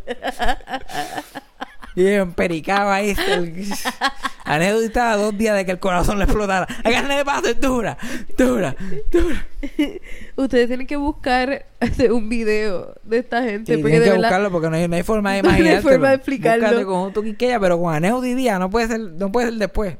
Y 1.99 2.07
en 2.07 2.31
pericaba 2.31 2.95
ahí. 2.95 3.13
Anécdota 4.45 4.85
estaba 4.85 5.15
dos 5.17 5.37
días 5.37 5.53
de 5.55 5.65
que 5.65 5.71
el 5.71 5.79
corazón 5.79 6.17
le 6.17 6.23
explotara. 6.23 6.65
La 6.83 6.91
carne 6.91 7.17
de 7.17 7.25
pato 7.25 7.49
es 7.49 7.59
dura, 7.59 7.97
dura, 8.37 8.73
dura. 9.11 9.45
Ustedes 10.37 10.67
tienen 10.67 10.87
que 10.87 10.95
buscar 10.95 11.65
un 12.11 12.29
video 12.29 12.95
de 13.03 13.19
esta 13.19 13.43
gente. 13.43 13.75
Sí, 13.75 13.81
porque 13.81 13.91
tienes 13.91 13.99
de 13.99 14.05
que 14.05 14.11
verdad, 14.11 14.29
buscarlo 14.29 14.51
porque 14.51 14.69
no 14.69 14.75
hay, 14.75 14.87
no 14.87 14.95
hay 14.95 15.03
forma 15.03 15.33
de 15.33 15.43
No 15.43 15.49
hay 15.49 15.81
forma 15.81 16.09
de 16.09 16.15
explicarlo. 16.15 16.65
Búscate 16.67 16.85
conjunto 16.85 17.21
Quisqueya, 17.21 17.59
pero 17.59 17.79
con 17.79 18.23
Díaz 18.23 18.59
no 18.59 18.69
puede 18.69 18.87
ser, 18.87 18.99
no 18.99 19.31
puede 19.31 19.49
ser 19.49 19.57
después. 19.57 19.97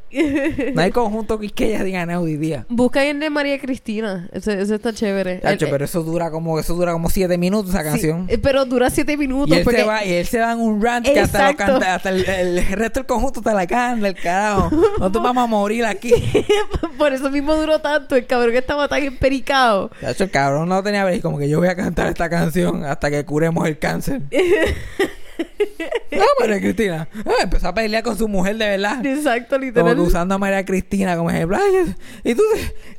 No 0.74 0.82
hay 0.82 0.91
conjunto 0.91 1.39
Quisqueya 1.39 1.84
sin 1.84 1.95
Aneudi 1.95 2.38
Díaz. 2.38 2.66
Busca 2.70 3.06
el 3.06 3.20
de 3.20 3.30
María 3.30 3.60
Cristina. 3.60 4.30
Ese, 4.32 4.62
ese 4.62 4.76
está 4.76 4.93
chévere. 4.93 5.41
Chacho, 5.41 5.66
El- 5.66 5.72
pero 5.72 5.86
eso 5.86 6.04
dura 6.04 6.32
como 6.32 6.60
eso 6.60 6.74
dura 6.74 6.93
como 6.93 7.10
siete 7.10 7.38
minutos 7.38 7.72
esa 7.72 7.84
sí, 7.84 7.89
canción. 7.89 8.26
eh, 8.30 8.38
pero 8.38 8.66
dura 8.66 8.89
siete 8.89 9.16
minutos. 9.18 9.56
Y 9.56 9.60
él, 9.60 9.64
porque 9.64 9.82
se 9.82 9.86
va, 9.86 10.06
y 10.06 10.14
él 10.14 10.26
se 10.26 10.39
va 10.39 10.54
en 10.54 10.60
un 10.60 10.82
rant 10.82 11.06
que 11.06 11.20
hasta, 11.20 11.52
lo 11.52 11.58
canta, 11.58 11.89
hasta 11.96 12.10
el, 12.10 12.28
el 12.28 12.66
resto 12.74 13.00
del 13.00 13.08
conjunto 13.08 13.42
te 13.42 13.54
la 13.54 13.68
canta, 13.68 14.08
el 14.08 14.16
carajo. 14.16 14.70
Nosotros 14.72 15.24
vamos 15.24 15.44
a 15.44 15.48
morir 15.48 15.86
aquí. 15.86 16.14
Por 16.98 17.14
eso 17.14 17.30
mismo 17.30 17.56
duró 17.56 17.80
tanto. 17.80 18.16
El 18.16 18.26
cabrón 18.26 18.52
que 18.52 18.58
estaba 18.60 18.88
tan 18.88 19.04
empericado. 19.04 19.92
Chacho, 20.02 20.26
el 20.26 20.32
cabrón 20.32 20.70
no 20.70 20.84
tenía 20.84 21.06
break, 21.06 21.22
como 21.22 21.38
que 21.38 21.50
yo 21.50 21.60
voy 21.60 21.68
a 21.68 21.76
cantar 21.76 22.08
esta 22.08 22.30
canción 22.30 22.84
hasta 22.86 23.10
que 23.10 23.26
curemos 23.26 23.68
el 23.68 23.78
cáncer. 23.80 24.22
No, 26.12 26.24
María 26.40 26.60
Cristina. 26.60 27.08
Ah, 27.26 27.44
empezó 27.44 27.68
a 27.70 27.74
pelear 27.74 28.04
con 28.04 28.18
su 28.18 28.28
mujer 28.28 28.58
de 28.58 28.66
verdad. 28.70 29.06
Exacto, 29.06 29.56
Como 29.56 29.66
literal. 29.66 29.96
que 29.96 30.02
usando 30.02 30.36
a 30.36 30.38
María 30.38 30.66
Cristina 30.66 31.16
como 31.16 31.30
ejemplo. 31.30 31.58
Ay, 31.58 31.94
y 32.24 32.36
tú, 32.36 32.44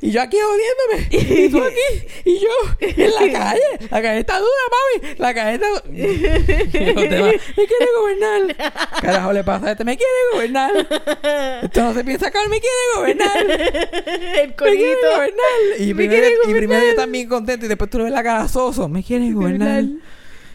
y 0.01 0.11
yo 0.11 0.21
aquí 0.21 0.37
jodiéndome. 0.37 1.17
Y 1.45 1.49
tú 1.49 1.63
aquí. 1.63 2.05
Y 2.25 2.39
yo 2.39 2.49
en 2.79 3.11
la 3.31 3.39
calle. 3.39 3.61
La 3.89 4.01
calle 4.01 4.19
está 4.19 4.39
dura, 4.39 4.51
mami. 5.01 5.15
La 5.17 5.33
calle 5.33 5.53
está 5.55 5.67
dura. 5.69 5.81
Me 5.91 7.67
quiere 7.67 7.87
gobernar. 7.99 8.55
Carajo 9.01 9.33
le 9.33 9.43
pasa 9.43 9.67
a 9.67 9.71
este, 9.71 9.83
me 9.83 9.97
quiere 9.97 10.11
gobernar. 10.33 10.71
Esto 11.63 11.83
no 11.83 11.93
se 11.93 12.03
piensa 12.03 12.27
acá, 12.27 12.39
me 12.49 12.59
quiere 12.59 12.75
gobernar. 12.95 13.37
el 13.51 14.47
Me 14.49 14.55
quiere 14.55 14.55
corito. 14.55 15.11
gobernar. 15.15 15.79
Y 15.79 15.87
Me 15.87 15.95
primero, 15.95 16.21
quiere 16.21 16.35
y 16.35 16.53
primero 16.53 16.67
gobernar. 16.67 16.83
están 16.89 17.11
bien 17.11 17.27
contentos 17.29 17.65
y 17.65 17.69
después 17.69 17.89
tú 17.89 17.97
le 17.99 18.05
ves 18.05 18.13
la 18.13 18.23
cara 18.23 18.47
soso. 18.47 18.87
Me 18.87 19.03
quiere 19.03 19.31
gobernar. 19.31 19.83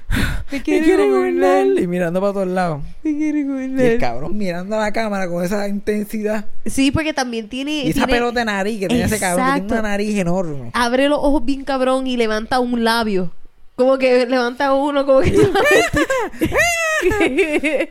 Me 0.53 0.59
Me 0.59 0.63
quiere 0.63 1.11
gobernar. 1.11 1.67
Y 1.79 1.87
mirando 1.87 2.21
para 2.21 2.33
todos 2.33 2.47
lados. 2.49 2.83
Me 3.03 3.17
quiere 3.17 3.39
Y 3.39 3.43
el 3.43 3.49
gobernar. 3.49 3.99
cabrón 3.99 4.37
mirando 4.39 4.77
a 4.77 4.81
la 4.81 4.93
cámara 4.93 5.29
con 5.29 5.45
esa 5.45 5.67
intensidad. 5.69 6.47
Sí, 6.65 6.91
porque 6.93 7.13
también 7.13 7.49
tiene. 7.49 7.85
Y 7.85 7.91
esa 7.91 8.07
tiene- 8.07 8.13
pelota 8.13 8.39
de 8.41 8.45
nariz 8.47 8.81
que 8.81 8.89
tiene 8.89 9.05
ese 9.05 9.19
cabrón, 9.19 9.45
que 9.47 9.53
tiene 9.53 9.67
Exacto. 9.67 9.81
una 9.81 9.89
nariz 9.91 10.17
enorme. 10.19 10.71
Abre 10.73 11.09
los 11.09 11.19
ojos 11.19 11.45
bien 11.45 11.65
cabrón 11.65 12.07
y 12.07 12.17
levanta 12.17 12.61
un 12.61 12.85
labio. 12.85 13.33
Como 13.75 13.99
que 13.99 14.25
levanta 14.27 14.73
uno, 14.73 15.05
como 15.05 15.21
que. 15.21 15.37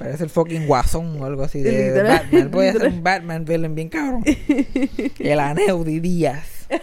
Parece 0.00 0.24
el 0.24 0.30
fucking 0.30 0.66
guasón 0.66 1.20
o 1.20 1.26
algo 1.26 1.44
así 1.44 1.60
de, 1.60 1.92
de 1.92 2.02
Batman. 2.02 2.50
Puede 2.50 2.72
ser 2.72 2.88
un 2.88 3.02
Batman 3.04 3.44
villain 3.44 3.74
bien 3.74 3.88
cabrón. 3.88 4.24
el 5.18 5.40
Aneudi 5.40 6.00
Díaz. 6.00 6.48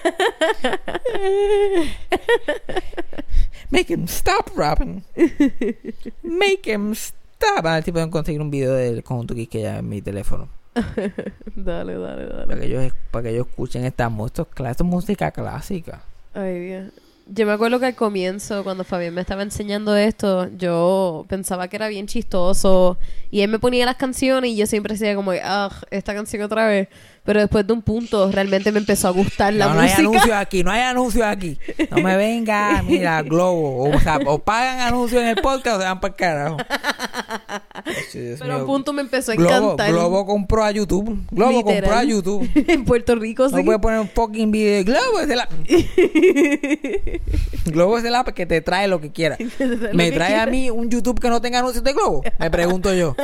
Make 3.71 3.89
him 3.93 4.07
stop, 4.07 4.51
Robin. 4.55 5.03
Make 6.23 6.61
him 6.65 6.91
stop. 6.93 7.65
A 7.65 7.75
ver 7.75 7.83
si 7.83 7.91
pueden 7.91 8.11
conseguir 8.11 8.41
un 8.41 8.51
video 8.51 8.73
del 8.73 9.03
conjunto 9.03 9.33
Quisqueya 9.33 9.79
en 9.79 9.89
mi 9.89 10.01
teléfono. 10.01 10.49
dale, 11.55 11.95
dale, 11.97 12.27
Para 12.27 12.45
dale. 12.45 12.59
que 12.61 12.65
ellos, 12.67 12.93
para 13.11 13.23
que 13.23 13.29
ellos 13.31 13.47
escuchen 13.47 13.83
esta 13.85 14.09
música, 14.09 14.69
esta 14.69 14.83
música 14.83 15.31
clásica. 15.31 16.03
Ay, 16.33 16.59
Dios. 16.59 16.91
Yo 17.33 17.45
me 17.45 17.53
acuerdo 17.53 17.79
que 17.79 17.85
al 17.85 17.95
comienzo, 17.95 18.61
cuando 18.65 18.83
Fabián 18.83 19.13
me 19.13 19.21
estaba 19.21 19.41
enseñando 19.41 19.95
esto, 19.95 20.49
yo 20.57 21.25
pensaba 21.29 21.69
que 21.69 21.77
era 21.77 21.87
bien 21.87 22.05
chistoso. 22.05 22.97
Y 23.29 23.39
él 23.39 23.49
me 23.49 23.57
ponía 23.57 23.85
las 23.85 23.95
canciones 23.95 24.51
y 24.51 24.57
yo 24.57 24.65
siempre 24.65 24.95
decía 24.95 25.15
como, 25.15 25.31
ah, 25.41 25.69
esta 25.91 26.13
canción 26.13 26.41
otra 26.41 26.67
vez. 26.67 26.89
Pero 27.23 27.39
después 27.39 27.65
de 27.65 27.71
un 27.71 27.83
punto, 27.83 28.29
realmente 28.29 28.73
me 28.73 28.79
empezó 28.79 29.07
a 29.07 29.11
gustar 29.11 29.53
la 29.53 29.67
no, 29.67 29.75
no 29.75 29.79
hay 29.79 29.87
música. 29.87 29.99
anuncios 30.01 30.35
aquí, 30.35 30.63
no 30.65 30.71
hay 30.71 30.81
anuncios 30.81 31.25
aquí. 31.25 31.57
No 31.89 32.01
me 32.03 32.17
venga, 32.17 32.83
mira, 32.83 33.21
Globo. 33.21 33.89
O, 33.89 33.99
sea, 34.01 34.19
o 34.25 34.39
pagan 34.39 34.81
anuncios 34.81 35.21
en 35.21 35.29
el 35.29 35.35
podcast 35.37 35.77
o 35.77 35.79
se 35.79 35.85
van 35.85 36.01
para 36.01 36.11
el 36.11 36.17
carajo. 36.17 36.57
Dios 37.85 38.39
Pero 38.39 38.53
a 38.53 38.55
mío. 38.55 38.59
un 38.59 38.65
punto 38.65 38.93
me 38.93 39.01
empezó 39.01 39.31
a 39.31 39.35
Globo, 39.35 39.55
encantar. 39.73 39.91
Globo 39.91 40.25
compró 40.25 40.63
a 40.63 40.71
YouTube. 40.71 41.25
Globo 41.31 41.51
Literal. 41.59 41.81
compró 41.81 41.97
a 41.97 42.03
YouTube. 42.03 42.49
en 42.67 42.85
Puerto 42.85 43.15
Rico, 43.15 43.47
No 43.49 43.57
sí. 43.57 43.63
puede 43.63 43.79
poner 43.79 43.99
un 43.99 44.09
fucking 44.09 44.51
video. 44.51 44.77
de 44.77 44.83
Globo 44.83 45.19
es 45.19 45.29
el 45.29 45.39
app. 45.39 45.51
Globo 47.65 47.97
es 47.97 48.05
el 48.05 48.15
app 48.15 48.29
que 48.29 48.45
te 48.45 48.61
trae 48.61 48.87
lo 48.87 49.01
que 49.01 49.11
quiera. 49.11 49.37
Lo 49.59 49.93
¿Me 49.93 50.09
que 50.09 50.15
trae 50.15 50.35
a 50.39 50.45
mí 50.45 50.69
un 50.69 50.89
YouTube 50.89 51.19
que 51.19 51.29
no 51.29 51.41
tenga 51.41 51.59
anuncios 51.59 51.83
de 51.83 51.93
Globo? 51.93 52.23
Me 52.39 52.49
pregunto 52.51 52.93
yo. 52.93 53.15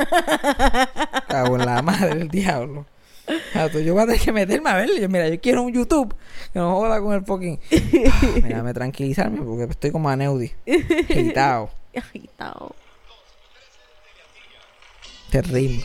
Cago 1.28 1.56
en 1.56 1.66
la 1.66 1.82
madre 1.82 2.14
del 2.16 2.28
diablo. 2.28 2.86
Yo 3.84 3.92
voy 3.94 4.02
a 4.02 4.06
tener 4.06 4.20
que 4.20 4.32
meterme 4.32 4.70
a 4.70 4.76
ver. 4.76 4.90
Yo, 4.98 5.08
mira, 5.08 5.28
yo 5.28 5.38
quiero 5.40 5.62
un 5.62 5.72
YouTube 5.72 6.14
que 6.52 6.58
no 6.58 6.74
joda 6.76 7.00
con 7.00 7.14
el 7.14 7.24
fucking. 7.24 7.58
Ah, 8.10 8.26
mira, 8.42 8.62
me 8.62 8.72
tranquilizarme 8.72 9.40
porque 9.42 9.64
estoy 9.64 9.90
como 9.90 10.08
aneudi. 10.08 10.52
Agitado. 11.10 11.70
Agitado. 11.94 12.74
Terrible. 15.30 15.82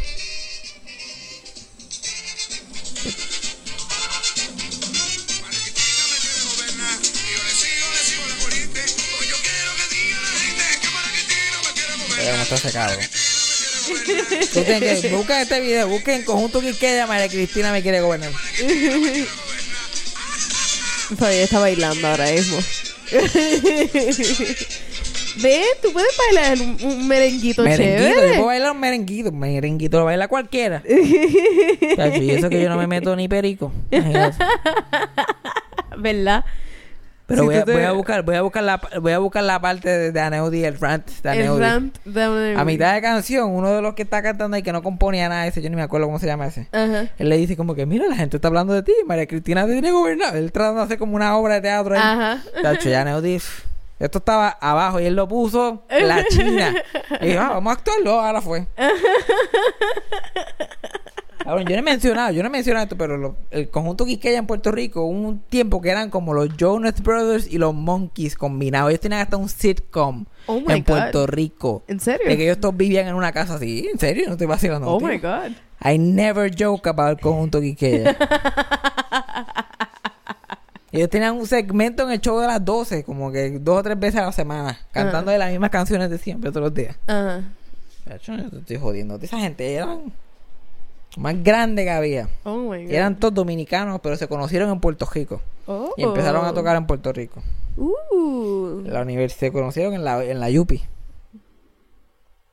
Ese 12.54 12.72
cabrón. 12.72 13.00
Busquen, 14.54 14.80
que- 14.80 15.10
busquen 15.10 15.38
este 15.42 15.60
video, 15.60 15.88
busquen 15.88 16.24
conjunto 16.24 16.62
Quiqueya, 16.62 17.08
María 17.08 17.28
Cristina 17.28 17.72
me 17.72 17.82
quiere 17.82 18.00
gobernar. 18.02 18.32
Todavía 21.18 21.44
está 21.44 21.60
bailando 21.60 22.08
ahora 22.08 22.30
mismo. 22.32 22.60
Ve, 25.42 25.64
tú 25.82 25.92
puedes 25.92 26.12
bailar 26.18 26.58
un, 26.62 26.78
un 26.92 27.08
merenguito, 27.08 27.64
Merenguito, 27.64 28.20
yo 28.22 28.28
puedo 28.36 28.46
bailar 28.46 28.72
un 28.72 28.80
merenguito. 28.80 29.32
Merenguito 29.32 30.00
lo 30.00 30.06
baila 30.06 30.28
cualquiera. 30.28 30.82
Chacho, 31.96 32.18
y 32.22 32.32
eso 32.32 32.50
que 32.50 32.62
yo 32.62 32.70
no 32.70 32.78
me 32.78 32.88
meto 32.88 33.16
ni 33.16 33.28
perico. 33.28 33.72
¿Verdad? 35.98 36.44
Pero 37.26 37.44
Si 37.44 37.46
voy, 37.46 37.56
a, 37.56 37.64
te- 37.64 37.72
voy 37.72 37.84
a 37.84 37.92
buscar, 37.94 38.22
voy 38.24 38.36
a 38.36 38.42
buscar 38.42 38.64
la, 38.64 38.82
voy 39.02 39.14
a 39.14 39.18
buscar 39.20 39.44
la 39.46 39.60
parte 39.62 39.88
de, 39.90 40.12
de 40.12 40.20
Aneudi, 40.20 40.66
el 40.66 40.78
rant 40.78 41.08
de 41.08 41.32
El 41.32 41.40
Aneudi. 41.40 41.60
rant 41.62 41.98
de 42.04 42.56
A 42.58 42.66
mitad 42.66 42.94
de 42.94 43.02
canción, 43.02 43.50
uno 43.52 43.72
de 43.74 43.82
los 43.82 43.94
que 43.94 44.02
está 44.04 44.22
cantando 44.22 44.58
y 44.58 44.62
que 44.62 44.74
no 44.74 44.84
componía 44.84 45.30
nada 45.30 45.48
ese, 45.48 45.62
yo 45.62 45.70
ni 45.70 45.78
me 45.78 45.84
acuerdo 45.84 46.08
cómo 46.08 46.20
se 46.20 46.26
llama 46.28 46.48
ese. 46.48 46.68
Ajá. 46.74 47.08
Él 47.18 47.30
le 47.30 47.38
dice 47.38 47.56
como 47.56 47.76
que, 47.76 47.86
mira, 47.86 48.08
la 48.10 48.16
gente 48.18 48.36
está 48.38 48.50
hablando 48.50 48.74
de 48.74 48.84
ti, 48.84 48.92
María 49.08 49.26
Cristina 49.26 49.66
te 49.66 49.72
tiene 49.72 49.92
gobernado. 49.92 50.38
Él 50.38 50.52
tratando 50.52 50.82
de 50.82 50.86
hacer 50.86 50.98
como 50.98 51.16
una 51.16 51.38
obra 51.38 51.56
de 51.56 51.62
teatro 51.62 51.94
ahí. 51.96 52.02
Ajá. 52.04 52.44
Tacho, 52.62 52.90
ya 52.90 53.02
Aneudi, 53.04 53.36
pff, 53.38 53.64
esto 54.00 54.18
estaba 54.18 54.50
abajo 54.50 55.00
y 55.00 55.06
él 55.06 55.16
lo 55.16 55.28
puso 55.28 55.84
la 55.90 56.24
China. 56.26 56.74
Y 57.22 57.28
dijo, 57.28 57.40
ah, 57.42 57.50
vamos 57.54 57.72
a 57.72 57.74
actuarlo, 57.78 58.20
ahora 58.20 58.42
fue. 58.42 58.68
Yo 61.46 61.56
no 61.56 61.70
he 61.76 61.82
mencionado, 61.82 62.32
yo 62.32 62.42
no 62.42 62.48
he 62.48 62.52
mencionado 62.52 62.84
esto, 62.86 62.98
pero 62.98 63.18
lo- 63.18 63.36
el 63.52 63.70
conjunto 63.70 64.06
Quisqueya 64.06 64.38
en 64.40 64.48
Puerto 64.48 64.72
Rico, 64.72 65.02
hubo 65.04 65.28
un 65.28 65.40
tiempo 65.42 65.82
que 65.82 65.90
eran 65.90 66.10
como 66.10 66.34
los 66.34 66.56
Jonas 66.56 67.02
Brothers 67.04 67.48
y 67.52 67.58
los 67.58 67.74
Monkeys 67.76 68.36
combinados. 68.36 68.90
Ellos 68.92 69.02
tenían 69.02 69.22
hasta 69.22 69.36
un 69.36 69.50
sitcom 69.50 70.26
Oh 70.48 70.62
my 70.62 70.74
en 70.74 70.80
God. 70.80 70.86
Puerto 70.86 71.28
Rico. 71.28 71.84
¿En 71.90 72.00
serio? 72.00 72.30
De 72.30 72.38
que 72.38 72.44
ellos 72.46 72.60
todos 72.62 72.78
vivían 72.78 73.08
en 73.08 73.16
una 73.16 73.34
casa 73.34 73.56
así. 73.56 73.90
¿En 73.92 74.00
serio? 74.00 74.24
No 74.28 74.32
estoy 74.34 74.48
vacilando. 74.48 74.88
Oh 74.88 75.02
my 75.02 75.18
God. 75.18 75.52
I 75.84 75.98
never 75.98 76.50
joke 76.58 76.88
about 76.88 77.10
el 77.10 77.20
conjunto 77.20 77.60
Quiqueya. 77.60 78.16
Ellos 80.94 81.10
tenían 81.10 81.36
un 81.36 81.48
segmento 81.48 82.04
en 82.04 82.12
el 82.12 82.22
show 82.22 82.40
de 82.40 82.46
las 82.46 82.64
12, 82.64 83.04
como 83.04 83.32
que 83.32 83.58
dos 83.60 83.80
o 83.80 83.84
tres 83.84 84.00
veces 84.00 84.22
a 84.22 84.26
la 84.26 84.32
semana, 84.32 84.78
cantando 84.92 85.32
de 85.32 85.40
las 85.40 85.50
mismas 85.50 85.72
canciones 85.72 86.08
de 86.12 86.20
siempre 86.20 86.52
todos 86.52 86.66
los 86.66 86.74
días. 86.74 86.96
Ajá. 87.08 87.42
Yo 88.22 88.38
no 88.38 88.50
te 88.50 88.58
estoy 88.60 88.78
jodiendo. 88.78 89.18
Esa 89.20 89.40
gente 89.40 89.74
eran 89.74 90.14
más 91.18 91.44
grande 91.44 91.84
que 91.84 91.90
había. 91.90 92.30
Oh 92.44 92.58
my 92.58 92.84
God. 92.84 92.92
Y 92.92 92.96
eran 92.96 93.20
todos 93.20 93.34
dominicanos, 93.34 94.02
pero 94.02 94.18
se 94.18 94.28
conocieron 94.28 94.70
en 94.70 94.80
Puerto 94.80 95.08
Rico. 95.12 95.42
Oh. 95.66 95.96
Y 95.98 96.04
empezaron 96.04 96.46
a 96.46 96.54
tocar 96.54 96.76
en 96.76 96.86
Puerto 96.86 97.12
Rico. 97.12 97.42
Uh. 97.76 98.82
La 98.86 99.02
universidad 99.02 99.48
se 99.48 99.52
conocieron 99.52 99.96
en 99.96 100.04
la, 100.04 100.24
en 100.24 100.40
la 100.40 100.52
Yupi. 100.52 100.84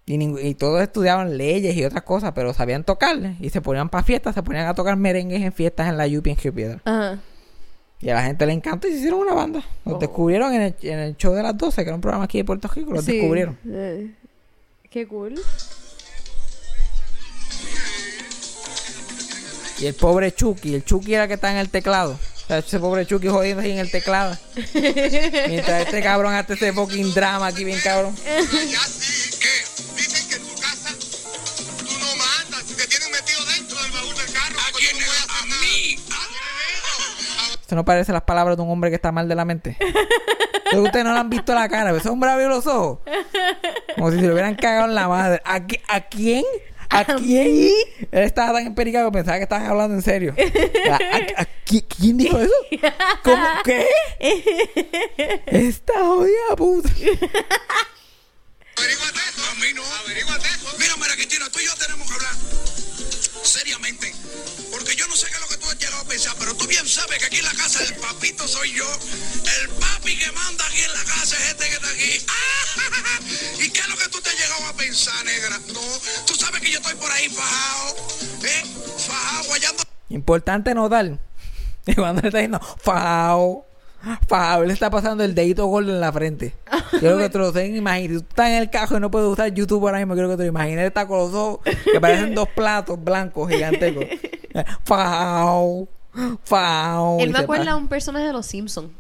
Y, 0.07 0.49
y 0.49 0.55
todos 0.55 0.81
estudiaban 0.81 1.37
leyes 1.37 1.77
y 1.77 1.85
otras 1.85 2.05
cosas, 2.05 2.33
pero 2.35 2.55
sabían 2.55 2.85
tocarle. 2.85 3.37
Y 3.39 3.51
se 3.51 3.61
ponían 3.61 3.91
para 3.91 4.03
fiestas, 4.03 4.35
se 4.35 4.43
ponían 4.43 4.67
a 4.67 4.75
tocar 4.75 4.97
merengues 4.97 5.43
en 5.43 5.53
fiestas 5.53 5.89
en 5.89 5.99
la 5.99 6.07
Yupi 6.07 6.31
en 6.31 6.37
Río 6.39 6.55
Piedra. 6.55 6.81
Ajá. 6.87 7.19
Y 8.03 8.09
a 8.09 8.15
la 8.15 8.23
gente 8.23 8.47
le 8.47 8.53
encantó 8.55 8.89
y 8.89 8.93
se 8.93 8.99
hicieron 8.99 9.21
una 9.21 9.35
banda. 9.35 9.63
Los 9.85 9.97
Oh. 9.97 9.99
descubrieron 9.99 10.55
en 10.55 10.63
el, 10.63 10.75
en 10.83 10.99
el 10.99 11.17
show 11.17 11.35
de 11.35 11.43
las 11.43 11.57
12, 11.57 11.83
que 11.83 11.89
era 11.89 11.95
un 11.95 12.01
programa 12.01 12.25
aquí 12.25 12.39
de 12.39 12.45
Puerto 12.45 12.69
Rico. 12.69 12.93
Los 12.93 13.05
Sí. 13.05 13.13
descubrieron. 13.13 13.59
Eh, 13.69 14.11
Qué 14.91 15.07
cool. 15.07 15.41
Y 19.79 19.87
el 19.87 19.95
pobre 19.95 20.33
Chucky, 20.35 20.75
el 20.75 20.85
Chucky 20.85 21.15
era 21.15 21.23
el 21.25 21.29
que 21.29 21.35
está 21.35 21.51
en 21.51 21.57
el 21.59 21.71
teclado. 21.71 22.13
O 22.13 22.47
sea, 22.47 22.59
ese 22.59 22.79
pobre 22.81 23.07
Chucky 23.07 23.29
jodiendo 23.29 23.63
ahí 23.63 23.71
en 23.73 23.79
el 23.79 23.91
teclado. 23.91 24.37
Mientras 25.49 25.87
este 25.87 26.03
cabrón 26.03 26.35
hace 26.35 26.55
ese 26.55 26.73
fucking 26.73 27.15
drama 27.15 27.47
aquí 27.47 27.65
bien 27.65 27.79
cabrón. 27.83 28.15
Esto 37.71 37.77
no 37.77 37.85
parece 37.85 38.11
las 38.13 38.23
palabras 38.23 38.57
de 38.57 38.65
un 38.65 38.71
hombre 38.73 38.91
que 38.91 38.97
está 38.97 39.13
mal 39.13 39.29
de 39.29 39.37
la 39.37 39.45
mente. 39.45 39.77
Pero 40.73 40.83
ustedes 40.83 41.05
no 41.05 41.13
le 41.13 41.21
han 41.21 41.31
visto 41.31 41.55
la 41.55 41.69
cara. 41.69 41.85
pero 41.91 41.99
Ese 41.99 42.09
hombre 42.09 42.29
abrió 42.29 42.49
los 42.49 42.67
ojos. 42.67 42.99
Como 43.95 44.11
si 44.11 44.17
se 44.19 44.27
le 44.27 44.33
hubieran 44.33 44.57
cagado 44.57 44.87
en 44.89 44.97
la 44.97 45.07
madre. 45.07 45.41
¿A, 45.45 45.61
qui- 45.61 45.81
a 45.87 46.01
quién? 46.01 46.45
¿A 46.89 47.05
quién? 47.05 47.71
Él 48.11 48.25
estaba 48.25 48.55
tan 48.55 48.67
empericado 48.67 49.09
que 49.13 49.19
pensaba 49.19 49.37
que 49.37 49.45
estaban 49.45 49.67
hablando 49.67 49.95
en 49.95 50.03
serio. 50.03 50.35
¿A, 50.91 50.95
a- 50.95 51.43
a 51.43 51.47
qui- 51.65 51.87
¿Quién 51.97 52.17
dijo 52.19 52.41
eso? 52.41 52.53
¿Cómo? 53.23 53.47
¿Qué? 53.63 53.87
Esta 55.47 55.93
jodida 56.01 56.57
puta. 56.57 56.89
Averíguate 56.89 59.21
eso. 59.29 59.43
A 59.49 59.55
mí 59.61 59.67
no. 59.77 59.83
Averíguate 60.05 60.49
eso. 60.49 60.67
Mira, 60.77 60.95
Cristina, 61.15 61.47
tú 61.53 61.61
y 61.61 61.67
yo 61.67 61.75
tenemos 61.77 62.09
que 62.09 62.15
hablar 62.15 62.33
seriamente. 63.45 64.13
Porque 64.91 65.03
yo 65.03 65.07
no 65.07 65.15
sé 65.15 65.29
qué 65.29 65.35
es 65.35 65.41
lo 65.41 65.47
que 65.47 65.57
tú 65.57 65.69
has 65.69 65.79
llegado 65.79 66.03
a 66.03 66.05
pensar, 66.05 66.35
pero 66.37 66.53
tú 66.57 66.67
bien 66.67 66.85
sabes 66.85 67.17
que 67.19 67.27
aquí 67.27 67.39
en 67.39 67.45
la 67.45 67.53
casa 67.53 67.81
el 67.85 67.95
papito 67.95 68.49
soy 68.49 68.73
yo. 68.73 68.87
El 69.63 69.69
papi 69.69 70.19
que 70.19 70.33
manda 70.33 70.67
aquí 70.67 70.83
en 70.83 70.93
la 70.93 71.05
casa 71.05 71.37
es 71.37 71.51
este 71.51 71.65
que 71.67 71.75
está 71.75 71.89
aquí. 71.91 73.63
¿Y 73.65 73.71
qué 73.71 73.79
es 73.79 73.89
lo 73.89 73.97
que 73.97 74.09
tú 74.09 74.21
te 74.21 74.31
has 74.31 74.37
llegado 74.37 74.67
a 74.67 74.73
pensar, 74.73 75.25
negra? 75.25 75.61
No, 75.73 75.81
tú 76.27 76.35
sabes 76.35 76.61
que 76.61 76.73
yo 76.73 76.79
estoy 76.79 76.95
por 76.97 77.09
ahí 77.09 77.29
fajado, 77.29 77.97
¿eh? 78.43 78.65
Fajado, 79.07 79.45
guayando. 79.45 79.83
Importante 80.09 80.75
notar 80.75 81.21
que 81.87 81.95
cuando 81.95 82.23
le 82.23 82.29
está 82.29 82.39
diciendo 82.39 82.61
fao, 82.81 83.67
fao, 84.27 84.65
le 84.65 84.73
está 84.73 84.91
pasando 84.91 85.23
el 85.23 85.37
dedito 85.37 85.67
gordo 85.67 85.93
en 85.93 86.01
la 86.01 86.13
frente. 86.13 86.53
Yo 86.95 86.99
creo 86.99 87.19
que 87.19 87.29
te 87.29 87.39
lo 87.39 87.53
tengo 87.53 87.77
imaginar. 87.77 88.11
Si 88.11 88.25
tú 88.25 88.27
estás 88.29 88.49
en 88.49 88.57
el 88.57 88.71
cajo 88.71 88.97
y 88.97 89.01
no 89.01 89.09
puedes 89.09 89.29
usar 89.29 89.55
YouTube 89.55 89.87
ahora 89.87 89.99
mismo, 89.99 90.17
creo 90.17 90.29
que 90.29 90.37
te 90.37 90.43
lo 90.43 90.49
imaginas. 90.49 90.81
Él 90.81 90.89
está 90.89 91.07
con 91.07 91.19
los 91.19 91.33
ojos 91.33 91.61
que 91.85 92.01
parecen 92.01 92.35
dos 92.35 92.49
platos 92.49 92.99
blancos 93.01 93.49
gigantescos. 93.49 94.07
Fao, 94.85 95.89
fao. 96.45 97.19
Él 97.21 97.31
me 97.31 97.39
acuerda 97.39 97.73
a 97.73 97.77
un 97.77 97.89
personaje 97.89 98.27
de 98.27 98.33
los 98.33 98.47
Simpsons. 98.47 98.91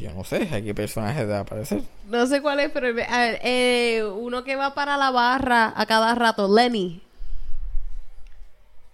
Yo 0.00 0.12
no 0.12 0.24
sé 0.24 0.48
a 0.52 0.60
qué 0.60 0.74
personaje 0.74 1.20
debe 1.20 1.36
aparecer. 1.38 1.80
No 2.10 2.26
sé 2.26 2.42
cuál 2.42 2.60
es, 2.60 2.70
pero 2.70 2.88
a 2.88 2.92
ver, 2.92 3.40
eh, 3.42 4.04
uno 4.04 4.44
que 4.44 4.54
va 4.56 4.74
para 4.74 4.98
la 4.98 5.10
barra 5.10 5.72
a 5.74 5.86
cada 5.86 6.14
rato, 6.14 6.54
Lenny. 6.54 7.00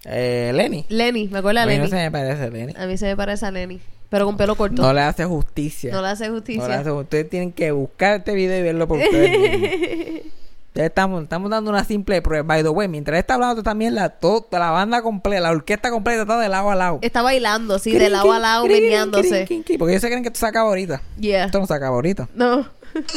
Eh, 0.05 0.53
Lenny. 0.55 0.84
Lenny, 0.88 1.28
me 1.28 1.38
acuerda 1.38 1.61
A 1.62 1.64
a 1.64 1.66
mí 1.66 1.72
no 1.74 1.84
Lenny. 1.84 1.90
se 1.90 1.97
me 1.97 2.11
parece 2.11 2.51
Lenny. 2.51 2.74
A 2.76 2.86
mí 2.86 2.97
se 2.99 3.07
me 3.07 3.16
parece 3.16 3.47
a 3.47 3.51
Lenny, 3.51 3.80
pero 4.11 4.26
con 4.26 4.36
pelo 4.36 4.55
corto. 4.55 4.80
No 4.82 4.93
le 4.93 5.01
hace 5.01 5.24
justicia. 5.24 5.93
No 5.93 6.03
le 6.03 6.09
hace 6.09 6.28
No 6.28 6.34
justicia. 6.34 6.68
le 6.68 6.74
hace 6.74 6.82
justicia. 6.90 6.95
Ustedes 7.03 7.30
tienen 7.30 7.53
que 7.53 7.72
buscar 7.72 8.18
este 8.18 8.34
video 8.34 8.59
y 8.59 8.62
verlo 8.62 8.86
por 8.86 8.99
ustedes 8.99 10.22
estamos, 10.74 11.22
estamos 11.22 11.50
dando 11.50 11.70
una 11.70 11.84
simple 11.84 12.22
prueba. 12.22 12.46
By 12.46 12.62
the 12.62 12.68
way, 12.70 12.88
mientras 12.88 13.18
está 13.18 13.34
hablando 13.34 13.62
también 13.62 13.94
la, 13.94 14.08
toda 14.10 14.58
la 14.58 14.70
banda 14.70 15.02
completa, 15.02 15.40
la 15.40 15.50
orquesta 15.50 15.90
completa 15.90 16.22
está 16.22 16.38
de 16.38 16.48
lado 16.48 16.70
a 16.70 16.74
lado. 16.74 16.98
Está 17.02 17.22
bailando, 17.22 17.78
sí, 17.78 17.92
de 17.92 17.98
Crin, 17.98 18.12
lado 18.12 18.32
a 18.32 18.38
lado, 18.38 18.64
crin, 18.64 18.82
meneándose. 18.82 19.28
crin, 19.28 19.46
crin, 19.46 19.62
crin, 19.64 19.78
Porque 19.78 19.92
ellos 19.92 20.02
se 20.02 20.08
creen 20.08 20.22
que 20.22 20.28
esto 20.28 20.40
se 20.40 20.46
acaba 20.46 20.68
ahorita. 20.68 21.02
Yeah. 21.18 21.46
Esto 21.46 21.58
no 21.60 21.66
se 21.66 21.74
acaba 21.74 21.94
ahorita. 21.96 22.28
No. 22.34 22.56
la 22.56 23.00
yuca. 23.02 23.08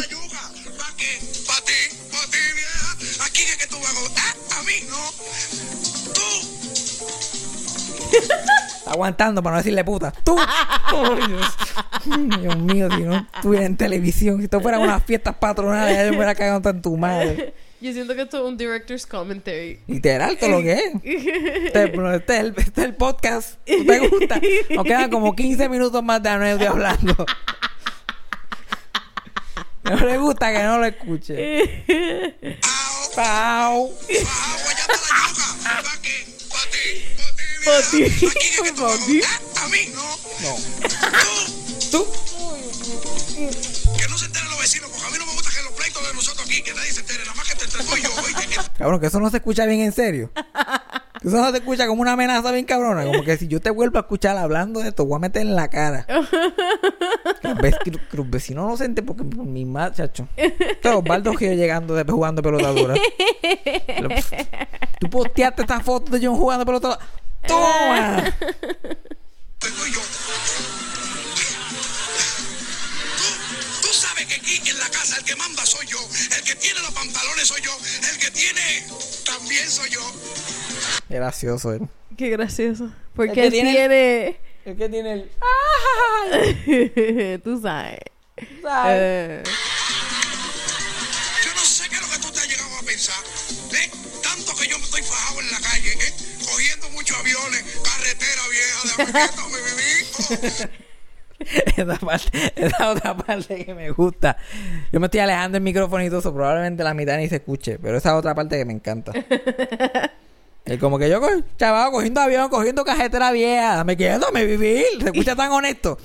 ¿Para 0.77 0.95
qué? 0.97 1.19
¿Para 1.47 1.61
ti? 1.61 1.73
¿Para 2.11 2.25
ti, 2.31 2.37
vieja? 2.55 3.25
¿A 3.25 3.29
quién 3.29 3.47
es 3.47 3.57
que 3.57 3.67
tú 3.67 3.77
vas. 3.77 4.57
A 4.57 4.63
mí, 4.63 4.73
no. 4.89 5.54
Está 8.19 8.91
aguantando 8.91 9.41
para 9.41 9.55
no 9.55 9.57
decirle 9.59 9.83
puta. 9.83 10.11
¡Tú! 10.23 10.35
Dios. 11.27 11.57
Dios 12.39 12.57
mío, 12.57 12.87
si 12.95 13.03
no 13.03 13.27
estuviera 13.35 13.65
en 13.65 13.77
televisión, 13.77 14.37
si 14.37 14.45
esto 14.45 14.61
fueran 14.61 14.81
unas 14.81 15.03
fiestas 15.03 15.35
patronales, 15.35 15.95
ya 15.95 16.05
yo 16.05 16.11
me 16.11 16.17
hubiera 16.17 16.35
cagado 16.35 16.69
en 16.69 16.81
tu 16.81 16.95
madre. 16.97 17.53
Yo 17.81 17.91
siento 17.93 18.15
que 18.15 18.21
esto 18.21 18.37
es 18.37 18.43
un 18.43 18.57
director's 18.57 19.05
commentary. 19.05 19.79
Literal, 19.87 20.37
todo 20.37 20.49
lo 20.49 20.61
que 20.61 20.73
es. 20.73 20.93
Este, 21.03 21.87
bueno, 21.87 22.13
este 22.13 22.35
es 22.35 22.39
el, 22.39 22.53
este 22.57 22.81
es 22.81 22.87
el 22.87 22.95
podcast. 22.95 23.59
¿No 23.67 23.85
¿Te 23.85 24.07
gusta? 24.07 24.41
Nos 24.73 24.85
quedan 24.85 25.09
como 25.09 25.35
15 25.35 25.69
minutos 25.69 26.03
más 26.03 26.23
de 26.23 26.29
Anuel 26.29 26.67
hablando. 26.67 27.25
No 29.85 29.95
le 29.97 30.17
gusta 30.17 30.51
que 30.51 30.63
no 30.63 30.79
lo 30.79 30.85
escuche. 30.85 31.83
Ao. 33.15 33.87
Pau. 33.87 33.93
Bajado, 35.63 35.89
ti, 37.91 37.99
vieja? 39.07 39.39
¿A 39.63 39.67
mí, 39.69 39.77
no. 39.93 40.01
No. 40.41 40.55
Tú. 41.91 42.05
Tú. 42.05 42.05
Que 43.97 44.07
no 44.09 44.17
se 44.17 44.25
enteren 44.25 44.49
los 44.49 44.59
vecinos, 44.59 44.89
porque 44.91 45.05
a 45.05 45.09
mí 45.11 45.17
no 45.19 45.25
me 45.25 45.33
gusta 45.33 45.49
que 45.55 45.63
los 45.63 45.71
pleitos 45.73 46.07
de 46.07 46.13
nosotros 46.13 46.45
aquí, 46.47 46.61
que 46.61 46.73
nadie 46.73 46.91
se 46.91 47.01
entere, 47.01 47.19
nada 47.23 47.35
más 47.35 47.47
que 47.49 47.55
te 47.55 47.65
entre 47.65 47.83
tú 47.83 47.95
y 47.97 48.01
yo, 48.01 48.09
que 48.15 48.55
Cabrón, 48.77 48.99
que 48.99 49.07
eso 49.07 49.19
no 49.19 49.29
se 49.29 49.37
escucha 49.37 49.65
bien 49.65 49.81
en 49.81 49.91
serio. 49.91 50.31
Eso 51.23 51.37
no 51.37 51.51
te 51.51 51.57
escucha 51.57 51.87
como 51.87 52.01
una 52.01 52.11
amenaza 52.13 52.51
bien 52.51 52.65
cabrona. 52.65 53.03
Como 53.05 53.23
que 53.23 53.37
si 53.37 53.47
yo 53.47 53.59
te 53.59 53.69
vuelvo 53.71 53.97
a 53.97 54.01
escuchar 54.01 54.37
hablando 54.37 54.81
de 54.81 54.89
esto, 54.89 55.05
voy 55.05 55.15
a 55.15 55.19
meter 55.19 55.41
en 55.41 55.55
la 55.55 55.69
cara. 55.69 56.05
Que 56.05 57.47
los 57.47 57.57
vec- 57.57 57.83
que 57.83 57.91
los 58.17 58.29
vecinos 58.29 58.69
no 58.69 58.77
sienten 58.77 59.05
porque 59.05 59.23
por 59.23 59.45
mi 59.45 59.65
madre, 59.65 59.95
chacho. 59.95 60.27
Todos 60.83 60.97
Osvaldo 60.97 61.33
Gil 61.35 61.55
llegando 61.57 61.95
de, 61.95 62.03
jugando 62.03 62.41
pelota 62.43 62.69
dura. 62.71 62.95
Lo- 64.01 64.09
Tú 64.99 65.09
posteaste 65.09 65.63
esta 65.63 65.79
foto 65.79 66.11
de 66.15 66.23
John 66.25 66.35
jugando 66.37 66.65
pelota 66.65 66.87
dura. 66.89 66.99
¡Toma! 67.47 68.23
Tú, 73.81 73.87
sabes 73.93 74.25
que 74.25 74.35
aquí 74.35 74.69
en 74.69 74.79
la 74.79 74.89
casa 74.89 75.17
el 75.17 75.23
que 75.25 75.35
manda 75.35 75.65
soy 75.65 75.85
yo. 75.87 75.97
El 76.37 76.43
que 76.43 76.55
tiene 76.55 76.79
los 76.81 76.91
pantalones 76.91 77.47
soy 77.47 77.61
yo. 77.61 77.71
El 78.11 78.17
que 78.19 78.31
tiene 78.31 78.85
también 79.25 79.69
soy 79.69 79.89
yo. 79.89 80.01
Qué 81.07 81.15
gracioso 81.15 81.73
él. 81.73 81.81
Qué 82.17 82.29
gracioso. 82.29 82.85
El 82.85 82.91
Porque 83.15 83.33
que 83.33 83.45
él 83.47 83.51
tiene- 83.51 83.71
tiene... 83.71 84.39
El 84.65 84.77
que 84.77 84.89
tiene 84.89 85.13
el. 85.13 85.29
Tú 87.43 87.61
sabes. 87.61 87.99
¿sabes? 88.63 88.95
Eh, 88.99 89.43
esa, 101.77 101.97
parte, 101.97 102.53
esa 102.55 102.89
otra 102.89 103.17
parte 103.17 103.65
que 103.65 103.73
me 103.73 103.91
gusta. 103.91 104.37
Yo 104.91 104.99
me 104.99 105.07
estoy 105.07 105.19
alejando 105.19 105.57
el 105.57 105.63
micrófono 105.63 106.03
y 106.03 106.09
todo 106.09 106.19
eso, 106.19 106.33
probablemente 106.33 106.83
la 106.83 106.93
mitad 106.93 107.17
ni 107.17 107.27
se 107.27 107.37
escuche, 107.37 107.79
pero 107.79 107.97
esa 107.97 108.15
otra 108.15 108.33
parte 108.33 108.57
que 108.57 108.65
me 108.65 108.73
encanta. 108.73 109.11
Es 110.65 110.79
como 110.79 110.97
que 110.97 111.07
yo, 111.07 111.21
chaval, 111.59 111.91
cogiendo 111.91 112.21
avión, 112.21 112.49
cogiendo 112.49 112.83
cajetera 112.83 113.31
vieja, 113.31 113.83
me 113.83 113.95
quedo, 113.95 114.31
me 114.31 114.45
vivir, 114.45 114.83
se 114.99 115.05
escucha 115.05 115.35
tan 115.35 115.51
honesto. 115.51 115.99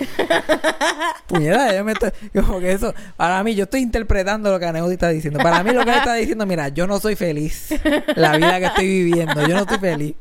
Puñeta, 1.26 1.74
yo 1.74 1.82
me 1.82 1.93
estoy, 1.93 2.11
como 2.34 2.61
que 2.61 2.72
eso, 2.72 2.93
para 3.16 3.43
mí, 3.43 3.55
yo 3.55 3.64
estoy 3.64 3.80
interpretando 3.80 4.51
lo 4.51 4.61
que 4.61 4.66
Aneudi 4.66 4.93
está 4.93 5.09
diciendo. 5.09 5.38
Para 5.38 5.64
mí, 5.64 5.72
lo 5.72 5.82
que 5.82 5.91
él 5.93 5.97
está 5.97 6.12
diciendo, 6.12 6.45
mira, 6.45 6.68
yo 6.68 6.86
no 6.86 7.01
soy 7.01 7.16
feliz. 7.16 7.70
La 8.16 8.36
vida 8.36 8.59
que 8.59 8.66
estoy 8.66 8.86
viviendo, 8.86 9.41
yo 9.49 9.55
no 9.55 9.62
estoy 9.62 9.78
feliz. 9.78 10.14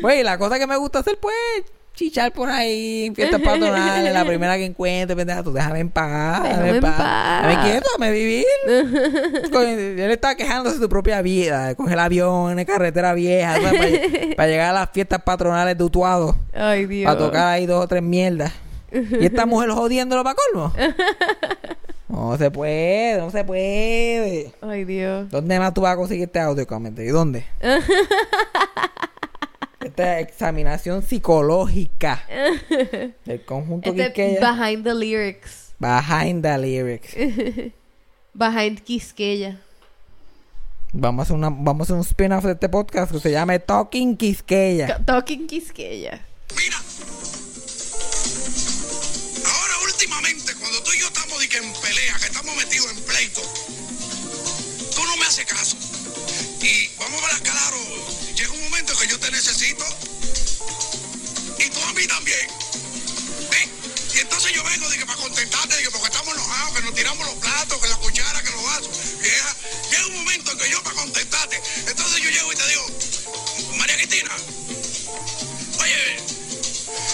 Pues, 0.00 0.20
y 0.20 0.22
la 0.22 0.38
cosa 0.38 0.58
que 0.58 0.66
me 0.66 0.76
gusta 0.76 1.00
hacer, 1.00 1.18
pues, 1.20 1.34
chichar 1.96 2.30
por 2.30 2.50
ahí, 2.50 3.06
en 3.06 3.14
fiestas 3.14 3.40
patronales, 3.40 4.12
la 4.12 4.24
primera 4.24 4.56
que 4.56 4.66
encuentre, 4.66 5.16
pendeja, 5.16 5.42
tú 5.42 5.50
déjame 5.50 5.80
en 5.80 5.88
paz, 5.88 6.42
déjame, 6.42 6.68
en 6.68 6.80
paz. 6.80 7.42
Déjame 7.46 7.62
quieto, 7.64 7.86
déjame 7.88 8.12
vivir. 8.12 8.44
Él 9.96 10.10
está 10.10 10.36
quejándose 10.36 10.76
de 10.76 10.82
su 10.82 10.88
propia 10.90 11.22
vida, 11.22 11.74
coge 11.74 11.94
el 11.94 11.98
avión 11.98 12.58
en 12.58 12.66
carretera 12.66 13.14
vieja, 13.14 13.54
para, 14.36 14.46
llegar 14.46 14.70
a 14.70 14.72
las 14.80 14.90
fiestas 14.90 15.22
patronales 15.22 15.78
de 15.78 15.84
Utuado, 15.84 16.36
Ay, 16.52 16.84
Dios. 16.84 17.06
para 17.06 17.26
tocar 17.26 17.46
ahí 17.48 17.64
dos 17.64 17.82
o 17.82 17.88
tres 17.88 18.02
mierdas. 18.02 18.52
Y 18.92 19.24
esta 19.24 19.46
mujer 19.46 19.70
jodiéndolo 19.70 20.22
para 20.22 20.36
colmo. 20.36 20.72
No 22.08 22.36
se 22.36 22.50
puede, 22.50 23.18
no 23.18 23.30
se 23.30 23.42
puede. 23.42 24.52
Ay, 24.60 24.84
Dios. 24.84 25.30
¿Dónde 25.30 25.58
más 25.58 25.72
tú 25.72 25.80
vas 25.80 25.94
a 25.94 25.96
conseguir 25.96 26.24
este 26.24 26.40
audio, 26.40 26.66
comente? 26.66 27.04
¿Y 27.04 27.08
dónde? 27.08 27.46
Esta 29.86 30.20
examinación 30.20 31.02
psicológica 31.02 32.24
del 33.24 33.44
conjunto 33.44 33.90
Este 33.90 34.12
Quisqueya. 34.12 34.40
behind 34.52 34.84
the 34.84 34.94
lyrics. 34.94 35.72
Behind 35.78 36.42
the 36.42 36.58
lyrics. 36.58 37.14
Behind 38.34 38.80
Quisqueya. 38.82 39.60
Vamos 40.92 41.20
a 41.20 41.22
hacer, 41.24 41.36
una, 41.36 41.50
vamos 41.50 41.80
a 41.80 41.82
hacer 41.84 41.96
un 41.96 42.02
spin-off 42.02 42.44
de 42.44 42.52
este 42.52 42.68
podcast 42.68 43.12
que 43.12 43.20
se 43.20 43.30
llame 43.30 43.58
Talking 43.58 44.16
Quisqueya. 44.16 45.04
Talking 45.04 45.46
Quisqueya. 45.46 46.20
Mira. 46.56 46.76
Ahora 49.44 49.74
últimamente, 49.84 50.54
cuando 50.58 50.82
tú 50.82 50.90
y 50.96 51.00
yo 51.00 51.06
estamos 51.06 51.38
de 51.40 51.48
que 51.48 51.56
en 51.58 51.72
pelea, 51.82 52.14
que 52.18 52.26
estamos 52.26 52.56
metidos 52.56 52.90
en 52.92 53.02
pleito, 53.04 53.40
tú 54.94 55.02
no 55.04 55.16
me 55.16 55.26
haces 55.26 55.44
caso. 55.46 55.76
Y 56.62 56.88
vamos 56.98 57.22
a 57.22 57.26
ver 57.34 57.42
claro, 57.42 57.76
y 61.58 61.70
tú 61.70 61.80
a 61.84 61.92
mí 61.92 62.04
también. 62.08 62.48
Y 64.12 64.18
entonces 64.18 64.52
yo 64.52 64.64
vengo 64.64 64.88
que 64.90 65.06
para 65.06 65.20
contentarte, 65.20 65.76
porque 65.92 66.08
estamos 66.08 66.34
enojados, 66.34 66.74
que 66.74 66.82
nos 66.82 66.94
tiramos 66.94 67.26
los 67.26 67.36
platos, 67.36 67.80
que 67.80 67.88
la 67.88 67.96
cuchara, 67.96 68.42
que 68.42 68.50
los 68.50 68.64
vasos. 68.64 68.88
Vieja, 69.20 69.56
llega 69.90 70.06
un 70.06 70.14
momento 70.14 70.50
en 70.50 70.58
que 70.58 70.70
yo 70.70 70.82
para 70.82 70.96
contentarte, 70.96 71.62
entonces 71.86 72.22
yo 72.22 72.30
llego 72.30 72.52
y 72.52 72.56
te 72.56 72.68
digo, 72.68 72.86
María 73.76 73.96
Cristina, 73.98 74.34
oye, 75.78 76.16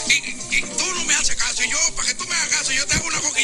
y, 0.09 0.57
y 0.57 0.61
tú 0.63 0.95
no 0.95 1.05
me 1.05 1.15
haces 1.15 1.37
caso, 1.37 1.63
y 1.65 1.71
yo, 1.71 1.79
para 1.95 2.09
que 2.09 2.15
tú 2.15 2.27
me 2.27 2.35
hagas 2.35 2.49
caso, 2.49 2.73
yo 2.73 2.87
te 2.87 2.95
hago 2.95 3.09
una 3.09 3.21
coquillita 3.21 3.42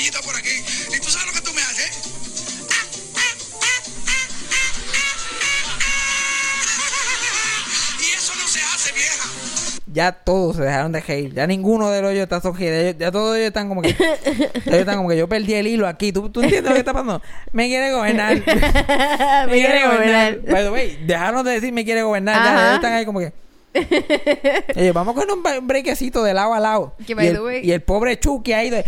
Ya 9.99 10.12
todos 10.12 10.55
se 10.55 10.62
dejaron 10.62 10.92
de 10.92 11.01
reír. 11.01 11.34
Ya 11.34 11.44
ninguno 11.49 11.90
de 11.90 12.01
los 12.01 12.12
ellos 12.12 12.22
está 12.22 12.40
sonriendo. 12.40 12.96
Ya, 13.01 13.11
todos 13.11 13.36
ellos 13.36 13.49
están 13.49 13.68
como 13.68 13.82
que. 13.82 13.88
ellos 13.88 14.78
están 14.78 14.96
como 14.96 15.09
que 15.09 15.16
yo 15.16 15.28
perdí 15.28 15.55
el 15.55 15.66
hilo 15.66 15.88
aquí. 15.88 16.12
¿Tú, 16.12 16.30
tú 16.30 16.40
entiendes 16.40 16.70
lo 16.70 16.74
que 16.74 16.78
está 16.78 16.92
pasando? 16.92 17.20
Me 17.51 17.66
quiere 17.66 17.90
gobernar. 17.90 18.36
Me 19.49 19.53
quiere 19.53 19.84
gobernar. 19.88 20.40
By 20.42 20.62
the 20.62 20.70
way, 20.70 21.05
dejaron 21.05 21.44
de 21.44 21.51
decir 21.51 21.72
me 21.72 21.84
quiere 21.84 22.03
gobernar. 22.03 22.36
Ya, 22.36 22.62
ellos 22.62 22.74
están 22.76 22.92
ahí 22.92 23.05
como 23.05 23.18
que. 23.18 23.32
Ellos, 24.74 24.95
vamos 24.95 25.14
con 25.14 25.26
un 25.31 25.66
brequecito 25.66 26.22
de 26.22 26.35
lado 26.35 26.55
a 26.55 26.61
lado. 26.61 26.95
Que, 27.07 27.14
y, 27.14 27.26
el, 27.26 27.64
y 27.64 27.79
pobre 27.81 28.18
Chucky 28.18 28.53
ahí 28.53 28.70
de. 28.70 28.85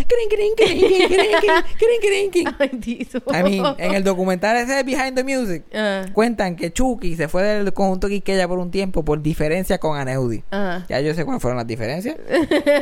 I 3.29 3.43
mean, 3.43 3.75
en 3.79 3.95
el 3.95 4.05
documental 4.05 4.57
ese 4.57 4.73
de 4.75 4.83
Behind 4.83 5.15
the 5.15 5.25
Music, 5.25 5.65
Ah. 5.75 6.05
cuentan 6.13 6.57
que 6.57 6.73
Chucky 6.73 7.17
se 7.17 7.29
fue 7.29 7.43
del 7.43 7.73
conjunto 7.73 8.09
Quiqueya 8.09 8.47
por 8.49 8.59
un 8.59 8.71
tiempo 8.71 9.05
por 9.05 9.21
diferencias 9.23 9.79
con 9.79 9.97
Aneudi. 9.99 10.43
Ajá. 10.51 10.85
Ya 10.89 11.01
yo 11.01 11.15
sé 11.15 11.25
cuáles 11.25 11.41
fueron 11.43 11.57
las 11.59 11.67
diferencias. 11.67 12.17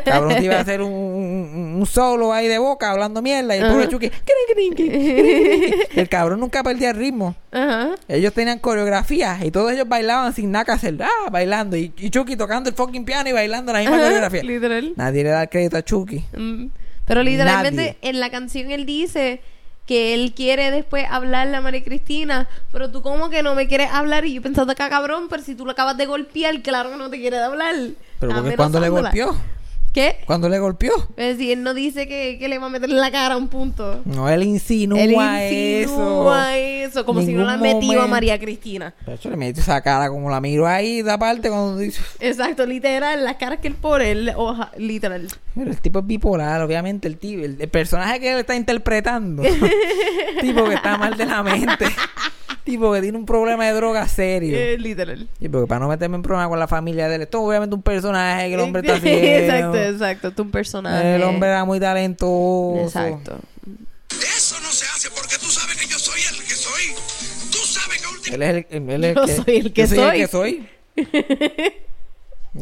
Cabrón 0.04 0.36
te 0.36 0.44
iba 0.44 0.56
a 0.56 0.60
hacer 0.60 0.82
un, 0.82 0.92
un- 0.92 1.74
un 1.78 1.86
solo 1.86 2.32
ahí 2.32 2.48
de 2.48 2.58
boca 2.58 2.90
hablando 2.90 3.22
mierda 3.22 3.56
y 3.56 3.60
el 3.60 3.70
pobre. 3.70 3.88
Chucky. 3.88 4.10
"Crin, 4.10 4.74
crin, 4.74 4.74
crin, 4.74 4.90
crin, 4.90 5.16
crin". 5.16 5.74
El 5.96 6.08
cabrón 6.08 6.40
nunca 6.40 6.62
perdía 6.62 6.90
el 6.90 6.96
ritmo. 6.96 7.34
Ellos 8.08 8.32
tenían 8.32 8.58
coreografías 8.58 9.42
y 9.44 9.50
todos 9.50 9.72
ellos 9.72 9.88
bailaban 9.88 10.32
sin 10.34 10.50
nada 10.50 10.64
que 10.64 10.72
hacer. 10.72 10.96
Ah, 11.02 11.30
bailando. 11.30 11.76
Y, 11.76 11.92
y 11.98 12.10
Chucky 12.10 12.36
tocando 12.36 12.70
el 12.70 12.76
fucking 12.76 13.04
piano 13.04 13.28
y 13.28 13.32
bailando 13.32 13.72
la 13.72 13.80
misma 13.80 13.96
Ajá, 13.96 14.04
coreografía. 14.04 14.42
Literal. 14.42 14.92
Nadie 14.96 15.24
le 15.24 15.30
da 15.30 15.46
crédito 15.46 15.76
a 15.76 15.82
Chucky. 15.82 16.24
Mm. 16.36 16.66
Pero 17.06 17.22
literalmente 17.22 17.76
Nadie. 17.76 17.96
en 18.02 18.20
la 18.20 18.30
canción 18.30 18.70
él 18.70 18.84
dice 18.86 19.40
que 19.86 20.12
él 20.12 20.34
quiere 20.36 20.70
después 20.70 21.06
hablarle 21.10 21.56
a 21.56 21.62
María 21.62 21.82
Cristina, 21.82 22.46
pero 22.70 22.90
tú 22.90 23.00
como 23.00 23.30
que 23.30 23.42
no 23.42 23.54
me 23.54 23.66
quieres 23.66 23.90
hablar 23.90 24.26
y 24.26 24.34
yo 24.34 24.42
pensando 24.42 24.72
acá 24.72 24.90
cabrón, 24.90 25.28
pero 25.30 25.42
si 25.42 25.54
tú 25.54 25.64
lo 25.64 25.72
acabas 25.72 25.96
de 25.96 26.04
golpear, 26.04 26.60
claro 26.60 26.90
que 26.90 26.96
no 26.96 27.08
te 27.08 27.18
quiere 27.18 27.38
hablar. 27.38 27.74
Pero 28.20 28.34
porque 28.34 28.56
cuando 28.56 28.80
le 28.80 28.90
golpeó. 28.90 29.34
¿Qué? 29.98 30.18
Cuando 30.26 30.48
le 30.48 30.60
golpeó. 30.60 30.92
Es 31.16 31.36
decir, 31.36 31.50
él 31.50 31.64
no 31.64 31.74
dice 31.74 32.06
que, 32.06 32.38
que 32.38 32.46
le 32.46 32.60
va 32.60 32.66
a 32.66 32.68
meter 32.68 32.88
en 32.88 33.00
la 33.00 33.10
cara 33.10 33.36
un 33.36 33.48
punto. 33.48 34.00
No, 34.04 34.28
él 34.28 34.44
insinúa, 34.44 35.02
él 35.02 35.10
eso. 35.10 35.90
insinúa 35.90 36.56
eso, 36.56 37.04
como 37.04 37.18
si 37.20 37.32
no 37.32 37.38
Ningún 37.38 37.46
la 37.48 37.56
metió 37.56 37.74
a 37.74 37.94
momento. 37.94 38.08
María 38.08 38.38
Cristina. 38.38 38.94
Pero 39.04 39.16
eso 39.16 39.28
le 39.28 39.36
mete 39.36 39.58
esa 39.58 39.80
cara 39.80 40.08
como 40.08 40.30
la 40.30 40.40
miro 40.40 40.68
ahí, 40.68 41.00
esa 41.00 41.18
parte 41.18 41.48
cuando 41.48 41.78
dice... 41.78 42.00
Exacto, 42.20 42.64
literal, 42.64 43.24
las 43.24 43.38
caras 43.38 43.58
que 43.58 43.66
él 43.66 43.74
pone, 43.74 44.12
él, 44.12 44.32
oja, 44.36 44.70
literal. 44.76 45.26
Pero 45.56 45.68
el 45.68 45.80
tipo 45.80 45.98
es 45.98 46.06
bipolar, 46.06 46.62
obviamente, 46.62 47.08
el 47.08 47.18
tipo, 47.18 47.44
el, 47.44 47.56
el 47.60 47.68
personaje 47.68 48.20
que 48.20 48.30
él 48.30 48.38
está 48.38 48.54
interpretando. 48.54 49.42
tipo 50.40 50.64
que 50.64 50.74
está 50.74 50.96
mal 50.96 51.16
de 51.16 51.26
la 51.26 51.42
mente. 51.42 51.86
tipo 52.70 52.92
que 52.92 53.00
tiene 53.00 53.16
un 53.18 53.26
problema 53.26 53.66
de 53.66 53.72
droga 53.72 54.06
serio. 54.08 54.56
Eh, 54.56 54.76
literal. 54.78 55.28
Sí, 55.40 55.48
porque 55.48 55.66
para 55.66 55.80
no 55.80 55.88
meterme 55.88 56.16
en 56.16 56.22
problemas 56.22 56.48
con 56.48 56.58
la 56.58 56.68
familia 56.68 57.08
de 57.08 57.16
él, 57.16 57.22
esto 57.22 57.38
es 57.38 57.44
obviamente 57.48 57.74
un 57.74 57.82
personaje 57.82 58.48
que 58.48 58.54
el 58.54 58.60
hombre 58.60 58.80
está 58.82 58.94
haciendo. 58.96 59.26
exacto, 59.28 59.76
exacto, 59.78 60.30
tú 60.32 60.42
un 60.42 60.50
personaje. 60.50 61.16
El 61.16 61.22
hombre 61.22 61.48
era 61.48 61.64
muy 61.64 61.80
talentoso. 61.80 62.82
Exacto. 62.84 63.38
Eso 64.10 64.56
no 64.60 64.70
se 64.72 64.84
hace 64.86 65.10
porque 65.10 65.36
tú 65.38 65.46
sabes 65.46 65.76
que 65.76 65.86
yo 65.86 65.98
soy 65.98 66.20
el 66.32 66.44
que 66.44 66.54
soy. 66.54 66.82
Tú 67.50 67.58
sabes 67.58 68.00
que 68.00 68.08
últimamente... 68.08 68.34
Él 68.34 68.66
es 68.70 68.82
el, 68.82 68.90
él 68.90 69.04
es 69.04 69.14
Yo 69.14 69.24
que, 69.24 69.36
soy 69.36 69.56
el 69.56 69.72
que 69.72 69.82
yo 69.82 69.88
soy. 69.88 70.08
el 70.08 70.20
que 70.20 70.28
soy. 70.28 70.68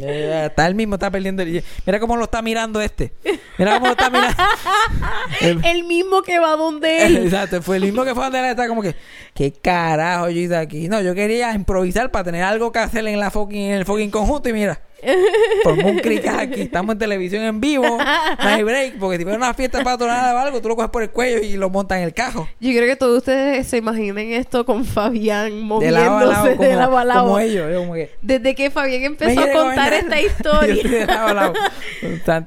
Eh, 0.01 0.45
está 0.47 0.67
él 0.67 0.75
mismo, 0.75 0.95
está 0.97 1.11
perdiendo. 1.11 1.43
el- 1.43 1.63
Mira 1.85 2.01
cómo 2.01 2.17
lo 2.17 2.25
está 2.25 2.43
mirando 2.43 2.81
este. 2.81 3.13
Mira 3.59 3.75
cómo 3.75 3.87
lo 3.87 3.93
está 3.93 4.11
mirando. 4.11 4.37
El- 5.41 5.65
El 5.65 5.85
mismo 5.85 6.23
que 6.23 6.39
va 6.39 6.57
donde 6.57 7.07
él. 7.07 7.17
Exacto, 7.27 7.63
fue 7.63 7.77
el 7.77 7.85
mismo 7.85 8.05
que 8.05 8.15
fue 8.15 8.25
donde 8.25 8.39
él 8.41 8.45
está 8.47 8.69
como 8.69 8.83
que, 8.83 8.95
¿qué 9.35 9.53
carajo 9.53 10.29
yo 10.31 10.41
hice 10.41 10.57
aquí? 10.57 10.89
No, 10.89 11.01
yo 11.01 11.15
quería 11.15 11.53
improvisar 11.53 12.11
para 12.11 12.25
tener 12.25 12.43
algo 12.43 12.73
que 12.73 12.79
hacer 12.79 13.07
en 13.07 13.19
la 13.21 13.31
fucking, 13.31 13.71
en 13.71 13.73
el 13.75 13.85
fucking 13.85 14.11
conjunto 14.11 14.49
y 14.49 14.53
mira, 14.53 14.81
Formó 15.63 15.89
un 15.89 15.99
cric 15.99 16.27
aquí. 16.27 16.63
Estamos 16.63 16.95
en 16.95 16.99
televisión 16.99 17.43
en 17.45 17.61
vivo. 17.61 17.85
No 17.87 18.49
hay 18.49 18.63
break. 18.63 18.99
Porque 18.99 19.19
si 19.19 19.25
ves 19.25 19.37
una 19.37 19.55
fiesta 19.55 19.83
patronal 19.85 20.35
o 20.35 20.39
algo, 20.39 20.61
tú 20.61 20.69
lo 20.69 20.77
coges 20.77 20.91
por 20.91 21.03
el 21.03 21.11
cuello 21.11 21.39
y 21.39 21.57
lo 21.57 21.71
montas 21.71 21.99
en 21.99 22.05
el 22.05 22.15
cajo. 22.15 22.49
Yo 22.61 22.71
creo 22.71 22.87
que 22.87 22.97
todos 22.97 23.19
ustedes 23.19 23.67
se 23.67 23.77
imaginen 23.77 24.33
esto 24.33 24.65
con 24.65 24.85
Fabián 24.85 25.69
De 25.81 25.91
lado 25.91 26.19
a 26.19 26.25
lado, 26.25 26.45
moviéndose 26.45 26.57
como, 26.57 26.69
de 26.69 26.77
lado 26.77 26.99
a 26.99 27.05
lado. 27.05 27.23
como 27.25 27.39
ellos. 27.39 27.71
Yo 27.73 27.79
como 27.81 27.95
que, 27.95 28.11
Desde 28.23 28.55
que 28.55 28.71
Fabián 28.71 29.03
empezó 29.03 29.41
a 29.41 29.53
contar 29.53 29.93
esta 29.93 30.21
historia. 30.21 31.07
lado. 31.35 31.53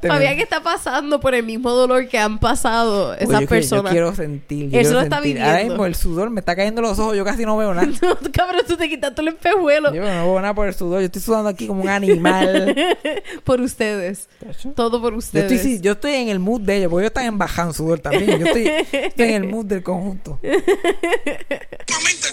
Fabián 0.08 0.40
está 0.40 0.62
pasando 0.62 1.20
por 1.20 1.36
el 1.36 1.44
mismo 1.44 1.72
dolor 1.72 2.08
que 2.08 2.18
han 2.18 2.40
pasado 2.40 3.12
Oye, 3.12 3.24
esas 3.24 3.42
yo 3.42 3.48
personas. 3.48 3.86
Yo 3.86 3.92
quiero 3.92 4.16
sentir. 4.16 4.70
yo 4.70 4.84
se 4.84 4.92
lo 4.92 5.02
está. 5.02 5.18
Ahora 5.18 5.28
viviendo. 5.28 5.64
mismo 5.66 5.86
el 5.86 5.96
sudor 5.96 6.30
me 6.30 6.40
está 6.40 6.56
cayendo 6.56 6.82
en 6.82 6.88
los 6.88 6.98
ojos. 7.00 7.16
Yo 7.16 7.24
casi 7.26 7.46
no 7.46 7.58
veo 7.58 7.74
nada. 7.74 7.88
No, 8.02 8.18
cabrón, 8.32 8.62
tú 8.68 8.76
te 8.78 8.88
quitaste 8.90 9.22
el 9.22 9.28
espejuelo 9.30 9.94
Yo 9.94 10.02
no 10.02 10.08
veo 10.08 10.42
nada 10.42 10.54
por 10.54 10.68
el 10.68 10.74
sudor. 10.74 11.00
Yo 11.00 11.06
estoy 11.06 11.22
sudando 11.22 11.50
aquí 11.50 11.68
como 11.68 11.84
un 11.84 11.90
animal. 11.90 12.39
por 13.44 13.62
ustedes. 13.62 14.28
Todo 14.76 15.02
por 15.02 15.14
Yo 15.14 15.18
ustedes. 15.20 15.52
estoy, 15.52 15.76
sí, 15.78 15.80
yo 15.82 15.94
estoy 15.94 16.14
en 16.14 16.30
el 16.30 16.40
mood 16.40 16.62
de 16.62 16.78
ellos, 16.78 16.90
porque 16.90 17.04
ellos 17.06 17.12
están 17.12 17.26
en 17.26 17.38
baján 17.38 17.74
sudor 17.74 18.00
también. 18.00 18.40
Yo 18.40 18.46
estoy, 18.48 18.68
estoy 18.92 19.30
en 19.30 19.44
el 19.44 19.48
mood 19.50 19.66
del 19.66 19.84
conjunto. 19.84 20.40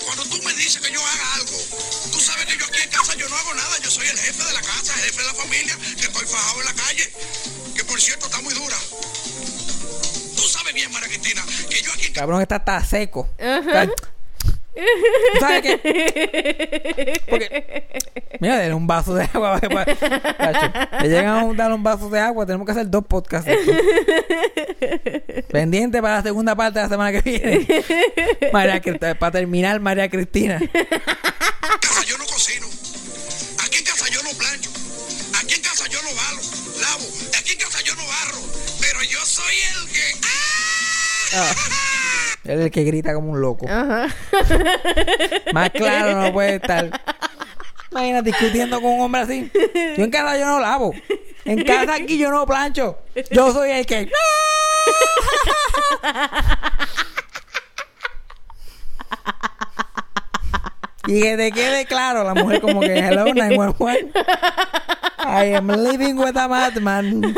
Cuando 0.07 0.25
tú 0.25 0.37
me 0.45 0.53
dices 0.55 0.81
que 0.81 0.93
yo 0.93 1.01
haga 1.01 1.35
algo, 1.35 1.57
tú 2.13 2.19
sabes 2.21 2.47
que 2.47 2.57
yo 2.59 2.65
aquí 2.67 2.79
en 2.85 2.91
casa 2.91 3.15
yo 3.17 3.29
no 3.29 3.37
hago 3.37 3.55
nada. 3.55 3.77
Yo 3.83 3.91
soy 3.91 4.07
el 4.07 4.17
jefe 4.19 4.43
de 4.45 4.53
la 4.53 4.61
casa, 4.61 4.93
el 4.95 5.01
jefe 5.07 5.21
de 5.21 5.27
la 5.27 5.35
familia, 5.35 5.77
que 5.97 6.07
estoy 6.07 6.27
fajado 6.27 6.61
en 6.61 6.67
la 6.67 6.73
calle, 6.75 7.05
que 7.77 7.85
por 7.85 8.01
cierto 8.01 8.27
está 8.27 8.41
muy 8.43 8.55
dura. 8.55 8.77
Tú 10.37 10.43
sabes 10.43 10.75
bien, 10.75 10.91
María 10.93 11.09
Cristina, 11.09 11.43
que 11.71 11.83
yo 11.83 11.93
aquí 11.93 12.07
en 12.07 12.13
Cabrón, 12.13 12.43
está 12.43 12.57
hasta 12.57 12.85
seco. 12.85 13.29
Está- 13.39 13.87
¿Tú 13.87 13.93
¿Sabes 15.41 15.63
qué? 15.63 17.21
Porque, 17.29 17.99
mira, 18.41 18.59
denle 18.59 18.75
un 18.75 18.87
vaso 18.87 19.15
de 19.15 19.25
agua. 19.33 19.59
Le 21.03 21.09
llegan 21.09 21.29
a 21.51 21.55
dar 21.55 21.73
un 21.73 21.83
vaso 21.83 22.11
de 22.11 22.21
agua, 22.21 22.45
tenemos 22.47 22.67
que 22.67 22.73
hacer 22.73 22.89
dos 22.91 23.05
podcasts. 23.07 23.51
Pendiente 25.51 26.01
para 26.03 26.17
la 26.17 26.23
segunda 26.23 26.55
parte 26.55 26.79
de 26.79 26.85
la 26.85 26.89
semana 26.89 27.13
que 27.13 27.23
viene. 27.23 27.67
María, 28.53 28.81
Cristina- 28.81 29.15
para 29.19 29.33
terminar, 29.33 29.81
María 29.81 30.09
Cristina. 30.11 30.59
casa 30.59 32.05
yo 32.07 32.19
no 32.19 32.27
cocino. 32.27 32.67
Aquí 33.65 33.79
en 33.79 33.85
casa 33.85 34.07
yo 34.11 34.23
no 34.23 34.31
plancho. 34.31 34.71
Aquí 35.43 35.55
en 35.55 35.63
casa 35.63 35.87
yo 35.89 36.03
no 36.03 36.09
balo, 36.15 36.41
lavo. 36.81 37.05
Aquí 37.39 37.53
en 37.53 37.59
casa 37.59 37.81
yo 37.83 37.95
no 37.95 38.07
barro. 38.07 38.39
Pero 38.81 39.03
yo 39.05 39.25
soy 39.25 39.55
el 39.55 39.89
que... 39.93 40.03
¡Ah! 41.35 41.55
Él 42.49 42.61
es 42.61 42.67
el 42.67 42.71
que 42.71 42.85
grita 42.85 43.13
como 43.15 43.33
un 43.33 43.41
loco. 43.41 43.67
Ajá. 43.69 44.07
Más 45.53 45.71
claro 45.71 46.23
no 46.23 46.33
puede 46.33 46.57
estar. 46.57 46.91
Imagina 47.91 48.23
discutiendo 48.23 48.81
con 48.81 48.93
un 48.93 49.01
hombre 49.01 49.23
así. 49.23 49.51
Yo 49.97 50.05
en 50.05 50.11
casa 50.11 50.39
yo 50.39 50.47
no 50.47 50.61
lavo. 50.61 50.93
En 51.45 51.65
casa 51.65 51.95
aquí 51.95 52.19
yo 52.19 52.31
no 52.31 52.47
plancho. 52.47 52.99
Yo 53.31 53.53
soy 53.53 53.71
el 53.71 53.87
que. 53.87 54.11
Y 61.09 61.23
que 61.23 61.37
te 61.37 61.53
quede 61.53 61.87
claro, 61.87 62.25
la 62.25 62.35
mujer 62.35 62.61
como 62.61 62.81
que 62.81 62.99
hello 62.99 63.27
911. 63.33 64.11
I 65.19 65.55
am 65.55 65.69
living 65.69 66.19
with 66.19 66.37
a 66.37 66.49
madman. 66.49 67.35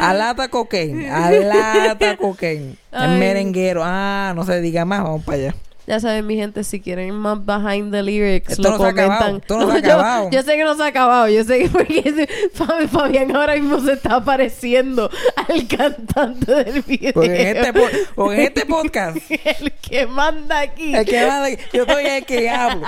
Alata 0.00 0.48
cocaine. 0.50 1.10
Alata 1.10 2.16
cocaine. 2.16 2.76
El 2.92 3.18
merenguero. 3.18 3.82
Ah, 3.84 4.32
no 4.34 4.44
se 4.44 4.60
diga 4.60 4.84
más, 4.84 5.02
vamos 5.02 5.24
para 5.24 5.38
allá. 5.38 5.54
Ya 5.86 6.00
saben, 6.00 6.26
mi 6.26 6.34
gente, 6.36 6.64
si 6.64 6.80
quieren 6.80 7.14
más 7.14 7.44
behind 7.44 7.92
the 7.92 8.02
lyrics, 8.02 8.52
Esto 8.52 8.62
lo 8.62 8.70
no 8.70 8.76
se 8.78 8.84
ha 8.84 8.86
comentan. 8.92 9.12
acabado, 9.14 9.36
esto 9.36 9.58
no 9.58 9.66
se 9.66 9.72
ha 9.72 9.80
yo- 9.80 9.92
acabado. 9.94 10.30
Yo, 10.30 10.42
sé 10.42 10.56
que 10.56 10.64
no 10.64 10.74
se 10.76 10.82
ha 10.82 10.86
acabado. 10.86 11.28
Yo 11.28 11.44
sé 11.44 11.58
que 11.58 11.68
porque 11.68 12.28
Fabi- 12.54 12.88
Fabián 12.88 13.36
ahora 13.36 13.54
mismo 13.56 13.80
se 13.80 13.92
está 13.92 14.24
pareciendo 14.24 15.10
al 15.48 15.66
cantante 15.68 16.54
del 16.64 16.82
video. 16.82 17.12
Porque 17.12 17.50
en 17.50 17.56
este, 17.58 17.72
po- 17.72 17.88
porque 18.14 18.34
en 18.36 18.40
este 18.42 18.66
podcast, 18.66 19.16
el 19.30 19.72
que 19.82 20.06
manda 20.06 20.60
aquí. 20.60 20.94
el 20.94 21.04
que 21.04 21.16
de- 21.20 21.58
yo 21.72 21.84
soy 21.84 22.04
el 22.06 22.24
que 22.24 22.48
hablo. 22.48 22.86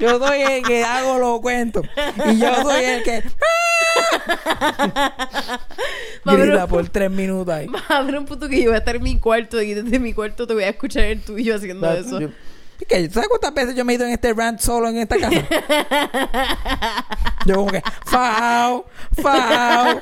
Yo 0.00 0.18
soy 0.18 0.40
el 0.40 0.62
que 0.64 0.82
hago 0.84 1.18
los 1.18 1.40
cuentos. 1.40 1.84
Y 2.30 2.38
yo 2.38 2.62
soy 2.62 2.82
el 2.84 3.02
que 3.02 3.22
grita 6.24 6.64
un- 6.64 6.70
por 6.70 6.88
tres 6.88 7.10
minutos 7.10 7.52
ahí. 7.54 7.66
Va 7.66 7.82
a 7.88 7.98
haber 7.98 8.16
un 8.18 8.24
punto 8.24 8.48
que 8.48 8.58
yo 8.62 8.66
voy 8.70 8.76
a 8.76 8.78
estar 8.78 8.96
en 8.96 9.02
mi 9.02 9.18
cuarto 9.18 9.60
y 9.60 9.74
desde 9.74 9.98
mi 9.98 10.12
cuarto 10.12 10.46
te 10.46 10.54
voy 10.54 10.64
a 10.64 10.68
escuchar 10.70 11.04
el 11.04 11.20
tuyo 11.20 11.56
haciendo 11.56 11.92
eso. 11.92 12.18
Yo- 12.78 12.82
¿Y 12.82 12.84
qué? 12.86 13.08
¿Tú 13.08 13.14
¿Sabes 13.14 13.28
cuántas 13.28 13.54
veces 13.54 13.74
yo 13.76 13.84
me 13.84 13.92
he 13.92 13.96
ido 13.96 14.06
en 14.06 14.12
este 14.12 14.32
rant 14.34 14.58
solo 14.60 14.88
en 14.88 14.98
esta 14.98 15.16
casa? 15.16 15.46
Yo 17.46 17.56
como 17.56 17.72
que, 17.72 17.82
fao, 18.06 18.86
fao. 19.20 20.00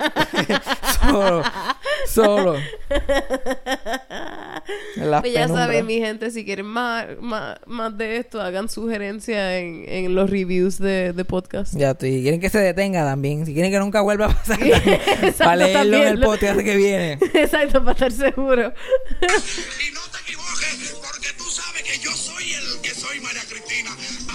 solo, 1.00 1.42
solo. 2.06 2.56
Las 4.96 5.20
Pues 5.22 5.32
ya 5.32 5.40
penumbras. 5.42 5.66
saben, 5.66 5.86
mi 5.86 5.98
gente, 6.00 6.30
si 6.30 6.44
quieren 6.44 6.66
más, 6.66 7.06
más, 7.20 7.58
más 7.66 7.96
de 7.96 8.18
esto, 8.18 8.42
hagan 8.42 8.68
sugerencias 8.68 9.54
en, 9.54 9.84
en 9.88 10.14
los 10.14 10.28
reviews 10.28 10.78
de, 10.78 11.14
de 11.14 11.24
podcast. 11.24 11.74
Ya, 11.74 11.94
tú, 11.94 12.04
y 12.04 12.20
quieren 12.20 12.40
que 12.40 12.50
se 12.50 12.58
detenga 12.58 13.04
también. 13.06 13.46
Si 13.46 13.54
quieren 13.54 13.72
que 13.72 13.78
nunca 13.78 14.02
vuelva 14.02 14.26
a 14.26 14.28
pasar, 14.34 14.58
también, 14.58 14.82
Exacto, 15.22 15.36
para 15.38 15.56
leerlo 15.56 15.96
en 15.96 16.08
el 16.08 16.20
podcast 16.20 16.60
que 16.60 16.76
viene. 16.76 17.18
Exacto, 17.32 17.82
para 17.82 17.92
estar 17.92 18.12
seguro. 18.12 18.74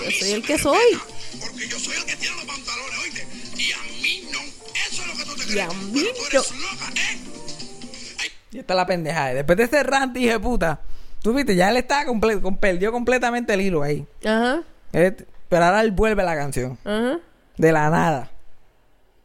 Yo 0.05 0.11
soy 0.11 0.31
el 0.31 0.43
que 0.43 0.57
soy. 0.57 0.99
Porque 1.41 1.67
yo 1.67 1.79
soy 1.79 1.95
el 1.97 2.05
que 2.05 2.15
tiene 2.15 2.35
los 2.35 2.45
pantalones, 2.45 2.99
oíste. 3.03 3.27
Y 3.57 3.71
a 3.71 4.01
mí 4.01 4.27
no. 4.31 4.39
Eso 4.39 5.01
es 5.01 5.07
lo 5.07 5.15
que 5.17 5.23
tú 5.25 5.35
te 5.35 5.43
Y 5.43 5.47
crees. 5.47 5.69
a 5.69 5.73
mí 5.73 5.91
Pero 5.93 6.13
tú 6.13 6.25
eres 6.29 6.51
no. 6.51 6.57
loca, 6.61 6.93
¿eh? 6.95 8.31
Y 8.51 8.59
está 8.59 8.73
la 8.75 8.85
pendejada. 8.85 9.33
Después 9.33 9.57
de 9.57 9.63
ese 9.65 9.83
rant, 9.83 10.13
dije, 10.13 10.39
puta. 10.39 10.79
Tú 11.21 11.33
viste, 11.33 11.55
ya 11.55 11.69
él 11.69 11.77
está 11.77 12.05
comple- 12.05 12.39
com- 12.41 12.55
perdió 12.57 12.91
completamente 12.91 13.53
el 13.53 13.61
hilo 13.61 13.81
ahí. 13.83 14.05
Ajá, 14.23 14.61
Él- 14.93 15.25
pero 15.49 15.65
ahora 15.65 15.81
él 15.81 15.91
vuelve 15.91 16.23
la 16.23 16.35
canción. 16.35 16.77
ajá. 16.85 17.19
De 17.57 17.71
la 17.71 17.89
nada. 17.89 18.31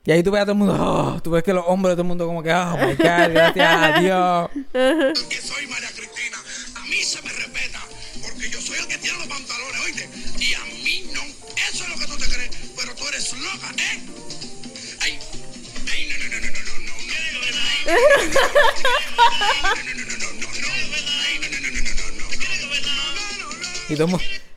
Y 0.05 0.13
ahí 0.13 0.23
tú 0.23 0.31
ves 0.31 0.41
a 0.41 0.45
todo 0.45 0.53
el 0.53 0.59
mundo, 0.59 0.77
oh, 0.79 1.21
tú 1.21 1.31
ves 1.33 1.43
que 1.43 1.53
los 1.53 1.65
hombres 1.67 1.93
de 1.93 1.97
todo 1.97 2.03
el 2.03 2.09
mundo 2.09 2.27
como 2.27 2.43
que, 2.43 2.53
oh 2.55 2.77
my 2.79 2.95
God, 2.95 2.97
gracias 2.97 3.57
a 3.59 4.01
Dios. 4.01 4.51
El 4.73 5.29
que 5.29 5.37
soy 5.43 5.67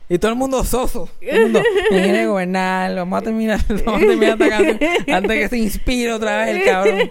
Y 0.08 0.18
todo, 0.18 0.32
el 0.32 0.38
mundo 0.38 0.62
soso. 0.64 1.08
Todo 1.20 1.30
el 1.30 1.42
mundo, 1.44 1.62
"Me 1.90 2.02
quiere 2.02 2.26
gobernar, 2.26 2.94
vamos 2.94 3.18
a 3.18 3.22
terminar, 3.22 3.60
vamos 3.84 4.02
a 4.02 5.16
antes 5.16 5.38
que 5.38 5.48
se 5.48 5.58
inspire 5.58 6.12
otra 6.12 6.44
vez 6.44 6.56
el 6.56 6.64
cabrón. 6.64 7.10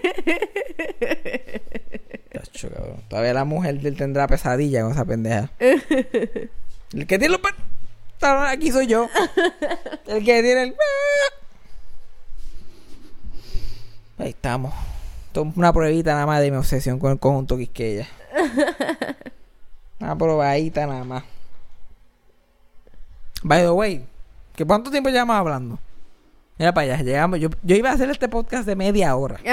Todavía 3.08 3.34
la 3.34 3.44
mujer 3.44 3.78
tendrá 3.96 4.26
pesadilla 4.26 4.82
con 4.82 4.92
esa 4.92 5.04
pendeja. 5.04 5.50
El 5.58 7.06
que 7.06 7.18
tiene 7.18 7.28
los 7.28 7.40
pantalones 7.40 8.52
aquí 8.52 8.70
soy 8.70 8.86
yo. 8.86 9.08
El 10.06 10.24
que 10.24 10.42
tiene 10.42 10.62
el. 10.62 10.74
Ahí 14.18 14.30
estamos. 14.30 14.72
Esto 15.26 15.46
es 15.50 15.56
una 15.56 15.72
pruebita 15.72 16.12
nada 16.12 16.26
más 16.26 16.40
de 16.40 16.50
mi 16.50 16.56
obsesión 16.56 16.98
con 16.98 17.12
el 17.12 17.18
conjunto 17.18 17.56
Quisqueya. 17.56 18.06
Una 20.00 20.16
probadita 20.16 20.86
nada 20.86 21.04
más. 21.04 21.24
By 23.42 23.62
the 23.62 23.70
way, 23.70 24.04
¿que 24.54 24.64
¿cuánto 24.64 24.90
tiempo 24.90 25.10
llevamos 25.10 25.36
hablando? 25.36 25.78
Mira 26.58 26.72
para 26.72 26.94
allá, 26.94 27.02
llegamos. 27.02 27.40
Yo, 27.40 27.48
yo 27.62 27.74
iba 27.74 27.90
a 27.90 27.94
hacer 27.94 28.08
este 28.10 28.28
podcast 28.28 28.64
de 28.66 28.76
media 28.76 29.16
hora. 29.16 29.40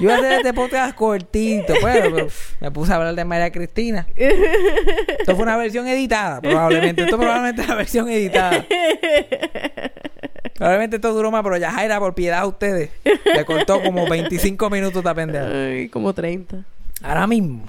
Yo 0.00 0.06
iba 0.06 0.14
a 0.14 0.18
hacer 0.18 0.32
este 0.32 0.54
podcast 0.54 0.96
cortito, 0.96 1.74
pero, 1.82 2.26
me 2.60 2.70
puse 2.70 2.92
a 2.92 2.96
hablar 2.96 3.14
de 3.14 3.24
María 3.24 3.52
Cristina. 3.52 4.06
Esto 4.16 5.36
fue 5.36 5.42
una 5.42 5.56
versión 5.56 5.86
editada, 5.86 6.40
probablemente. 6.40 7.02
Esto 7.02 7.18
probablemente 7.18 7.62
es 7.62 7.68
la 7.68 7.74
versión 7.74 8.08
editada. 8.08 8.64
Probablemente 10.60 10.96
esto 10.96 11.14
duró 11.14 11.30
más, 11.30 11.42
pero 11.42 11.56
ya 11.56 11.72
Jaira, 11.72 11.98
por 11.98 12.14
piedad 12.14 12.40
a 12.40 12.46
ustedes, 12.46 12.90
le 13.02 13.44
cortó 13.46 13.82
como 13.82 14.06
25 14.06 14.68
minutos 14.68 14.98
esta 14.98 15.14
pendeja. 15.14 15.48
Ay, 15.50 15.88
como 15.88 16.12
30. 16.12 16.66
Ahora 17.02 17.26
mismo, 17.26 17.64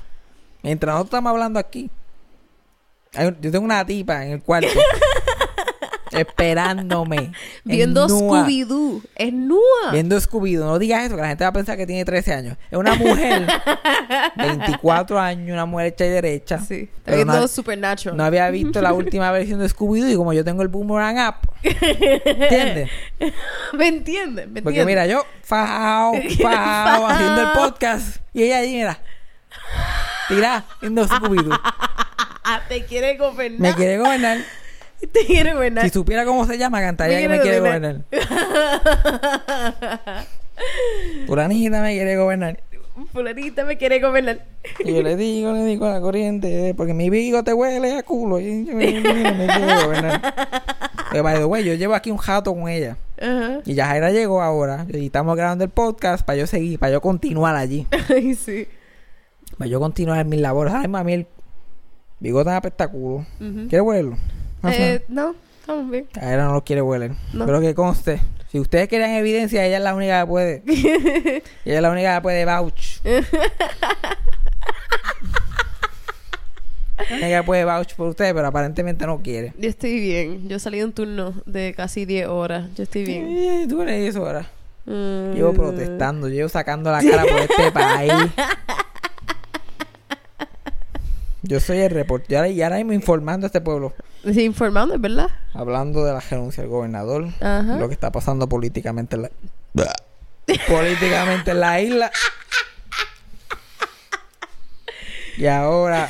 mientras 0.61 0.93
nosotros 0.93 1.07
estamos 1.07 1.29
hablando 1.29 1.57
aquí, 1.57 1.89
hay 3.13 3.33
yo 3.39 3.49
tengo 3.49 3.63
una 3.63 3.85
tipa 3.85 4.25
en 4.25 4.33
el 4.33 4.41
cuarto 4.41 4.67
esperándome. 6.11 7.31
Viendo. 7.63 8.07
Scooby-Doo. 8.07 9.01
Es 9.15 9.33
Nua. 9.33 9.91
Viendo 9.91 10.17
Scooby-Doo. 10.19 10.65
No 10.65 10.79
digas 10.79 11.05
eso, 11.05 11.15
que 11.15 11.21
la 11.21 11.27
gente 11.29 11.43
va 11.43 11.49
a 11.49 11.53
pensar 11.53 11.77
que 11.77 11.85
tiene 11.87 12.05
13 12.05 12.33
años. 12.33 12.57
Es 12.69 12.77
una 12.77 12.95
mujer, 12.95 13.47
24 14.37 15.19
años, 15.19 15.51
una 15.53 15.65
mujer 15.65 15.87
hecha 15.87 16.05
y 16.05 16.09
derecha. 16.09 16.59
Sí. 16.59 16.89
Está 16.97 17.15
viendo 17.15 17.39
no, 17.39 17.47
Supernatural. 17.47 18.17
no 18.17 18.23
había 18.23 18.49
visto 18.49 18.81
la 18.81 18.93
última 18.93 19.31
versión 19.31 19.59
de 19.59 19.67
Scooby-Doo 19.67 20.09
y 20.09 20.15
como 20.15 20.33
yo 20.33 20.43
tengo 20.43 20.61
el 20.61 20.67
Boomerang 20.67 21.17
app, 21.19 21.45
¿entiendes? 21.63 22.89
¿Me 23.73 23.87
entiendes? 23.87 24.47
¿Me 24.47 24.61
Porque 24.61 24.81
entiendes? 24.81 24.85
mira, 24.85 25.07
yo, 25.07 25.25
fajao, 25.43 26.13
fajao, 26.41 27.07
haciendo 27.07 27.41
el 27.41 27.51
podcast. 27.51 28.17
Y 28.33 28.43
ella 28.43 28.57
ahí, 28.59 28.73
mira, 28.75 28.99
tira, 30.27 30.63
viendo 30.81 31.05
Scooby-Doo. 31.07 31.59
Te 32.67 32.85
quiere 32.85 33.17
gobernar. 33.17 33.59
Me 33.59 33.73
quiere 33.75 33.97
gobernar. 33.97 34.39
Te. 35.13 35.81
Si 35.81 35.89
supiera 35.89 36.25
cómo 36.25 36.45
se 36.45 36.57
llama, 36.57 36.79
cantaría 36.81 37.17
Me 37.17 37.21
que 37.23 37.29
me 37.29 37.39
quiere 37.41 37.59
gobernar. 37.59 38.01
Fulanita 41.27 41.81
me 41.81 41.93
quiere 41.93 42.17
gobernar. 42.17 42.59
Fulanita 43.13 43.65
me 43.65 43.77
quiere 43.77 43.99
gobernar. 43.99 44.45
Y 44.79 44.93
yo 44.93 45.01
le 45.01 45.15
digo, 45.15 45.53
le 45.53 45.63
digo 45.65 45.85
a 45.85 45.93
la 45.93 46.01
corriente, 46.01 46.73
porque 46.75 46.93
mi 46.93 47.09
bigo 47.09 47.43
te 47.43 47.53
huele 47.53 47.97
a 47.97 48.03
culo. 48.03 48.39
Y 48.39 48.65
yo 48.65 48.75
me, 48.75 48.85
me- 49.01 49.47
quiere 49.47 49.83
gobernar. 49.85 50.21
Pero, 51.11 51.23
by 51.23 51.37
the 51.39 51.45
way, 51.45 51.63
yo 51.65 51.73
llevo 51.73 51.93
aquí 51.95 52.11
un 52.11 52.17
jato 52.17 52.53
con 52.53 52.69
ella. 52.69 52.97
Ajá. 53.19 53.59
Y 53.65 53.73
ya 53.73 53.87
Jaira 53.87 54.11
llegó 54.11 54.41
ahora. 54.41 54.85
Y 54.89 55.07
estamos 55.07 55.35
grabando 55.35 55.63
el 55.63 55.69
podcast 55.69 56.25
para 56.25 56.37
yo 56.37 56.47
seguir, 56.47 56.79
para 56.79 56.93
yo 56.93 57.01
continuar 57.01 57.55
allí. 57.55 57.87
Ay, 58.09 58.35
sí. 58.35 58.67
Para 59.57 59.69
yo 59.69 59.79
continuar 59.79 60.19
en 60.19 60.29
mis 60.29 60.39
labores. 60.39 60.73
Ay, 60.73 60.87
mami, 60.87 61.13
el 61.13 61.27
bigote 62.19 62.49
es 62.49 62.55
espectáculo. 62.55 63.25
¿Quieres 63.39 63.81
huelerlo? 63.81 64.17
Eh, 64.63 65.03
no, 65.07 65.35
estamos 65.59 65.89
bien. 65.89 66.07
Jaira 66.13 66.45
no 66.45 66.53
lo 66.53 66.63
quiere 66.63 66.81
hueler. 66.81 67.11
No. 67.33 67.45
Pero 67.45 67.61
que 67.61 67.73
conste. 67.73 68.21
Si 68.51 68.59
ustedes 68.59 68.87
quieren 68.89 69.11
evidencia, 69.11 69.65
ella 69.65 69.77
es 69.77 69.83
la 69.83 69.95
única 69.95 70.21
que 70.21 70.27
puede. 70.27 70.63
ella 71.65 71.75
es 71.77 71.81
la 71.81 71.89
única 71.89 72.15
que 72.15 72.21
puede 72.21 72.45
vouch. 72.45 73.01
la 73.03 73.21
única 77.15 77.39
que 77.39 77.43
puede 77.43 77.65
vouch 77.65 77.95
por 77.95 78.09
ustedes, 78.09 78.33
pero 78.33 78.47
aparentemente 78.47 79.05
no 79.05 79.21
quiere. 79.21 79.53
Yo 79.57 79.69
estoy 79.69 79.99
bien. 79.99 80.49
Yo 80.49 80.59
salí 80.59 80.79
de 80.79 80.85
un 80.85 80.91
turno 80.91 81.33
de 81.45 81.73
casi 81.73 82.05
10 82.05 82.27
horas. 82.27 82.67
Yo 82.75 82.83
estoy 82.83 83.05
bien. 83.05 83.25
Eh, 83.29 83.65
tú 83.69 83.81
eres 83.81 84.09
eso 84.09 84.25
ahora. 84.25 84.45
Mm. 84.85 85.33
Llevo 85.33 85.53
protestando, 85.53 86.27
llevo 86.27 86.49
sacando 86.49 86.91
la 86.91 87.01
cara 87.01 87.23
por 87.23 87.39
este 87.39 87.71
país. 87.73 88.11
Yo 91.43 91.59
soy 91.59 91.79
el 91.79 91.89
reportero 91.91 92.45
y 92.45 92.61
ahora 92.61 92.77
mismo 92.77 92.93
informando 92.93 93.45
a 93.45 93.47
este 93.47 93.61
pueblo. 93.61 93.93
Sí, 94.23 94.43
informando, 94.43 94.93
¿es 94.93 95.01
verdad? 95.01 95.27
Hablando 95.53 96.05
de 96.05 96.13
la 96.13 96.19
renuncia 96.19 96.61
del 96.61 96.69
gobernador, 96.69 97.27
Ajá. 97.39 97.77
lo 97.77 97.87
que 97.87 97.93
está 97.95 98.11
pasando 98.11 98.47
políticamente 98.47 99.15
en 99.15 99.23
la... 99.23 99.31
políticamente 100.67 101.51
en 101.51 101.59
la 101.59 101.81
isla. 101.81 102.11
Y 105.37 105.47
ahora 105.47 106.09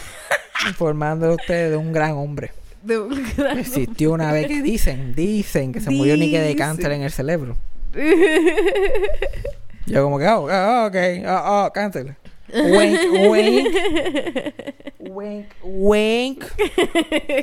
informando 0.68 1.28
a 1.28 1.36
ustedes 1.36 1.72
de 1.72 1.78
un 1.78 1.94
gran 1.94 2.12
hombre. 2.12 2.52
De 2.84 2.98
un 3.00 3.24
gran- 3.38 3.58
Existió 3.60 4.12
una 4.12 4.32
vez 4.34 4.48
que 4.48 4.62
dicen, 4.64 5.16
dicen 5.16 5.72
que 5.72 5.80
se 5.80 5.92
murió 5.92 6.18
ni 6.18 6.30
que 6.32 6.42
de 6.42 6.56
cáncer 6.58 6.92
en 6.92 7.04
el 7.04 7.12
cerebro. 7.12 7.56
Yo 9.86 10.04
como 10.04 10.20
que, 10.20 10.28
oh, 10.28 10.44
oh, 10.46 10.86
ok, 10.88 10.96
oh, 11.28 11.66
oh, 11.68 11.72
cáncer. 11.74 12.16
Wink, 12.54 13.00
wink. 13.30 13.76
Wink, 15.12 15.46
wink. 15.64 16.44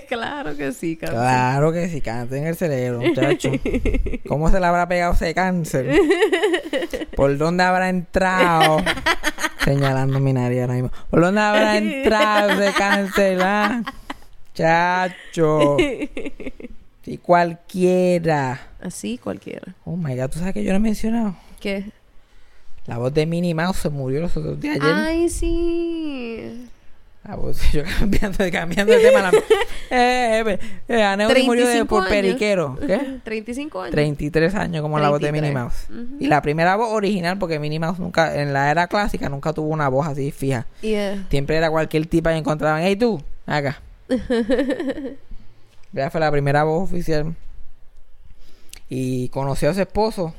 claro 0.08 0.56
que 0.56 0.72
sí, 0.72 0.96
cabrón. 0.96 1.20
Claro 1.20 1.72
que 1.72 1.88
sí, 1.88 2.00
cáncer 2.00 2.38
en 2.38 2.46
el 2.46 2.56
cerebro, 2.56 3.00
muchacho. 3.00 3.50
¿Cómo 4.26 4.50
se 4.50 4.60
le 4.60 4.66
habrá 4.66 4.88
pegado 4.88 5.12
ese 5.12 5.34
cáncer? 5.34 5.98
¿Por 7.14 7.36
dónde 7.36 7.64
habrá 7.64 7.88
entrado? 7.88 8.78
Señalando 9.64 10.18
mi 10.20 10.32
nariz 10.32 10.60
ahora 10.62 10.74
mismo. 10.74 10.90
¿Por 11.10 11.20
dónde 11.20 11.40
habrá 11.40 11.76
entrado 11.76 12.62
ese 12.62 12.72
cáncer? 12.72 13.38
ah? 13.42 13.82
Chacho. 14.54 15.76
Si 17.02 17.18
cualquiera. 17.18 18.60
Así 18.80 19.18
cualquiera. 19.18 19.74
Oh 19.84 19.96
my 19.96 20.16
god, 20.16 20.30
¿tú 20.30 20.38
sabes 20.38 20.54
que 20.54 20.62
yo 20.64 20.70
no 20.72 20.76
he 20.76 20.80
mencionado? 20.80 21.36
¿Qué? 21.60 21.84
La 22.88 22.96
voz 22.96 23.12
de 23.12 23.26
Minnie 23.26 23.52
Mouse 23.52 23.76
se 23.76 23.90
murió 23.90 24.22
los 24.22 24.34
otros 24.34 24.58
días 24.58 24.80
ayer. 24.80 24.94
Ay, 24.94 25.28
sí. 25.28 26.66
La 27.22 27.36
voz, 27.36 27.60
yo 27.70 27.82
cambiando, 27.98 28.38
cambiando 28.50 28.94
de 28.94 29.00
tema. 29.00 29.20
La, 29.20 29.30
eh, 29.90 30.40
eh, 30.40 30.58
eh, 30.88 31.44
murió 31.44 31.66
de, 31.66 31.84
35 31.84 31.86
por 31.86 31.98
años. 31.98 32.10
periquero. 32.10 32.78
¿Qué? 32.86 33.20
35 33.24 33.82
años. 33.82 33.90
33 33.92 34.54
años 34.54 34.80
como 34.80 34.98
la 34.98 35.10
voz 35.10 35.20
de 35.20 35.28
33. 35.28 35.42
Minnie 35.42 35.54
Mouse. 35.54 36.18
Y 36.18 36.28
la 36.28 36.40
primera 36.40 36.76
voz 36.76 36.90
original, 36.90 37.38
porque 37.38 37.58
Minnie 37.58 37.78
Mouse 37.78 37.98
nunca, 37.98 38.40
en 38.40 38.54
la 38.54 38.70
era 38.70 38.86
clásica, 38.86 39.28
nunca 39.28 39.52
tuvo 39.52 39.68
una 39.68 39.90
voz 39.90 40.06
así 40.06 40.30
fija. 40.30 40.66
Yeah. 40.80 41.26
Siempre 41.28 41.56
era 41.56 41.70
cualquier 41.70 42.06
tipa 42.06 42.34
y 42.34 42.38
encontraban, 42.38 42.80
hey 42.84 42.96
tú, 42.96 43.22
acá. 43.44 43.82
Ella 45.92 46.10
fue 46.10 46.20
la 46.20 46.30
primera 46.30 46.64
voz 46.64 46.84
oficial. 46.84 47.34
Y 48.88 49.28
conoció 49.28 49.68
a 49.68 49.74
su 49.74 49.82
esposo 49.82 50.32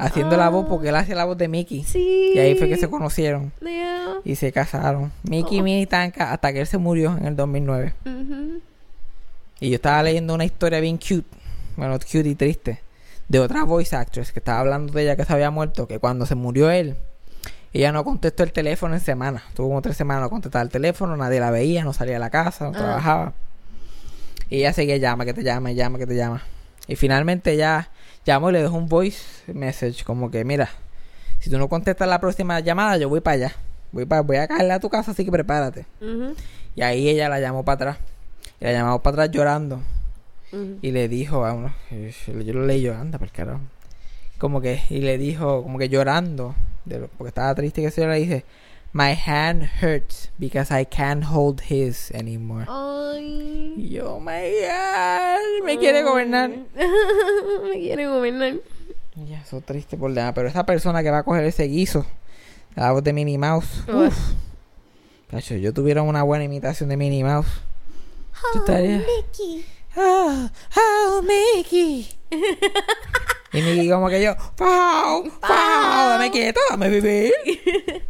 haciendo 0.00 0.36
la 0.36 0.48
voz 0.48 0.66
porque 0.68 0.88
él 0.88 0.96
hacía 0.96 1.14
la 1.14 1.24
voz 1.24 1.36
de 1.38 1.48
Mickey. 1.48 1.84
Sí. 1.84 2.32
Y 2.34 2.38
ahí 2.38 2.54
fue 2.56 2.68
que 2.68 2.76
se 2.76 2.88
conocieron 2.88 3.52
Yeah. 3.60 4.14
y 4.24 4.34
se 4.36 4.52
casaron. 4.52 5.12
Mickey 5.22 5.58
y 5.58 5.60
Oh. 5.60 5.64
Minnie 5.64 5.82
estaban 5.82 6.10
ca- 6.10 6.32
hasta 6.32 6.52
que 6.52 6.60
él 6.60 6.66
se 6.66 6.78
murió 6.78 7.16
en 7.18 7.26
el 7.26 7.36
2009. 7.36 7.94
Ujú. 8.04 8.60
Y 9.60 9.70
yo 9.70 9.76
estaba 9.76 10.02
leyendo 10.02 10.34
una 10.34 10.44
historia 10.44 10.80
bien 10.80 10.96
cute, 10.96 11.26
bueno, 11.76 11.98
cute 11.98 12.28
y 12.28 12.34
triste, 12.34 12.80
de 13.28 13.38
otra 13.40 13.64
voice 13.64 13.94
actress 13.94 14.32
que 14.32 14.38
estaba 14.40 14.60
hablando 14.60 14.92
de 14.92 15.02
ella 15.02 15.16
que 15.16 15.24
se 15.24 15.32
había 15.32 15.50
muerto, 15.50 15.86
que 15.86 15.98
cuando 15.98 16.24
se 16.26 16.34
murió 16.34 16.70
él, 16.70 16.96
ella 17.72 17.92
no 17.92 18.02
contestó 18.02 18.42
el 18.42 18.52
teléfono 18.52 18.94
en 18.94 19.00
semana. 19.00 19.42
Tuvo 19.54 19.68
como 19.68 19.82
tres 19.82 19.96
semanas 19.96 20.22
no 20.22 20.30
contestar 20.30 20.62
el 20.62 20.70
teléfono, 20.70 21.16
nadie 21.16 21.38
la 21.40 21.50
veía, 21.50 21.84
no 21.84 21.92
salía 21.92 22.14
de 22.14 22.20
la 22.20 22.30
casa, 22.30 22.64
no 22.64 22.70
Ah. 22.70 22.78
trabajaba. 22.78 23.32
Y 24.48 24.56
ella 24.58 24.72
seguía, 24.72 24.96
llama, 24.96 25.24
que 25.24 25.32
te 25.34 25.44
llama, 25.44 25.70
llama, 25.72 25.98
que 25.98 26.06
te 26.06 26.16
llama. 26.16 26.42
Y 26.88 26.96
finalmente 26.96 27.52
ella 27.52 27.90
llamó 28.24 28.50
y 28.50 28.52
le 28.54 28.62
dejó 28.62 28.76
un 28.76 28.88
voice 28.88 29.20
message, 29.52 30.04
como 30.04 30.30
que, 30.30 30.44
mira, 30.44 30.68
si 31.38 31.50
tú 31.50 31.58
no 31.58 31.68
contestas 31.68 32.08
la 32.08 32.20
próxima 32.20 32.60
llamada, 32.60 32.96
yo 32.96 33.08
voy 33.08 33.20
para 33.20 33.34
allá. 33.36 33.52
Voy, 33.92 34.04
pa- 34.04 34.20
voy 34.20 34.36
a 34.36 34.46
caerle 34.46 34.72
a 34.72 34.80
tu 34.80 34.88
casa, 34.88 35.10
así 35.12 35.24
que 35.24 35.30
prepárate. 35.32 35.86
Y 36.76 36.82
ahí 36.82 37.08
ella 37.08 37.28
la 37.28 37.40
llamó 37.40 37.64
para 37.64 37.74
atrás. 37.92 37.98
Y 38.60 38.64
la 38.64 38.72
llamó 38.72 39.02
para 39.02 39.14
atrás 39.24 39.30
llorando. 39.36 39.80
Y 40.82 40.90
le 40.92 41.08
dijo 41.08 41.44
a 41.44 41.52
uno, 41.54 41.74
yo 41.90 42.52
lo 42.54 42.66
leí 42.66 42.82
yo, 42.82 42.94
anda, 42.94 43.18
por 43.18 43.30
carajo. 43.30 43.60
Como 44.38 44.60
que, 44.60 44.80
y 44.90 45.00
le 45.00 45.16
dijo, 45.18 45.62
como 45.62 45.78
que 45.78 45.88
llorando, 45.88 46.54
de 46.84 47.00
lo- 47.00 47.08
porque 47.08 47.28
estaba 47.28 47.54
triste 47.54 47.82
que 47.82 47.90
se 47.90 48.06
le 48.06 48.14
dice, 48.16 48.44
My 48.92 49.14
hand 49.14 49.62
hurts 49.80 50.30
because 50.38 50.72
I 50.72 50.84
can't 50.84 51.24
hold 51.24 51.60
his 51.70 52.10
anymore. 52.10 52.66
Ay. 52.68 53.74
Yo, 53.76 54.16
oh 54.16 54.20
my 54.20 54.50
God, 54.50 55.64
me 55.64 55.76
quiere 55.78 56.02
gobernar. 56.02 56.50
me 57.64 57.78
quiere 57.78 58.06
gobernar. 58.06 58.58
Y 59.14 59.32
eso 59.34 59.60
triste 59.60 59.96
por 59.96 60.12
demás. 60.12 60.32
Pero 60.34 60.48
esa 60.48 60.66
persona 60.66 61.04
que 61.04 61.10
va 61.10 61.18
a 61.18 61.22
coger 61.22 61.44
ese 61.44 61.64
guiso, 61.68 62.04
la 62.74 62.90
voz 62.90 63.04
de 63.04 63.12
Minnie 63.12 63.38
Mouse, 63.38 63.84
Uf. 63.88 64.16
Cacho, 65.30 65.54
yo 65.54 65.72
tuviera 65.72 66.02
una 66.02 66.24
buena 66.24 66.42
imitación 66.42 66.88
de 66.88 66.96
Minnie 66.96 67.22
Mouse. 67.22 67.46
Yo 68.54 68.60
estaría. 68.60 68.98
Mickey. 68.98 69.64
Oh, 69.96 70.48
oh, 70.76 71.22
Mickey. 71.22 72.08
y 73.52 73.62
Mickey 73.62 73.88
como 73.88 74.08
que 74.08 74.20
yo, 74.20 74.34
¡Pau! 74.56 75.30
¡Pau! 75.40 76.08
Dame 76.10 76.32
quieto, 76.32 76.58
dame 76.70 76.88
vivir. 76.88 77.32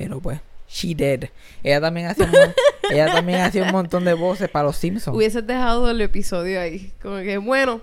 Pero 0.00 0.18
pues, 0.18 0.40
she 0.66 0.94
did. 0.94 1.24
Ella 1.62 1.78
también 1.78 2.06
hacía 2.06 2.24
un, 2.24 2.32
ella 2.90 3.12
también 3.12 3.40
hacía 3.40 3.64
un 3.64 3.70
montón 3.70 4.02
de 4.06 4.14
voces 4.14 4.48
para 4.48 4.64
los 4.64 4.76
Simpsons. 4.76 5.14
Hubieses 5.14 5.46
dejado 5.46 5.90
el 5.90 6.00
episodio 6.00 6.58
ahí. 6.58 6.90
Como 7.02 7.16
que, 7.18 7.36
bueno, 7.36 7.82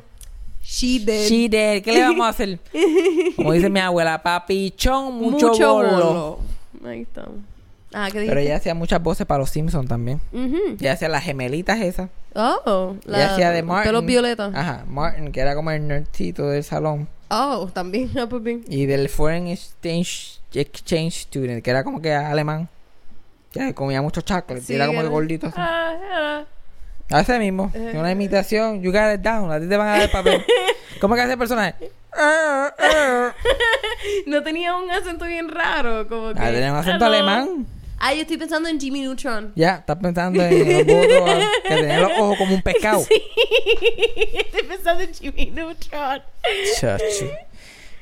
she 0.63 0.97
did. 0.97 1.27
She 1.27 1.47
did. 1.47 1.83
¿Qué 1.83 1.91
le 1.93 2.01
vamos 2.01 2.25
a 2.25 2.29
hacer? 2.29 2.59
Como 3.35 3.53
dice 3.53 3.69
mi 3.69 3.79
abuela, 3.79 4.23
papichón, 4.23 5.13
mucho, 5.13 5.51
bolo. 5.53 6.39
Ahí 6.83 7.01
estamos. 7.01 7.35
Ah, 7.93 8.09
¿qué? 8.11 8.25
Pero 8.27 8.39
ella 8.39 8.55
hacía 8.57 8.73
muchas 8.73 9.01
voces 9.01 9.27
para 9.27 9.41
los 9.41 9.51
Simpsons 9.51 9.87
también. 9.87 10.19
Ujú. 10.33 10.75
Ella 10.79 10.93
hacía 10.93 11.07
las 11.07 11.23
gemelitas 11.23 11.79
esas. 11.79 12.09
Oh, 12.33 12.95
ella 13.07 13.33
hacía 13.33 13.51
de 13.51 13.61
Martin. 13.61 13.89
Pelos 13.89 14.05
violetas. 14.07 14.55
Ajá, 14.55 14.85
Martin, 14.87 15.31
que 15.31 15.39
era 15.39 15.53
como 15.53 15.69
el 15.69 15.87
nerdcito 15.87 16.49
del 16.49 16.63
salón. 16.63 17.07
Oh, 17.29 17.69
también. 17.73 18.11
Ah, 18.17 18.25
bien. 18.25 18.63
Y 18.67 18.85
del 18.85 19.09
Foreign 19.09 19.47
Exchange, 19.47 20.39
exchange 20.53 21.25
Student, 21.25 21.63
que 21.63 21.69
era 21.69 21.83
como 21.83 22.01
que 22.01 22.13
alemán. 22.13 22.69
Que 23.51 23.73
comía 23.73 24.01
mucho 24.01 24.21
chocolate. 24.21 24.61
Sí, 24.61 24.73
y 24.73 24.75
era 24.75 24.87
como 24.87 25.01
que 25.01 25.07
gordito 25.07 25.47
así. 25.47 25.55
Ah, 25.57 26.45
ah. 27.09 27.19
Ese 27.19 27.39
mismo. 27.39 27.71
Eh. 27.73 27.93
Una 27.95 28.11
imitación. 28.11 28.81
You 28.81 28.91
got 28.91 29.13
it 29.15 29.21
down. 29.21 29.51
A 29.51 29.59
ti 29.59 29.67
te 29.67 29.77
van 29.77 29.87
a 29.87 29.91
dar 29.91 30.01
el 30.01 30.09
papel. 30.09 30.45
¿Cómo 31.01 31.15
que 31.15 31.21
hace 31.21 31.33
el 31.33 31.37
personaje? 31.39 31.91
Ah, 32.13 32.73
ah. 32.79 33.33
No 34.25 34.43
tenía 34.43 34.75
un 34.75 34.91
acento 34.91 35.25
bien 35.25 35.49
raro. 35.49 36.07
Como 36.07 36.33
que. 36.33 36.39
Ah, 36.39 36.51
tenía 36.51 36.71
un 36.71 36.77
acento 36.79 37.05
Hello. 37.05 37.15
alemán. 37.15 37.67
Ah, 37.99 38.13
yo 38.13 38.21
estoy 38.21 38.37
pensando 38.37 38.69
en 38.69 38.79
Jimmy 38.79 39.01
Neutron. 39.01 39.53
Ya, 39.55 39.77
estás 39.77 39.97
pensando 39.97 40.41
en 40.43 40.59
los 40.87 40.95
otros 41.05 41.45
que 41.63 41.69
tenían 41.75 42.01
los 42.03 42.11
ojos 42.19 42.37
como 42.37 42.53
un 42.55 42.61
pescado. 42.61 42.99
estoy 44.39 44.63
pensando 44.67 45.03
en 45.03 45.13
Jimmy 45.13 45.47
Neutron. 45.47 46.21
Chachi. 46.79 47.29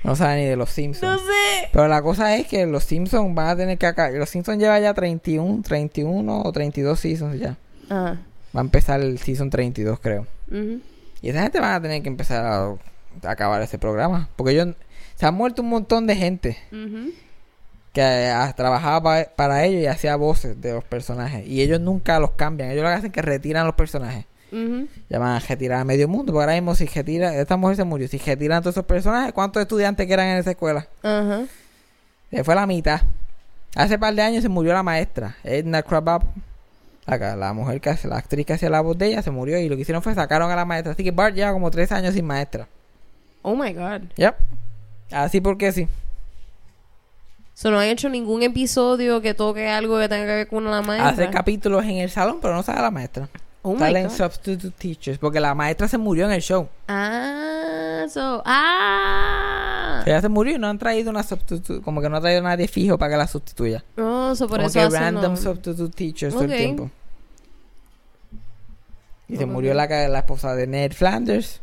No 0.03 0.15
sabe 0.15 0.41
ni 0.41 0.45
de 0.45 0.55
los 0.55 0.69
Simpsons. 0.69 1.01
No 1.13 1.17
sé. 1.17 1.69
Pero 1.71 1.87
la 1.87 2.01
cosa 2.01 2.35
es 2.35 2.45
que 2.47 2.65
los 2.65 2.83
Simpsons 2.83 3.33
van 3.33 3.47
a 3.47 3.55
tener 3.55 3.77
que 3.77 3.87
acá. 3.87 4.09
Los 4.11 4.29
Simpsons 4.29 4.59
lleva 4.59 4.79
ya 4.79 4.93
31, 4.93 5.61
31 5.63 6.41
o 6.43 6.51
32 6.51 6.99
seasons 6.99 7.39
ya. 7.39 7.57
Ah. 7.89 8.15
Va 8.55 8.61
a 8.61 8.63
empezar 8.63 9.01
el 9.01 9.17
season 9.17 9.49
32, 9.49 9.99
creo. 9.99 10.27
ujú. 10.49 10.79
Y 11.21 11.29
esa 11.29 11.41
gente 11.41 11.59
van 11.59 11.73
a 11.73 11.81
tener 11.81 12.03
que 12.03 12.09
empezar 12.09 12.45
a, 12.45 12.65
a 12.67 13.31
acabar 13.31 13.61
ese 13.63 13.79
programa. 13.79 14.29
Porque 14.35 14.53
ellos. 14.53 14.75
Se 15.15 15.25
han 15.25 15.33
muerto 15.33 15.61
un 15.61 15.69
montón 15.69 16.07
de 16.07 16.15
gente 16.17 16.57
Ujú. 16.73 17.11
Que 17.95 18.01
ah, 18.03 18.53
trabajaba 18.55 19.01
pa- 19.01 19.29
para 19.35 19.63
ellos 19.65 19.81
y 19.81 19.87
hacía 19.87 20.15
voces 20.17 20.61
de 20.61 20.73
los 20.73 20.83
personajes. 20.83 21.47
Y 21.47 21.61
ellos 21.63 21.79
nunca 21.81 22.19
los 22.19 22.31
cambian. 22.31 22.69
Ellos 22.69 22.83
lo 22.83 22.89
que 22.89 22.93
hacen 22.95 23.05
es 23.07 23.11
que 23.13 23.21
retiran 23.23 23.65
los 23.65 23.73
personajes. 23.75 24.25
Ya 25.09 25.17
van 25.19 25.31
a 25.35 25.39
retirar 25.39 25.79
a 25.79 25.83
medio 25.83 26.07
mundo. 26.07 26.31
Porque 26.31 26.43
ahora 26.43 26.53
mismo, 26.53 26.75
si 26.75 26.85
retira, 26.85 27.35
esta 27.35 27.57
mujer 27.57 27.75
se 27.77 27.83
murió. 27.83 28.07
Si 28.07 28.17
retiran 28.19 28.61
todos 28.61 28.75
esos 28.75 28.85
personajes, 28.85 29.33
¿cuántos 29.33 29.61
estudiantes 29.61 30.05
quedan 30.07 30.27
en 30.27 30.37
esa 30.37 30.51
escuela? 30.51 30.87
Ajá. 31.01 31.41
Se 32.29 32.43
fue 32.43 32.53
la 32.55 32.67
mitad. 32.67 33.01
Hace 33.75 33.97
par 33.99 34.13
de 34.13 34.21
años 34.21 34.43
se 34.43 34.49
murió 34.49 34.73
la 34.73 34.83
maestra, 34.83 35.35
Edna 35.43 35.81
Krabapp. 35.81 36.23
La, 37.07 37.35
la 37.35 37.53
mujer 37.53 37.79
que 37.81 37.89
hace, 37.89 38.07
la 38.07 38.17
actriz 38.17 38.45
que 38.45 38.53
hacía 38.53 38.69
la 38.69 38.81
voz 38.81 38.97
de 38.97 39.07
ella 39.07 39.21
se 39.21 39.29
murió 39.31 39.59
y 39.59 39.67
lo 39.69 39.75
que 39.75 39.81
hicieron 39.83 40.01
fue 40.01 40.15
sacaron 40.15 40.49
a 40.51 40.55
la 40.55 40.65
maestra. 40.65 40.93
Así 40.93 41.03
que 41.03 41.11
Bart 41.11 41.35
lleva 41.35 41.51
como 41.53 41.69
tres 41.71 41.91
años 41.91 42.13
sin 42.13 42.25
maestra. 42.25 42.67
Oh 43.41 43.55
my 43.55 43.73
god. 43.73 44.01
Yep. 44.15 44.35
Así 45.11 45.39
porque 45.41 45.71
sí. 45.71 45.87
So, 47.55 47.71
no 47.71 47.79
han 47.79 47.87
hecho 47.87 48.09
ningún 48.09 48.43
episodio 48.43 49.21
que 49.21 49.33
toque 49.33 49.69
algo 49.69 49.97
que 49.97 50.09
tenga 50.09 50.25
que 50.25 50.35
ver 50.35 50.47
con 50.47 50.65
la 50.65 50.81
maestra. 50.81 51.09
Hace 51.09 51.29
capítulos 51.29 51.85
en 51.85 51.97
el 51.97 52.09
salón, 52.09 52.39
pero 52.41 52.53
no 52.53 52.61
sale 52.61 52.81
la 52.81 52.91
maestra. 52.91 53.29
Oh 53.61 53.79
Salen 53.79 54.11
substitute 54.11 54.71
teachers. 54.77 55.17
Porque 55.17 55.39
la 55.39 55.55
maestra 55.55 55.87
se 55.87 55.97
murió 55.97 56.25
en 56.25 56.33
el 56.33 56.41
show. 56.41 56.67
Ah, 56.89 58.05
so. 58.09 58.43
Ah. 58.45 60.03
Ella 60.05 60.21
se 60.21 60.27
murió 60.27 60.57
y 60.57 60.59
no 60.59 60.67
han 60.67 60.77
traído 60.77 61.09
una 61.09 61.23
substitute. 61.23 61.81
Como 61.81 62.01
que 62.01 62.09
no 62.09 62.17
ha 62.17 62.21
traído 62.21 62.41
a 62.41 62.43
nadie 62.43 62.67
fijo 62.67 62.97
para 62.97 63.13
que 63.13 63.17
la 63.17 63.27
sustituya. 63.27 63.83
Oh, 63.97 64.35
so 64.35 64.47
por 64.47 64.57
como 64.57 64.67
eso 64.67 64.79
que 64.81 64.89
random 64.89 65.37
substitute 65.37 65.95
teachers 65.95 66.33
todo 66.33 66.43
el 66.43 66.51
tiempo. 66.51 66.91
Y 69.29 69.37
se 69.37 69.45
murió 69.45 69.73
la, 69.73 69.87
la 69.87 70.19
esposa 70.19 70.55
de 70.55 70.67
Ned 70.67 70.91
Flanders. 70.91 71.61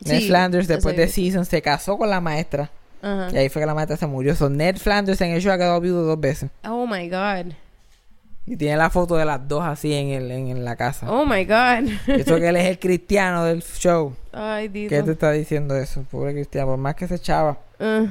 Ned 0.00 0.26
Flanders 0.26 0.66
después 0.66 0.96
de. 0.96 1.08
Season 1.08 1.44
se 1.44 1.60
casó 1.60 1.98
con 1.98 2.08
la 2.08 2.22
maestra. 2.22 2.70
Y 3.02 3.36
ahí 3.36 3.48
fue 3.48 3.60
que 3.62 3.66
la 3.66 3.74
maestra 3.74 3.96
se 3.96 4.06
murió. 4.06 4.34
So, 4.34 4.50
Ned 4.50 4.76
Flanders 4.76 5.20
en 5.22 5.30
el 5.30 5.40
show 5.40 5.52
ha 5.52 5.56
quedado 5.58 5.80
viudo 5.80 6.02
dos 6.04 6.20
veces. 6.20 6.50
Oh 6.64 6.86
my 6.86 7.08
god. 7.08 7.52
Y 8.46 8.56
tiene 8.56 8.76
la 8.76 8.90
foto 8.90 9.16
de 9.16 9.24
las 9.24 9.46
dos 9.46 9.62
así 9.62 9.92
en, 9.94 10.08
el, 10.08 10.30
en, 10.30 10.48
en 10.48 10.64
la 10.64 10.74
casa. 10.76 11.10
Oh 11.10 11.24
my 11.24 11.44
god. 11.44 11.88
Eso 12.08 12.36
que 12.36 12.48
él 12.48 12.56
es 12.56 12.66
el 12.66 12.78
cristiano 12.80 13.44
del 13.44 13.62
show. 13.62 14.14
Ay, 14.32 14.68
Dito. 14.68 14.90
¿Qué 14.90 15.02
te 15.02 15.12
está 15.12 15.30
diciendo 15.32 15.76
eso? 15.76 16.02
Pobre 16.10 16.32
cristiano. 16.32 16.68
Por 16.68 16.78
más 16.78 16.94
que 16.96 17.06
se 17.06 17.14
echaba, 17.16 17.58
Ah. 17.78 18.06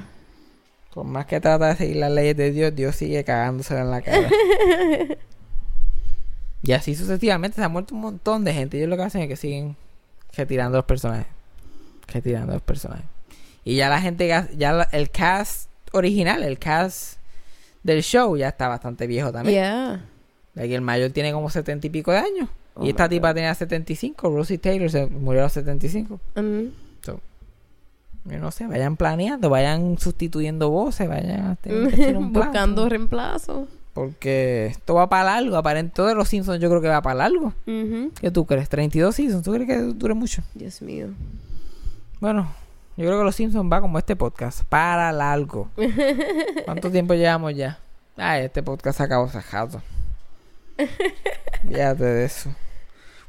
por 0.93 1.05
más 1.05 1.25
que 1.25 1.39
trata 1.41 1.67
de 1.67 1.75
seguir 1.75 1.97
las 1.97 2.11
leyes 2.11 2.37
de 2.37 2.51
Dios, 2.51 2.73
Dios 2.75 2.95
sigue 2.95 3.23
cagándosela 3.23 3.81
en 3.81 3.91
la 3.91 4.01
cara. 4.01 4.29
y 6.61 6.71
así 6.73 6.95
sucesivamente 6.95 7.55
se 7.57 7.63
ha 7.63 7.69
muerto 7.69 7.95
un 7.95 8.01
montón 8.01 8.43
de 8.43 8.53
gente. 8.53 8.77
Y 8.77 8.79
ellos 8.81 8.89
lo 8.89 8.97
que 8.97 9.03
hacen 9.03 9.21
es 9.21 9.27
que 9.27 9.35
siguen 9.35 9.75
retirando 10.35 10.77
los 10.77 10.85
personajes. 10.85 11.27
Retirando 12.07 12.53
los 12.53 12.61
personajes. 12.61 13.05
Y 13.69 13.75
ya 13.75 13.89
la 13.89 14.01
gente, 14.01 14.27
ya 14.57 14.87
el 14.91 15.09
cast 15.11 15.69
original, 15.91 16.43
el 16.43 16.57
cast 16.59 17.17
del 17.83 18.01
show 18.01 18.35
ya 18.35 18.49
está 18.49 18.67
bastante 18.67 19.05
viejo 19.07 19.31
también. 19.31 19.55
yeah. 19.55 20.05
Aquí 20.63 20.73
el 20.73 20.81
mayor 20.81 21.11
tiene 21.11 21.31
como 21.31 21.49
setenta 21.49 21.87
y 21.87 21.89
pico 21.89 22.11
de 22.11 22.17
años. 22.17 22.49
Oh 22.75 22.85
y 22.85 22.89
esta 22.89 23.07
tipa 23.07 23.33
tenía 23.33 23.53
75. 23.53 24.29
Rosie 24.29 24.57
Taylor 24.57 24.89
se 24.89 25.05
murió 25.07 25.41
a 25.41 25.43
los 25.45 25.53
75. 25.53 26.19
Mm. 26.35 26.63
So, 27.01 27.19
yo 28.25 28.39
no 28.39 28.51
sé, 28.51 28.67
vayan 28.67 28.95
planeando, 28.97 29.49
vayan 29.49 29.97
sustituyendo 29.97 30.69
voces, 30.69 31.07
vayan 31.07 31.45
a 31.47 31.55
tener 31.55 31.89
que 31.89 32.01
hacer 32.01 32.17
un 32.17 32.33
plan, 32.33 32.45
Buscando 32.47 32.83
¿no? 32.83 32.89
reemplazo. 32.89 33.67
Porque 33.93 34.67
esto 34.67 34.93
va 34.95 35.09
para 35.09 35.25
largo, 35.35 35.57
aparentemente 35.57 35.95
todos 35.95 36.15
los 36.15 36.27
Simpsons 36.29 36.59
yo 36.61 36.69
creo 36.69 36.81
que 36.81 36.87
va 36.87 37.01
para 37.01 37.15
largo. 37.15 37.53
Ujú. 37.67 38.11
¿Qué 38.19 38.31
tú 38.31 38.45
crees? 38.45 38.69
¿32 38.69 39.11
Simpsons? 39.13 39.43
¿Tú 39.43 39.51
crees 39.53 39.67
que 39.67 39.77
dure 39.77 40.13
mucho? 40.13 40.41
Dios 40.53 40.81
mío. 40.81 41.07
Bueno, 42.19 42.49
yo 42.99 43.05
creo 43.05 43.17
que 43.19 43.23
los 43.23 43.35
Simpsons 43.35 43.71
va 43.71 43.79
como 43.81 43.97
este 43.97 44.15
podcast, 44.15 44.63
para 44.65 45.11
largo. 45.11 45.69
¿Cuánto 46.65 46.91
tiempo 46.91 47.13
llevamos 47.13 47.55
ya? 47.55 47.79
Ay, 48.17 48.43
este 48.45 48.61
podcast 48.61 48.99
acabó 48.99 49.29
rato. 49.51 49.81
Fíjate 51.67 52.03
de 52.03 52.25
eso. 52.25 52.53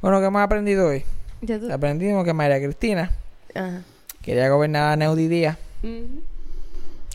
Bueno, 0.01 0.19
¿qué 0.19 0.25
hemos 0.25 0.41
aprendido 0.41 0.87
hoy? 0.87 1.05
Ya 1.41 1.57
tú- 1.59 1.71
Aprendimos 1.71 2.23
que 2.25 2.33
María 2.33 2.61
Cristina 2.61 3.11
Ajá. 3.55 3.81
quería 4.21 4.49
gobernar 4.49 4.91
a 4.91 4.95
Neudi 4.95 5.27
Díaz. 5.27 5.57
Ujú. 5.83 6.21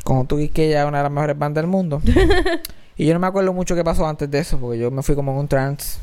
Como 0.04 0.24
tú 0.24 0.38
y 0.38 0.48
que 0.48 0.68
ella 0.68 0.82
es 0.82 0.88
una 0.88 0.98
de 0.98 1.02
las 1.04 1.12
mejores 1.12 1.38
bandas 1.38 1.62
del 1.62 1.70
mundo. 1.70 2.00
y 2.96 3.06
yo 3.06 3.12
no 3.14 3.20
me 3.20 3.26
acuerdo 3.26 3.52
mucho 3.52 3.74
qué 3.74 3.84
pasó 3.84 4.06
antes 4.06 4.30
de 4.30 4.38
eso, 4.38 4.58
porque 4.58 4.78
yo 4.78 4.90
me 4.90 5.02
fui 5.02 5.14
como 5.14 5.32
en 5.32 5.38
un 5.38 5.48
trance. 5.48 5.98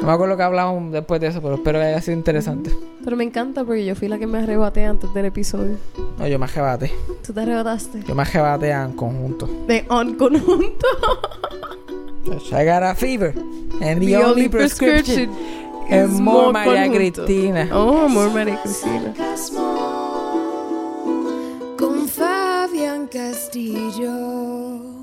No 0.00 0.06
me 0.06 0.12
acuerdo 0.12 0.34
que 0.36 0.42
hablamos 0.42 0.92
después 0.92 1.20
de 1.20 1.26
eso, 1.26 1.42
pero 1.42 1.56
espero 1.56 1.78
que 1.78 1.84
haya 1.84 2.00
sido 2.00 2.16
interesante. 2.16 2.74
Pero 3.04 3.16
me 3.16 3.24
encanta 3.24 3.64
porque 3.64 3.84
yo 3.84 3.94
fui 3.94 4.08
la 4.08 4.18
que 4.18 4.26
me 4.26 4.38
arrebaté 4.38 4.86
antes 4.86 5.12
del 5.12 5.26
episodio. 5.26 5.76
No, 6.18 6.26
yo 6.26 6.38
me 6.38 6.46
arrebaté. 6.46 6.90
Tú 7.26 7.34
te 7.34 7.40
arrebataste. 7.40 8.02
Yo 8.08 8.14
me 8.14 8.22
arrebaté 8.22 8.70
en 8.70 8.92
conjunto. 8.92 9.46
De 9.66 9.84
on 9.90 10.14
conjunto. 10.14 10.86
I 12.52 12.64
got 12.64 12.82
a 12.82 12.94
fever. 12.94 13.34
And 13.82 14.00
the, 14.00 14.16
only, 14.16 14.48
prescription, 14.48 15.30
is 15.90 16.10
more 16.10 16.50
María 16.52 16.86
conjunto. 16.86 17.24
Cristina. 17.26 17.68
Oh, 17.72 18.06
amor 18.06 18.30
María 18.30 18.58
Cristina. 18.62 19.14
Con 21.76 22.08
Fabián 22.08 23.06
Castillo. 23.06 24.99